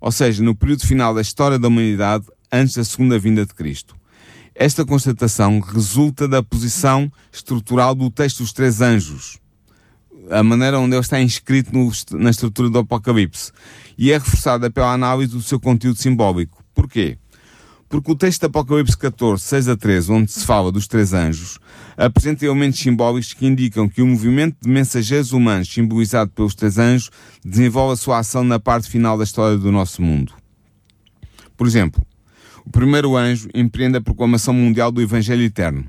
ou 0.00 0.10
seja, 0.10 0.42
no 0.42 0.54
período 0.54 0.86
final 0.86 1.14
da 1.14 1.20
história 1.20 1.58
da 1.58 1.68
humanidade 1.68 2.24
antes 2.50 2.76
da 2.76 2.84
segunda 2.84 3.18
vinda 3.18 3.44
de 3.44 3.52
Cristo. 3.52 3.94
Esta 4.54 4.86
constatação 4.86 5.60
resulta 5.60 6.26
da 6.26 6.42
posição 6.42 7.12
estrutural 7.30 7.94
do 7.94 8.10
texto 8.10 8.38
dos 8.38 8.54
três 8.54 8.80
anjos, 8.80 9.41
a 10.30 10.42
maneira 10.42 10.78
onde 10.78 10.94
ele 10.94 11.00
está 11.00 11.20
inscrito 11.20 11.72
no, 11.72 11.90
na 12.18 12.30
estrutura 12.30 12.68
do 12.68 12.78
Apocalipse. 12.78 13.52
E 13.96 14.12
é 14.12 14.18
reforçada 14.18 14.70
pela 14.70 14.92
análise 14.92 15.32
do 15.32 15.42
seu 15.42 15.60
conteúdo 15.60 15.98
simbólico. 15.98 16.62
Porquê? 16.74 17.18
Porque 17.88 18.10
o 18.10 18.16
texto 18.16 18.40
de 18.40 18.46
Apocalipse 18.46 18.96
14, 18.96 19.42
6 19.42 19.68
a 19.68 19.76
13, 19.76 20.12
onde 20.12 20.32
se 20.32 20.46
fala 20.46 20.72
dos 20.72 20.86
três 20.86 21.12
anjos, 21.12 21.58
apresenta 21.94 22.46
elementos 22.46 22.80
simbólicos 22.80 23.34
que 23.34 23.46
indicam 23.46 23.86
que 23.86 24.00
o 24.00 24.06
movimento 24.06 24.56
de 24.62 24.68
mensageiros 24.70 25.32
humanos 25.32 25.68
simbolizado 25.68 26.30
pelos 26.30 26.54
três 26.54 26.78
anjos 26.78 27.10
desenvolve 27.44 27.92
a 27.92 27.96
sua 27.96 28.18
ação 28.20 28.42
na 28.44 28.58
parte 28.58 28.88
final 28.88 29.18
da 29.18 29.24
história 29.24 29.58
do 29.58 29.70
nosso 29.70 30.00
mundo. 30.00 30.32
Por 31.54 31.66
exemplo, 31.66 32.02
o 32.64 32.70
primeiro 32.70 33.14
anjo 33.14 33.50
empreende 33.54 33.98
a 33.98 34.00
proclamação 34.00 34.54
mundial 34.54 34.90
do 34.90 35.02
Evangelho 35.02 35.42
Eterno, 35.42 35.84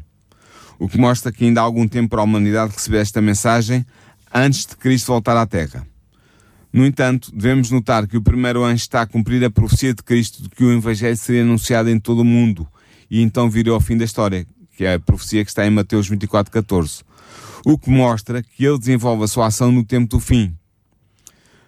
o 0.78 0.90
que 0.90 0.98
mostra 0.98 1.32
que 1.32 1.46
ainda 1.46 1.62
há 1.62 1.64
algum 1.64 1.88
tempo 1.88 2.10
para 2.10 2.20
a 2.20 2.26
humanidade 2.26 2.74
receber 2.74 2.98
esta 2.98 3.22
mensagem 3.22 3.86
antes 4.34 4.66
de 4.66 4.76
Cristo 4.76 5.08
voltar 5.08 5.38
à 5.38 5.46
Terra. 5.46 5.86
No 6.72 6.86
entanto, 6.86 7.32
devemos 7.32 7.70
notar 7.70 8.08
que 8.08 8.18
o 8.18 8.22
primeiro 8.22 8.64
anjo 8.64 8.78
está 8.78 9.04
a 9.04 9.06
cumprir 9.06 9.44
a 9.46 9.52
profecia 9.52 9.94
de 9.94 10.02
Cristo 10.02 10.42
de 10.42 10.50
que 10.50 10.64
o 10.64 10.74
Evangelho 10.74 11.16
seria 11.16 11.44
anunciado 11.44 11.90
em 11.90 12.00
todo 12.00 12.22
o 12.22 12.26
mundo 12.26 12.68
e 13.12 13.22
então 13.22 13.48
viria 13.48 13.72
ao 13.72 13.80
fim 13.80 13.96
da 13.96 14.06
história, 14.06 14.48
que 14.76 14.84
é 14.84 14.96
a 14.96 15.00
profecia 15.00 15.46
que 15.46 15.52
está 15.52 15.68
em 15.68 15.70
Mateus 15.70 16.10
24:14, 16.10 17.04
o 17.64 17.78
que 17.78 17.92
mostra 17.92 18.42
que 18.42 18.66
ele 18.66 18.80
desenvolve 18.80 19.24
a 19.24 19.28
sua 19.28 19.46
ação 19.46 19.72
no 19.72 19.86
tempo 19.86 20.10
do 20.10 20.20
fim. 20.20 20.52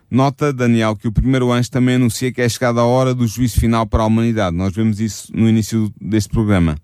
Nota 0.09 0.51
Daniel 0.51 0.95
que 0.95 1.07
o 1.07 1.11
primeiro 1.11 1.51
anjo 1.51 1.69
também 1.69 1.95
anuncia 1.95 2.31
que 2.31 2.41
é 2.41 2.49
chegada 2.49 2.79
a 2.81 2.85
hora 2.85 3.13
do 3.13 3.27
juízo 3.27 3.59
final 3.59 3.85
para 3.85 4.01
a 4.01 4.05
humanidade. 4.07 4.55
Nós 4.55 4.73
vemos 4.73 4.99
isso 4.99 5.31
no 5.35 5.47
início 5.47 5.93
deste 6.01 6.29
programa. 6.29 6.77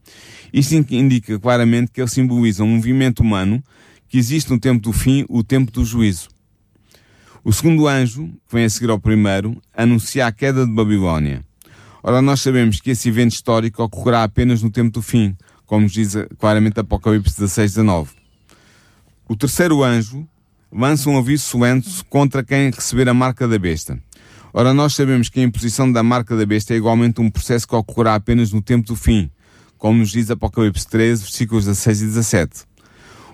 Isto 0.54 0.76
indica 0.76 1.40
claramente 1.40 1.92
que 1.92 2.02
ele 2.02 2.10
simboliza 2.10 2.64
um 2.64 2.76
movimento 2.76 3.22
humano 3.22 3.64
que 4.12 4.18
existe 4.18 4.52
no 4.52 4.60
tempo 4.60 4.82
do 4.82 4.92
fim 4.92 5.26
o 5.30 5.42
tempo 5.42 5.72
do 5.72 5.86
juízo. 5.86 6.28
O 7.46 7.54
segundo 7.54 7.88
anjo, 7.88 8.28
que 8.46 8.54
vem 8.54 8.66
a 8.66 8.70
seguir 8.70 8.90
ao 8.90 9.00
primeiro, 9.00 9.56
anuncia 9.74 10.28
a 10.28 10.34
queda 10.34 10.66
de 10.66 10.72
Babilónia. 10.74 11.46
Ora, 12.04 12.22
nós 12.22 12.42
sabemos 12.42 12.82
que 12.82 12.92
esse 12.92 13.08
evento 13.08 13.32
histórico 13.32 13.82
ocorrerá 13.82 14.24
apenas 14.24 14.62
no 14.62 14.70
tempo 14.70 14.92
do 14.92 15.02
fim, 15.02 15.34
como 15.66 15.84
nos 15.84 15.94
diz 15.94 16.14
claramente 16.38 16.78
Apocalipse 16.78 17.40
16, 17.40 17.72
19. 17.76 18.12
O 19.30 19.36
terceiro 19.38 19.82
anjo 19.82 20.28
lança 20.70 21.10
um 21.10 21.18
aviso 21.18 21.46
solente 21.46 21.90
contra 22.10 22.44
quem 22.44 22.70
receber 22.70 23.08
a 23.08 23.14
marca 23.14 23.48
da 23.48 23.58
besta. 23.58 23.98
Ora, 24.54 24.74
nós 24.74 24.94
sabemos 24.94 25.30
que 25.30 25.40
a 25.40 25.44
imposição 25.44 25.90
da 25.90 26.04
marca 26.04 26.36
da 26.36 26.46
besta 26.46 26.74
é 26.74 26.78
igualmente 26.78 27.22
um 27.22 27.30
processo 27.30 27.66
que 27.66 27.76
ocorrerá 27.76 28.16
apenas 28.16 28.52
no 28.52 28.62
tempo 28.62 28.88
do 28.88 28.96
fim, 28.98 29.32
como 29.78 30.00
nos 30.00 30.12
diz 30.12 30.30
Apocalipse 30.30 30.86
13, 30.86 31.24
versículos 31.24 31.64
16 31.64 32.02
e 32.02 32.06
17. 32.08 32.71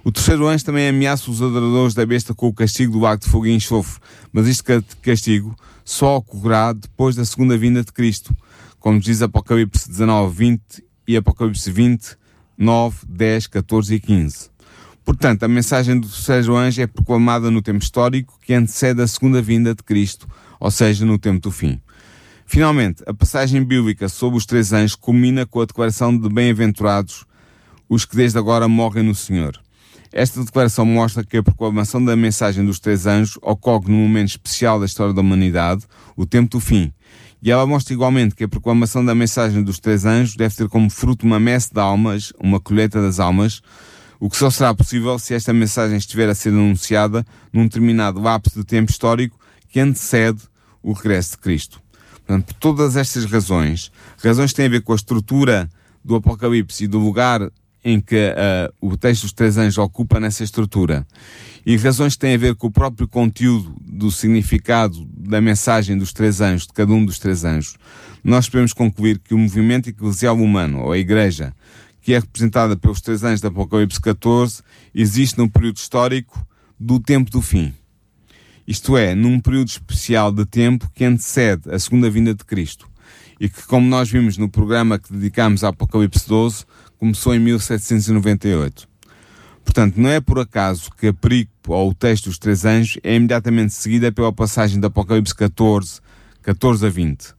O 0.08 0.12
terceiro 0.12 0.48
anjo 0.48 0.64
também 0.64 0.88
ameaça 0.88 1.30
os 1.30 1.42
adoradores 1.42 1.94
da 1.94 2.06
besta 2.06 2.34
com 2.34 2.48
o 2.48 2.54
castigo 2.54 2.94
do 2.94 3.06
acto 3.06 3.26
de 3.26 3.30
fogo 3.30 3.46
e 3.46 3.54
enxofre, 3.54 4.00
mas 4.32 4.48
este 4.48 4.64
castigo 5.02 5.54
só 5.84 6.16
ocorrerá 6.16 6.72
depois 6.72 7.14
da 7.14 7.26
segunda 7.26 7.58
vinda 7.58 7.84
de 7.84 7.92
Cristo, 7.92 8.34
como 8.80 9.02
diz 9.02 9.22
Apocalipse 9.22 9.90
19, 9.90 10.34
20 10.34 10.62
e 11.10 11.18
Apocalipse 11.18 11.70
20, 11.70 12.16
9, 12.58 13.00
10, 13.06 13.48
14 13.48 13.96
e 13.96 14.00
15. 14.00 14.50
Portanto, 15.04 15.44
a 15.44 15.48
mensagem 15.50 16.00
do 16.00 16.08
terceiro 16.08 16.56
anjo 16.56 16.82
é 16.82 16.88
proclamada 16.88 17.52
no 17.52 17.62
tempo 17.62 17.84
histórico 17.84 18.40
que 18.42 18.54
antecede 18.54 19.02
a 19.02 19.08
segunda 19.08 19.42
vinda 19.42 19.76
de 19.76 19.84
Cristo, 19.84 20.26
ou 20.58 20.72
seja, 20.72 21.06
no 21.06 21.20
tempo 21.20 21.42
do 21.42 21.52
fim. 21.52 21.82
Finalmente, 22.46 23.04
a 23.06 23.14
passagem 23.14 23.62
bíblica 23.62 24.08
sobre 24.08 24.38
os 24.38 24.46
três 24.46 24.72
anjos 24.72 24.96
culmina 24.96 25.46
com 25.46 25.60
a 25.60 25.66
declaração 25.66 26.18
de 26.18 26.30
bem-aventurados 26.30 27.26
os 27.90 28.06
que 28.06 28.16
desde 28.16 28.38
agora 28.38 28.70
morrem 28.70 29.04
no 29.04 29.14
Senhor. 29.14 29.67
Esta 30.18 30.44
declaração 30.44 30.84
mostra 30.84 31.24
que 31.24 31.38
a 31.38 31.44
proclamação 31.44 32.04
da 32.04 32.16
mensagem 32.16 32.66
dos 32.66 32.80
três 32.80 33.06
anjos 33.06 33.38
ocorre 33.40 33.92
num 33.92 34.00
momento 34.00 34.30
especial 34.30 34.80
da 34.80 34.88
história 34.88 35.14
da 35.14 35.22
humanidade, 35.22 35.86
o 36.16 36.26
tempo 36.26 36.50
do 36.50 36.60
fim. 36.60 36.92
E 37.40 37.52
ela 37.52 37.68
mostra 37.68 37.94
igualmente 37.94 38.34
que 38.34 38.44
a 38.44 38.48
proclamação 38.48 39.06
da 39.06 39.14
mensagem 39.14 39.62
dos 39.62 39.78
três 39.78 40.06
anjos 40.06 40.36
deve 40.36 40.56
ter 40.56 40.68
como 40.70 40.90
fruto 40.90 41.24
uma 41.24 41.40
messe 41.40 41.72
de 41.72 41.80
almas, 41.80 42.34
uma 42.40 42.60
colheita 42.60 43.00
das 43.00 43.20
almas, 43.20 43.62
o 44.20 44.28
que 44.28 44.36
só 44.36 44.50
será 44.50 44.74
possível 44.74 45.20
se 45.20 45.36
esta 45.36 45.54
mensagem 45.54 46.00
estiver 46.00 46.28
a 46.28 46.34
ser 46.34 46.50
anunciada 46.50 47.24
num 47.54 47.66
determinado 47.66 48.20
lapso 48.20 48.58
de 48.58 48.66
tempo 48.66 48.90
histórico 48.90 49.38
que 49.70 49.80
antecede 49.80 50.42
o 50.82 50.94
regresso 50.94 51.34
de 51.34 51.38
Cristo. 51.38 51.80
Portanto, 52.26 52.46
por 52.48 52.54
todas 52.56 52.96
estas 52.96 53.24
razões, 53.26 53.92
razões 54.18 54.50
que 54.50 54.56
têm 54.56 54.66
a 54.66 54.70
ver 54.70 54.82
com 54.82 54.94
a 54.94 54.96
estrutura 54.96 55.70
do 56.04 56.16
Apocalipse 56.16 56.86
e 56.86 56.88
do 56.88 56.98
lugar 56.98 57.52
em 57.90 58.02
que 58.02 58.18
uh, 58.18 58.74
o 58.82 58.98
texto 58.98 59.22
dos 59.22 59.32
três 59.32 59.58
anjos 59.58 59.78
ocupa 59.78 60.20
nessa 60.20 60.44
estrutura, 60.44 61.08
e 61.66 61.78
razões 61.78 62.16
que 62.16 62.20
têm 62.20 62.34
a 62.34 62.38
ver 62.38 62.54
com 62.54 62.68
o 62.68 62.72
próprio 62.72 63.08
conteúdo 63.08 63.74
do 63.82 64.12
significado 64.12 65.08
da 65.18 65.40
mensagem 65.40 65.98
dos 65.98 66.12
três 66.12 66.42
anjos, 66.42 66.68
de 66.68 66.74
cada 66.74 66.92
um 66.92 67.06
dos 67.06 67.18
três 67.18 67.46
anjos, 67.46 67.78
nós 68.22 68.50
podemos 68.50 68.74
concluir 68.74 69.20
que 69.20 69.34
o 69.34 69.38
movimento 69.38 69.88
eclesial 69.88 70.36
humano, 70.36 70.82
ou 70.82 70.92
a 70.92 70.98
Igreja, 70.98 71.54
que 72.02 72.14
é 72.14 72.20
representada 72.20 72.76
pelos 72.76 73.00
três 73.00 73.24
anjos 73.24 73.40
do 73.40 73.48
Apocalipse 73.48 74.02
14, 74.02 74.62
existe 74.94 75.38
num 75.38 75.48
período 75.48 75.78
histórico 75.78 76.46
do 76.78 77.00
tempo 77.00 77.32
do 77.32 77.42
fim. 77.42 77.74
Isto 78.68 78.98
é, 78.98 79.16
num 79.16 79.40
período 79.40 79.70
especial 79.70 80.30
de 80.30 80.46
tempo 80.46 80.92
que 80.94 81.06
antecede 81.06 81.72
a 81.72 81.80
segunda 81.80 82.10
vinda 82.10 82.34
de 82.34 82.44
Cristo. 82.44 82.86
E 83.40 83.48
que, 83.48 83.64
como 83.64 83.88
nós 83.88 84.10
vimos 84.10 84.38
no 84.38 84.50
programa 84.50 85.00
que 85.00 85.14
dedicámos 85.14 85.64
ao 85.64 85.70
Apocalipse 85.70 86.28
12, 86.28 86.66
começou 87.00 87.34
em 87.34 87.40
1798. 87.40 88.88
Portanto, 89.64 89.98
não 89.98 90.10
é 90.10 90.22
por 90.22 90.40
acaso 90.40 90.90
que 90.98 91.08
a 91.08 91.14
perícope 91.14 91.54
ou 91.68 91.90
o 91.90 91.94
texto 91.94 92.26
dos 92.26 92.40
três 92.40 92.64
anjos 92.64 92.98
é 93.04 93.16
imediatamente 93.16 93.74
seguida 93.74 94.12
pela 94.12 94.32
passagem 94.32 94.80
do 94.80 94.88
Apocalipse 94.88 95.36
14, 95.36 96.00
14 96.42 96.86
a 96.86 96.90
20. 96.90 97.38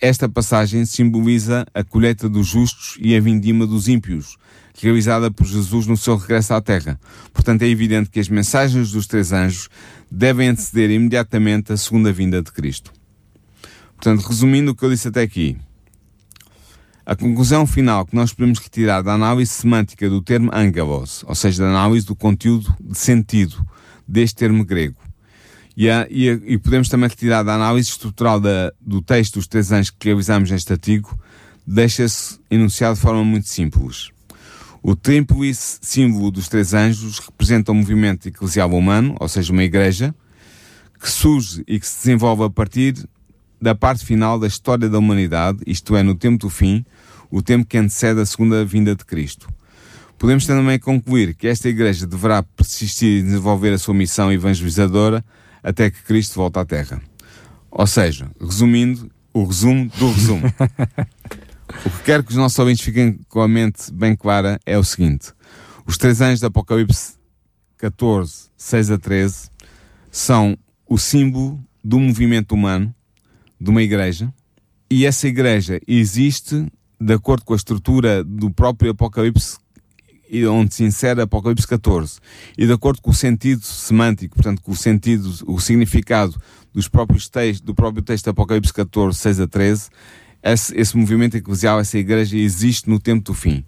Esta 0.00 0.28
passagem 0.28 0.84
simboliza 0.84 1.66
a 1.72 1.82
colheita 1.82 2.28
dos 2.28 2.46
justos 2.46 2.96
e 3.00 3.16
a 3.16 3.20
vindima 3.20 3.66
dos 3.66 3.88
ímpios, 3.88 4.36
realizada 4.78 5.30
por 5.30 5.46
Jesus 5.46 5.86
no 5.86 5.96
seu 5.96 6.16
regresso 6.16 6.54
à 6.54 6.60
Terra. 6.60 7.00
Portanto, 7.32 7.62
é 7.62 7.66
evidente 7.66 8.10
que 8.10 8.20
as 8.20 8.28
mensagens 8.28 8.90
dos 8.92 9.06
três 9.06 9.32
anjos 9.32 9.68
devem 10.10 10.48
anteceder 10.48 10.90
imediatamente 10.90 11.72
a 11.72 11.76
segunda 11.76 12.12
vinda 12.12 12.42
de 12.42 12.52
Cristo. 12.52 12.92
Portanto, 13.96 14.26
resumindo 14.26 14.70
o 14.70 14.74
que 14.74 14.84
eu 14.84 14.90
disse 14.90 15.08
até 15.08 15.22
aqui, 15.22 15.56
a 17.08 17.16
conclusão 17.16 17.66
final 17.66 18.04
que 18.04 18.14
nós 18.14 18.34
podemos 18.34 18.58
retirar 18.58 19.00
da 19.00 19.14
análise 19.14 19.50
semântica 19.50 20.10
do 20.10 20.20
termo 20.20 20.50
angelos, 20.52 21.24
ou 21.26 21.34
seja, 21.34 21.62
da 21.62 21.70
análise 21.70 22.04
do 22.04 22.14
conteúdo 22.14 22.70
de 22.78 22.98
sentido 22.98 23.66
deste 24.06 24.36
termo 24.36 24.62
grego, 24.62 25.00
e, 25.74 25.88
a, 25.88 26.06
e, 26.10 26.28
a, 26.28 26.32
e 26.34 26.58
podemos 26.58 26.86
também 26.90 27.08
retirar 27.08 27.42
da 27.42 27.54
análise 27.54 27.88
estrutural 27.88 28.38
da, 28.38 28.70
do 28.78 29.00
texto 29.00 29.36
dos 29.36 29.46
três 29.46 29.72
anjos 29.72 29.88
que 29.88 30.06
realizamos 30.06 30.50
neste 30.50 30.70
artigo, 30.70 31.18
deixa-se 31.66 32.38
enunciado 32.50 32.96
de 32.96 33.00
forma 33.00 33.24
muito 33.24 33.48
simples. 33.48 34.10
O 34.82 34.94
templo 34.94 35.42
e 35.42 35.54
símbolo 35.54 36.30
dos 36.30 36.46
três 36.46 36.74
anjos 36.74 37.20
representa 37.20 37.72
um 37.72 37.76
movimento 37.76 38.28
eclesial 38.28 38.70
humano, 38.70 39.16
ou 39.18 39.28
seja, 39.28 39.50
uma 39.50 39.64
igreja, 39.64 40.14
que 41.00 41.10
surge 41.10 41.64
e 41.66 41.80
que 41.80 41.86
se 41.86 42.00
desenvolve 42.00 42.42
a 42.42 42.50
partir 42.50 43.08
da 43.60 43.74
parte 43.74 44.04
final 44.04 44.38
da 44.38 44.46
história 44.46 44.88
da 44.88 44.98
humanidade, 44.98 45.58
isto 45.66 45.96
é, 45.96 46.02
no 46.02 46.14
tempo 46.14 46.38
do 46.38 46.50
fim, 46.50 46.84
o 47.30 47.42
tempo 47.42 47.66
que 47.66 47.76
antecede 47.76 48.20
a 48.20 48.26
segunda 48.26 48.64
vinda 48.64 48.94
de 48.94 49.04
Cristo. 49.04 49.48
Podemos 50.18 50.46
também 50.46 50.78
concluir 50.78 51.34
que 51.34 51.46
esta 51.46 51.68
Igreja 51.68 52.06
deverá 52.06 52.42
persistir 52.42 53.20
e 53.20 53.22
desenvolver 53.22 53.72
a 53.72 53.78
sua 53.78 53.94
missão 53.94 54.32
evangelizadora 54.32 55.24
até 55.62 55.90
que 55.90 56.02
Cristo 56.02 56.34
volte 56.34 56.58
à 56.58 56.64
Terra. 56.64 57.00
Ou 57.70 57.86
seja, 57.86 58.30
resumindo, 58.40 59.10
o 59.32 59.44
resumo 59.44 59.90
do 59.98 60.10
resumo. 60.10 60.42
o 61.84 61.90
que 61.90 62.02
quero 62.04 62.24
que 62.24 62.30
os 62.30 62.36
nossos 62.36 62.58
ouvintes 62.58 62.84
fiquem 62.84 63.20
com 63.28 63.40
a 63.40 63.48
mente 63.48 63.92
bem 63.92 64.16
clara 64.16 64.58
é 64.66 64.76
o 64.76 64.82
seguinte: 64.82 65.32
os 65.86 65.96
três 65.96 66.20
anos 66.20 66.40
do 66.40 66.46
Apocalipse 66.46 67.14
14, 67.76 68.48
6 68.56 68.90
a 68.90 68.98
13 68.98 69.50
são 70.10 70.58
o 70.88 70.98
símbolo 70.98 71.62
do 71.84 72.00
movimento 72.00 72.52
humano, 72.52 72.92
de 73.60 73.70
uma 73.70 73.82
igreja, 73.82 74.32
e 74.90 75.04
essa 75.04 75.28
igreja 75.28 75.80
existe 75.86 76.66
de 77.00 77.12
acordo 77.12 77.44
com 77.44 77.52
a 77.52 77.56
estrutura 77.56 78.24
do 78.24 78.50
próprio 78.50 78.90
Apocalipse, 78.90 79.58
onde 80.50 80.74
se 80.74 80.84
insere 80.84 81.20
Apocalipse 81.20 81.66
14, 81.66 82.18
e 82.56 82.66
de 82.66 82.72
acordo 82.72 83.00
com 83.00 83.10
o 83.10 83.14
sentido 83.14 83.62
semântico, 83.62 84.34
portanto, 84.36 84.60
com 84.62 84.72
o 84.72 84.76
sentido, 84.76 85.32
o 85.46 85.60
significado 85.60 86.40
dos 86.72 86.88
próprios 86.88 87.28
textos, 87.28 87.60
do 87.60 87.74
próprio 87.74 88.02
texto 88.02 88.24
de 88.24 88.30
Apocalipse 88.30 88.72
14, 88.72 89.18
6 89.18 89.40
a 89.40 89.46
13, 89.46 89.88
esse, 90.42 90.76
esse 90.76 90.96
movimento 90.96 91.36
eclesial, 91.36 91.80
essa 91.80 91.98
igreja 91.98 92.36
existe 92.36 92.88
no 92.88 92.98
tempo 92.98 93.24
do 93.24 93.34
fim. 93.34 93.64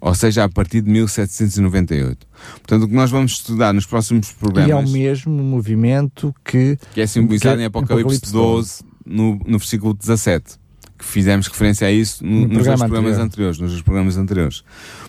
Ou 0.00 0.14
seja, 0.14 0.44
a 0.44 0.48
partir 0.48 0.80
de 0.80 0.90
1798. 0.90 2.26
Portanto, 2.52 2.84
o 2.84 2.88
que 2.88 2.94
nós 2.94 3.10
vamos 3.10 3.32
estudar 3.32 3.74
nos 3.74 3.84
próximos 3.84 4.30
programas. 4.30 4.68
E 4.68 4.72
é 4.72 4.76
o 4.76 4.88
mesmo 4.88 5.42
movimento 5.42 6.32
que. 6.44 6.78
Que 6.94 7.00
é 7.00 7.06
simbolizado 7.06 7.56
que, 7.56 7.62
em 7.62 7.66
Apocalipse, 7.66 8.02
Apocalipse 8.02 8.32
12, 8.32 8.84
no, 9.08 9.40
no 9.46 9.58
versículo 9.58 9.94
17 9.94 10.58
que 10.98 11.04
fizemos 11.04 11.46
referência 11.46 11.86
a 11.86 11.92
isso 11.92 12.24
no, 12.24 12.40
no 12.40 12.54
nos 12.54 12.66
dois 12.66 12.78
programas 12.80 13.12
anterior. 13.12 13.24
anteriores, 13.24 13.58
nos 13.60 13.82
programas 13.82 14.16
anteriores. 14.16 14.64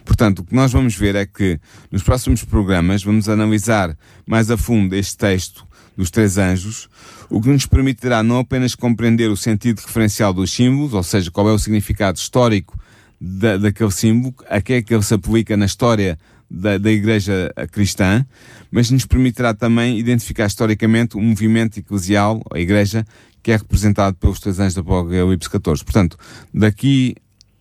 Portanto, 0.06 0.40
o 0.40 0.44
que 0.44 0.54
nós 0.54 0.72
vamos 0.72 0.96
ver 0.96 1.16
é 1.16 1.26
que 1.26 1.60
nos 1.92 2.04
próximos 2.04 2.44
programas 2.44 3.04
vamos 3.04 3.28
analisar 3.28 3.98
mais 4.26 4.52
a 4.52 4.58
fundo 4.58 4.96
este 4.96 5.18
texto 5.18 5.68
dos 5.98 6.12
três 6.12 6.38
anjos, 6.38 6.88
o 7.30 7.42
que 7.42 7.50
nos 7.50 7.66
permitirá 7.66 8.24
não 8.24 8.40
apenas 8.40 8.74
compreender 8.74 9.30
o 9.30 9.36
sentido 9.36 9.82
referencial 9.86 10.32
dos 10.32 10.52
símbolos, 10.52 10.94
ou 10.94 11.04
seja, 11.04 11.30
qual 11.30 11.50
é 11.50 11.52
o 11.52 11.60
significado 11.60 12.18
histórico 12.18 12.80
da, 13.20 13.58
daquele 13.58 13.92
símbolo, 13.92 14.34
a 14.48 14.62
que 14.62 14.74
é 14.74 14.82
que 14.82 14.94
ele 14.94 15.04
se 15.04 15.14
aplica 15.14 15.58
na 15.58 15.66
história 15.66 16.18
da, 16.50 16.78
da 16.78 16.90
Igreja 16.90 17.54
cristã, 17.72 18.26
mas 18.72 18.90
nos 18.90 19.06
permitirá 19.06 19.54
também 19.54 20.00
identificar 20.00 20.46
historicamente 20.46 21.18
o 21.18 21.22
movimento 21.22 21.80
eclesial, 21.80 22.42
a 22.52 22.60
Igreja, 22.60 23.06
que 23.50 23.54
é 23.54 23.58
representado 23.58 24.16
pelos 24.16 24.40
três 24.40 24.60
anjos 24.60 24.76
da 24.76 24.82
Apocalipse 24.82 25.50
14. 25.50 25.84
Portanto, 25.84 26.16
daqui 26.54 27.16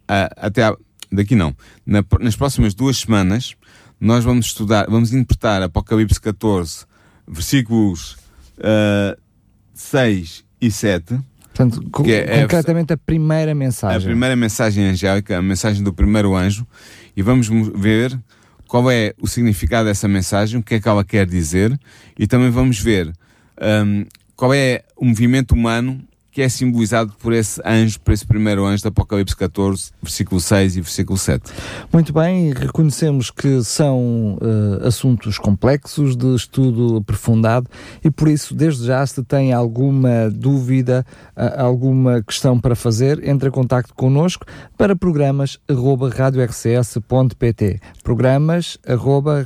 a, 0.07 0.29
até 0.37 0.65
a, 0.65 0.77
daqui 1.11 1.35
não, 1.35 1.57
na, 1.87 2.05
nas 2.21 2.37
próximas 2.37 2.75
duas 2.75 2.99
semanas, 2.99 3.55
nós 3.99 4.23
vamos 4.23 4.47
estudar, 4.47 4.85
vamos 4.87 5.15
interpretar 5.15 5.63
Apocalipse 5.63 6.21
14, 6.21 6.85
versículos 7.27 8.19
uh, 8.59 9.15
ah, 9.15 9.19
6 9.73 10.45
e 10.61 10.71
7. 10.71 11.21
Portanto, 11.55 11.81
que 12.05 12.13
é, 12.13 12.43
concretamente 12.43 12.93
a, 12.93 12.95
a 12.95 12.99
primeira 12.99 13.55
mensagem. 13.55 13.97
A 13.97 14.11
primeira 14.11 14.37
mensagem 14.37 14.85
angélica, 14.85 15.39
a 15.39 15.43
mensagem 15.43 15.83
do 15.83 15.95
primeiro 15.95 16.37
anjo, 16.37 16.67
e 17.17 17.23
vamos 17.23 17.49
ver 17.49 18.21
qual 18.67 18.91
é 18.91 19.15
o 19.19 19.27
significado 19.27 19.89
dessa 19.89 20.07
mensagem, 20.07 20.61
o 20.61 20.63
que 20.63 20.75
é 20.75 20.81
que 20.81 20.87
ela 20.87 21.03
quer 21.03 21.27
dizer, 21.27 21.81
e 22.19 22.27
também 22.27 22.51
vamos 22.51 22.79
ver 22.79 23.11
um, 23.87 24.05
qual 24.39 24.55
é 24.55 24.85
o 24.97 25.05
movimento 25.05 25.53
humano 25.53 26.01
que 26.31 26.43
é 26.43 26.49
simbolizado 26.49 27.13
por 27.19 27.33
esse 27.33 27.61
anjo, 27.67 27.99
por 27.99 28.15
esse 28.15 28.25
primeiro 28.25 28.65
anjo 28.65 28.85
do 28.85 28.91
Apocalipse 28.91 29.35
14, 29.35 29.91
versículo 30.01 30.41
6 30.41 30.77
e 30.77 30.81
versículo 30.81 31.19
7. 31.19 31.51
Muito 31.93 32.13
bem, 32.13 32.53
reconhecemos 32.53 33.29
que 33.29 33.65
são 33.65 34.39
uh, 34.41 34.87
assuntos 34.87 35.37
complexos 35.37 36.17
de 36.17 36.37
estudo 36.37 36.99
aprofundado 36.99 37.69
e 38.05 38.09
por 38.09 38.29
isso, 38.29 38.55
desde 38.55 38.87
já, 38.87 39.05
se 39.05 39.25
tem 39.25 39.53
alguma 39.53 40.31
dúvida, 40.31 41.05
uh, 41.37 41.61
alguma 41.61 42.23
questão 42.23 42.61
para 42.61 42.77
fazer, 42.77 43.29
entre 43.29 43.49
em 43.49 43.53
contato 43.53 43.93
connosco 43.93 44.47
para 44.77 44.95
programas 44.95 45.59
arroba 45.69 46.09
radiorcs.pt 46.09 47.81
programas 48.09 48.79
arroba 48.87 49.45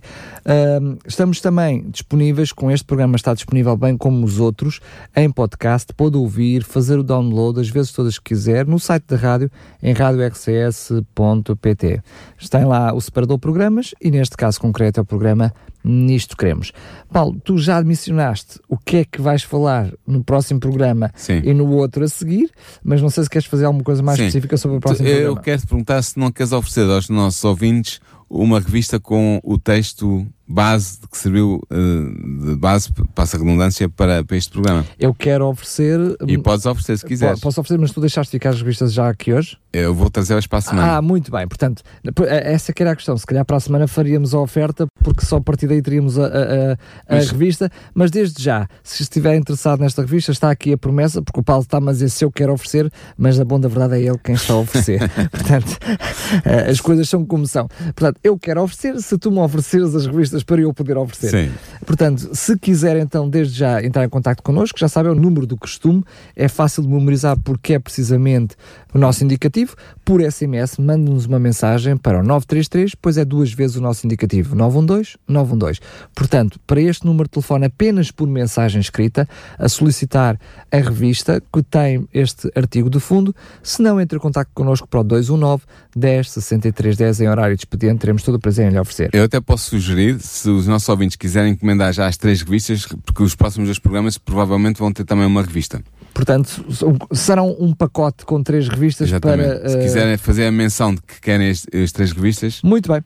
uh, 0.00 0.98
Estamos 1.06 1.42
também 1.42 1.84
disponíveis, 1.90 2.50
com 2.50 2.70
este 2.70 2.86
programa 2.86 3.14
está 3.14 3.34
disponível 3.34 3.76
bem 3.76 3.76
bem 3.76 3.94
como 3.94 4.24
os 4.24 4.40
outros, 4.40 4.80
em 5.14 5.30
podcast, 5.30 5.92
pode 5.92 6.16
ouvir, 6.16 6.64
fazer 6.64 6.98
o 6.98 7.02
download 7.02 7.60
as 7.60 7.68
vezes 7.68 7.92
todas 7.92 8.18
que 8.18 8.30
quiser, 8.30 8.66
no 8.66 8.78
site 8.78 9.04
da 9.06 9.16
rádio, 9.16 9.50
em 9.82 9.92
radiorcs.pt. 9.92 12.00
Está 12.38 12.66
lá 12.66 12.94
o 12.94 13.00
separador 13.02 13.38
programas 13.38 13.94
e 14.00 14.10
neste 14.10 14.34
caso 14.34 14.58
concreto 14.58 15.00
é 15.00 15.02
o 15.02 15.06
programa 15.06 15.52
Nisto 15.88 16.36
Queremos. 16.36 16.72
Paulo, 17.12 17.40
tu 17.44 17.56
já 17.58 17.82
mencionaste 17.82 18.58
o 18.68 18.76
que 18.76 18.98
é 18.98 19.04
que 19.04 19.20
vais 19.20 19.42
falar 19.42 19.92
no 20.06 20.22
próximo 20.24 20.58
programa 20.58 21.10
Sim. 21.14 21.40
e 21.44 21.54
no 21.54 21.70
outro 21.72 22.04
a 22.04 22.08
seguir, 22.08 22.50
mas 22.82 23.00
não 23.00 23.08
sei 23.08 23.24
se 23.24 23.30
queres 23.30 23.46
fazer 23.46 23.64
alguma 23.66 23.84
coisa 23.84 24.02
mais 24.02 24.18
Sim. 24.18 24.26
específica 24.26 24.56
sobre 24.56 24.78
o 24.78 24.80
próximo 24.80 25.06
Eu 25.08 25.14
programa. 25.14 25.40
quero 25.42 25.60
te 25.60 25.66
perguntar 25.66 26.02
se 26.02 26.18
não 26.18 26.32
queres 26.32 26.52
oferecer 26.52 26.90
aos 26.90 27.08
nossos 27.08 27.42
ouvintes 27.44 28.00
uma 28.28 28.58
revista 28.58 28.98
com 28.98 29.40
o 29.44 29.56
texto 29.56 30.26
base 30.48 30.98
que 31.10 31.18
serviu 31.18 31.60
uh, 31.70 32.46
de 32.46 32.56
base, 32.56 32.92
passa 33.14 33.36
a 33.36 33.40
redundância, 33.40 33.88
para, 33.88 34.24
para 34.24 34.36
este 34.36 34.50
programa. 34.50 34.84
Eu 34.98 35.14
quero 35.14 35.46
oferecer. 35.46 35.98
E 36.26 36.38
podes 36.38 36.66
oferecer 36.66 36.98
se 36.98 37.06
quiseres. 37.06 37.40
Posso 37.40 37.60
oferecer, 37.60 37.80
mas 37.80 37.90
tu 37.90 38.00
deixaste 38.00 38.30
ficar 38.30 38.50
as 38.50 38.60
revistas 38.60 38.92
já 38.92 39.08
aqui 39.08 39.32
hoje? 39.32 39.58
Eu 39.72 39.94
vou 39.94 40.08
trazer-as 40.08 40.46
para 40.46 40.58
a 40.58 40.62
semana. 40.62 40.96
Ah, 40.96 41.02
muito 41.02 41.30
bem. 41.30 41.46
Portanto, 41.46 41.82
essa 42.26 42.72
que 42.72 42.82
era 42.82 42.92
a 42.92 42.96
questão. 42.96 43.16
Se 43.16 43.26
calhar 43.26 43.44
para 43.44 43.56
a 43.56 43.60
semana 43.60 43.86
faríamos 43.86 44.32
a 44.32 44.40
oferta, 44.40 44.86
porque 45.02 45.24
só 45.24 45.36
a 45.36 45.40
partir 45.40 45.66
daí 45.66 45.82
teríamos 45.82 46.18
a, 46.18 46.26
a, 46.26 46.72
a, 46.72 46.76
mas... 47.10 47.30
revista. 47.30 47.70
Mas 47.92 48.10
desde 48.10 48.42
já, 48.42 48.66
se 48.82 49.02
estiver 49.02 49.36
interessado 49.36 49.80
nesta 49.80 50.02
revista, 50.02 50.32
está 50.32 50.50
aqui 50.50 50.72
a 50.72 50.78
promessa, 50.78 51.20
porque 51.20 51.40
o 51.40 51.42
Paulo 51.42 51.62
está-me 51.62 51.90
a 51.90 51.92
dizer 51.92 52.08
se 52.08 52.24
eu 52.24 52.32
quero 52.32 52.52
oferecer, 52.52 52.90
mas 53.18 53.38
a 53.38 53.44
bom 53.44 53.60
da 53.60 53.68
verdade 53.68 53.96
é 53.96 54.06
ele 54.06 54.18
quem 54.18 54.34
está 54.34 54.54
a 54.54 54.58
oferecer. 54.58 55.00
Portanto, 55.30 55.78
as 56.70 56.80
coisas 56.80 57.08
são 57.08 57.24
como 57.24 57.46
são. 57.46 57.68
Portanto, 57.68 58.18
eu 58.24 58.38
quero 58.38 58.62
oferecer, 58.62 58.98
se 59.02 59.18
tu 59.18 59.30
me 59.30 59.38
ofereceres 59.38 59.94
as 59.94 60.06
revistas 60.06 60.35
para 60.42 60.60
eu 60.60 60.72
poder 60.72 60.96
oferecer. 60.96 61.30
Sim. 61.30 61.52
Portanto, 61.84 62.30
se 62.34 62.58
quiser 62.58 62.96
então 62.96 63.28
desde 63.28 63.58
já 63.58 63.82
entrar 63.82 64.04
em 64.04 64.08
contato 64.08 64.42
connosco, 64.42 64.78
já 64.78 64.88
sabe, 64.88 65.08
é 65.08 65.12
o 65.12 65.14
número 65.14 65.46
do 65.46 65.56
costume, 65.56 66.04
é 66.34 66.48
fácil 66.48 66.82
de 66.82 66.88
memorizar 66.88 67.36
porque 67.38 67.74
é 67.74 67.78
precisamente 67.78 68.56
o 68.94 68.98
nosso 68.98 69.24
indicativo. 69.24 69.76
Por 70.04 70.20
SMS, 70.20 70.78
mande-nos 70.78 71.26
uma 71.26 71.38
mensagem 71.38 71.96
para 71.96 72.18
o 72.18 72.22
933, 72.22 72.94
pois 72.94 73.18
é 73.18 73.24
duas 73.24 73.52
vezes 73.52 73.76
o 73.76 73.80
nosso 73.80 74.06
indicativo, 74.06 74.54
912 74.54 75.16
912. 75.28 75.80
Portanto, 76.14 76.58
para 76.66 76.80
este 76.80 77.04
número 77.04 77.24
de 77.24 77.32
telefone, 77.32 77.66
apenas 77.66 78.10
por 78.10 78.26
mensagem 78.26 78.80
escrita, 78.80 79.28
a 79.58 79.68
solicitar 79.68 80.38
a 80.70 80.76
revista 80.76 81.42
que 81.52 81.62
tem 81.62 82.08
este 82.12 82.50
artigo 82.54 82.88
de 82.88 83.00
fundo, 83.00 83.34
se 83.62 83.82
não 83.82 84.00
entre 84.00 84.16
em 84.16 84.20
contato 84.20 84.48
connosco 84.54 84.88
para 84.88 85.00
o 85.00 85.04
219 85.04 85.64
10 85.94 86.30
63 86.30 86.96
10 86.96 87.20
em 87.22 87.28
horário 87.28 87.56
de 87.56 87.60
expediente, 87.60 88.00
teremos 88.00 88.22
todo 88.22 88.36
o 88.36 88.38
prazer 88.38 88.68
em 88.68 88.70
lhe 88.70 88.78
oferecer. 88.78 89.10
Eu 89.12 89.24
até 89.24 89.40
posso 89.40 89.70
sugerir, 89.70 90.18
se 90.26 90.50
os 90.50 90.66
nossos 90.66 90.88
ouvintes 90.88 91.16
quiserem 91.16 91.52
encomendar 91.52 91.92
já 91.92 92.06
as 92.06 92.16
três 92.16 92.42
revistas, 92.42 92.86
porque 93.04 93.22
os 93.22 93.34
próximos 93.34 93.68
dois 93.68 93.78
programas 93.78 94.18
provavelmente 94.18 94.78
vão 94.78 94.92
ter 94.92 95.04
também 95.04 95.26
uma 95.26 95.42
revista. 95.42 95.82
Portanto, 96.12 96.64
serão 97.12 97.54
um 97.58 97.74
pacote 97.74 98.24
com 98.24 98.42
três 98.42 98.68
revistas 98.68 99.08
Exatamente. 99.08 99.60
para. 99.60 99.68
Se 99.68 99.76
uh... 99.76 99.80
quiserem 99.80 100.16
fazer 100.16 100.46
a 100.46 100.52
menção 100.52 100.94
de 100.94 101.02
que 101.02 101.20
querem 101.20 101.50
as, 101.50 101.66
as 101.72 101.92
três 101.92 102.12
revistas. 102.12 102.60
Muito 102.62 102.90
bem. 102.90 103.02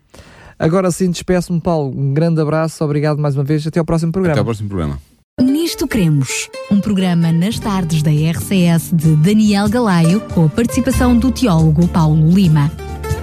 Agora 0.58 0.90
sim, 0.90 1.10
despeço-me, 1.10 1.60
Paulo. 1.60 1.92
Um 1.96 2.12
grande 2.12 2.40
abraço, 2.40 2.84
obrigado 2.84 3.18
mais 3.18 3.34
uma 3.34 3.44
vez. 3.44 3.66
Até 3.66 3.78
ao 3.78 3.84
próximo 3.84 4.12
programa. 4.12 4.34
Até 4.34 4.40
ao 4.40 4.44
próximo 4.44 4.68
programa. 4.68 4.98
Nisto 5.40 5.88
Cremos, 5.88 6.50
um 6.70 6.80
programa 6.80 7.32
nas 7.32 7.58
tardes 7.58 8.02
da 8.02 8.10
RCS 8.10 8.90
de 8.92 9.16
Daniel 9.16 9.70
Galaio, 9.70 10.20
com 10.34 10.44
a 10.44 10.48
participação 10.50 11.16
do 11.16 11.32
teólogo 11.32 11.88
Paulo 11.88 12.30
Lima. 12.30 12.70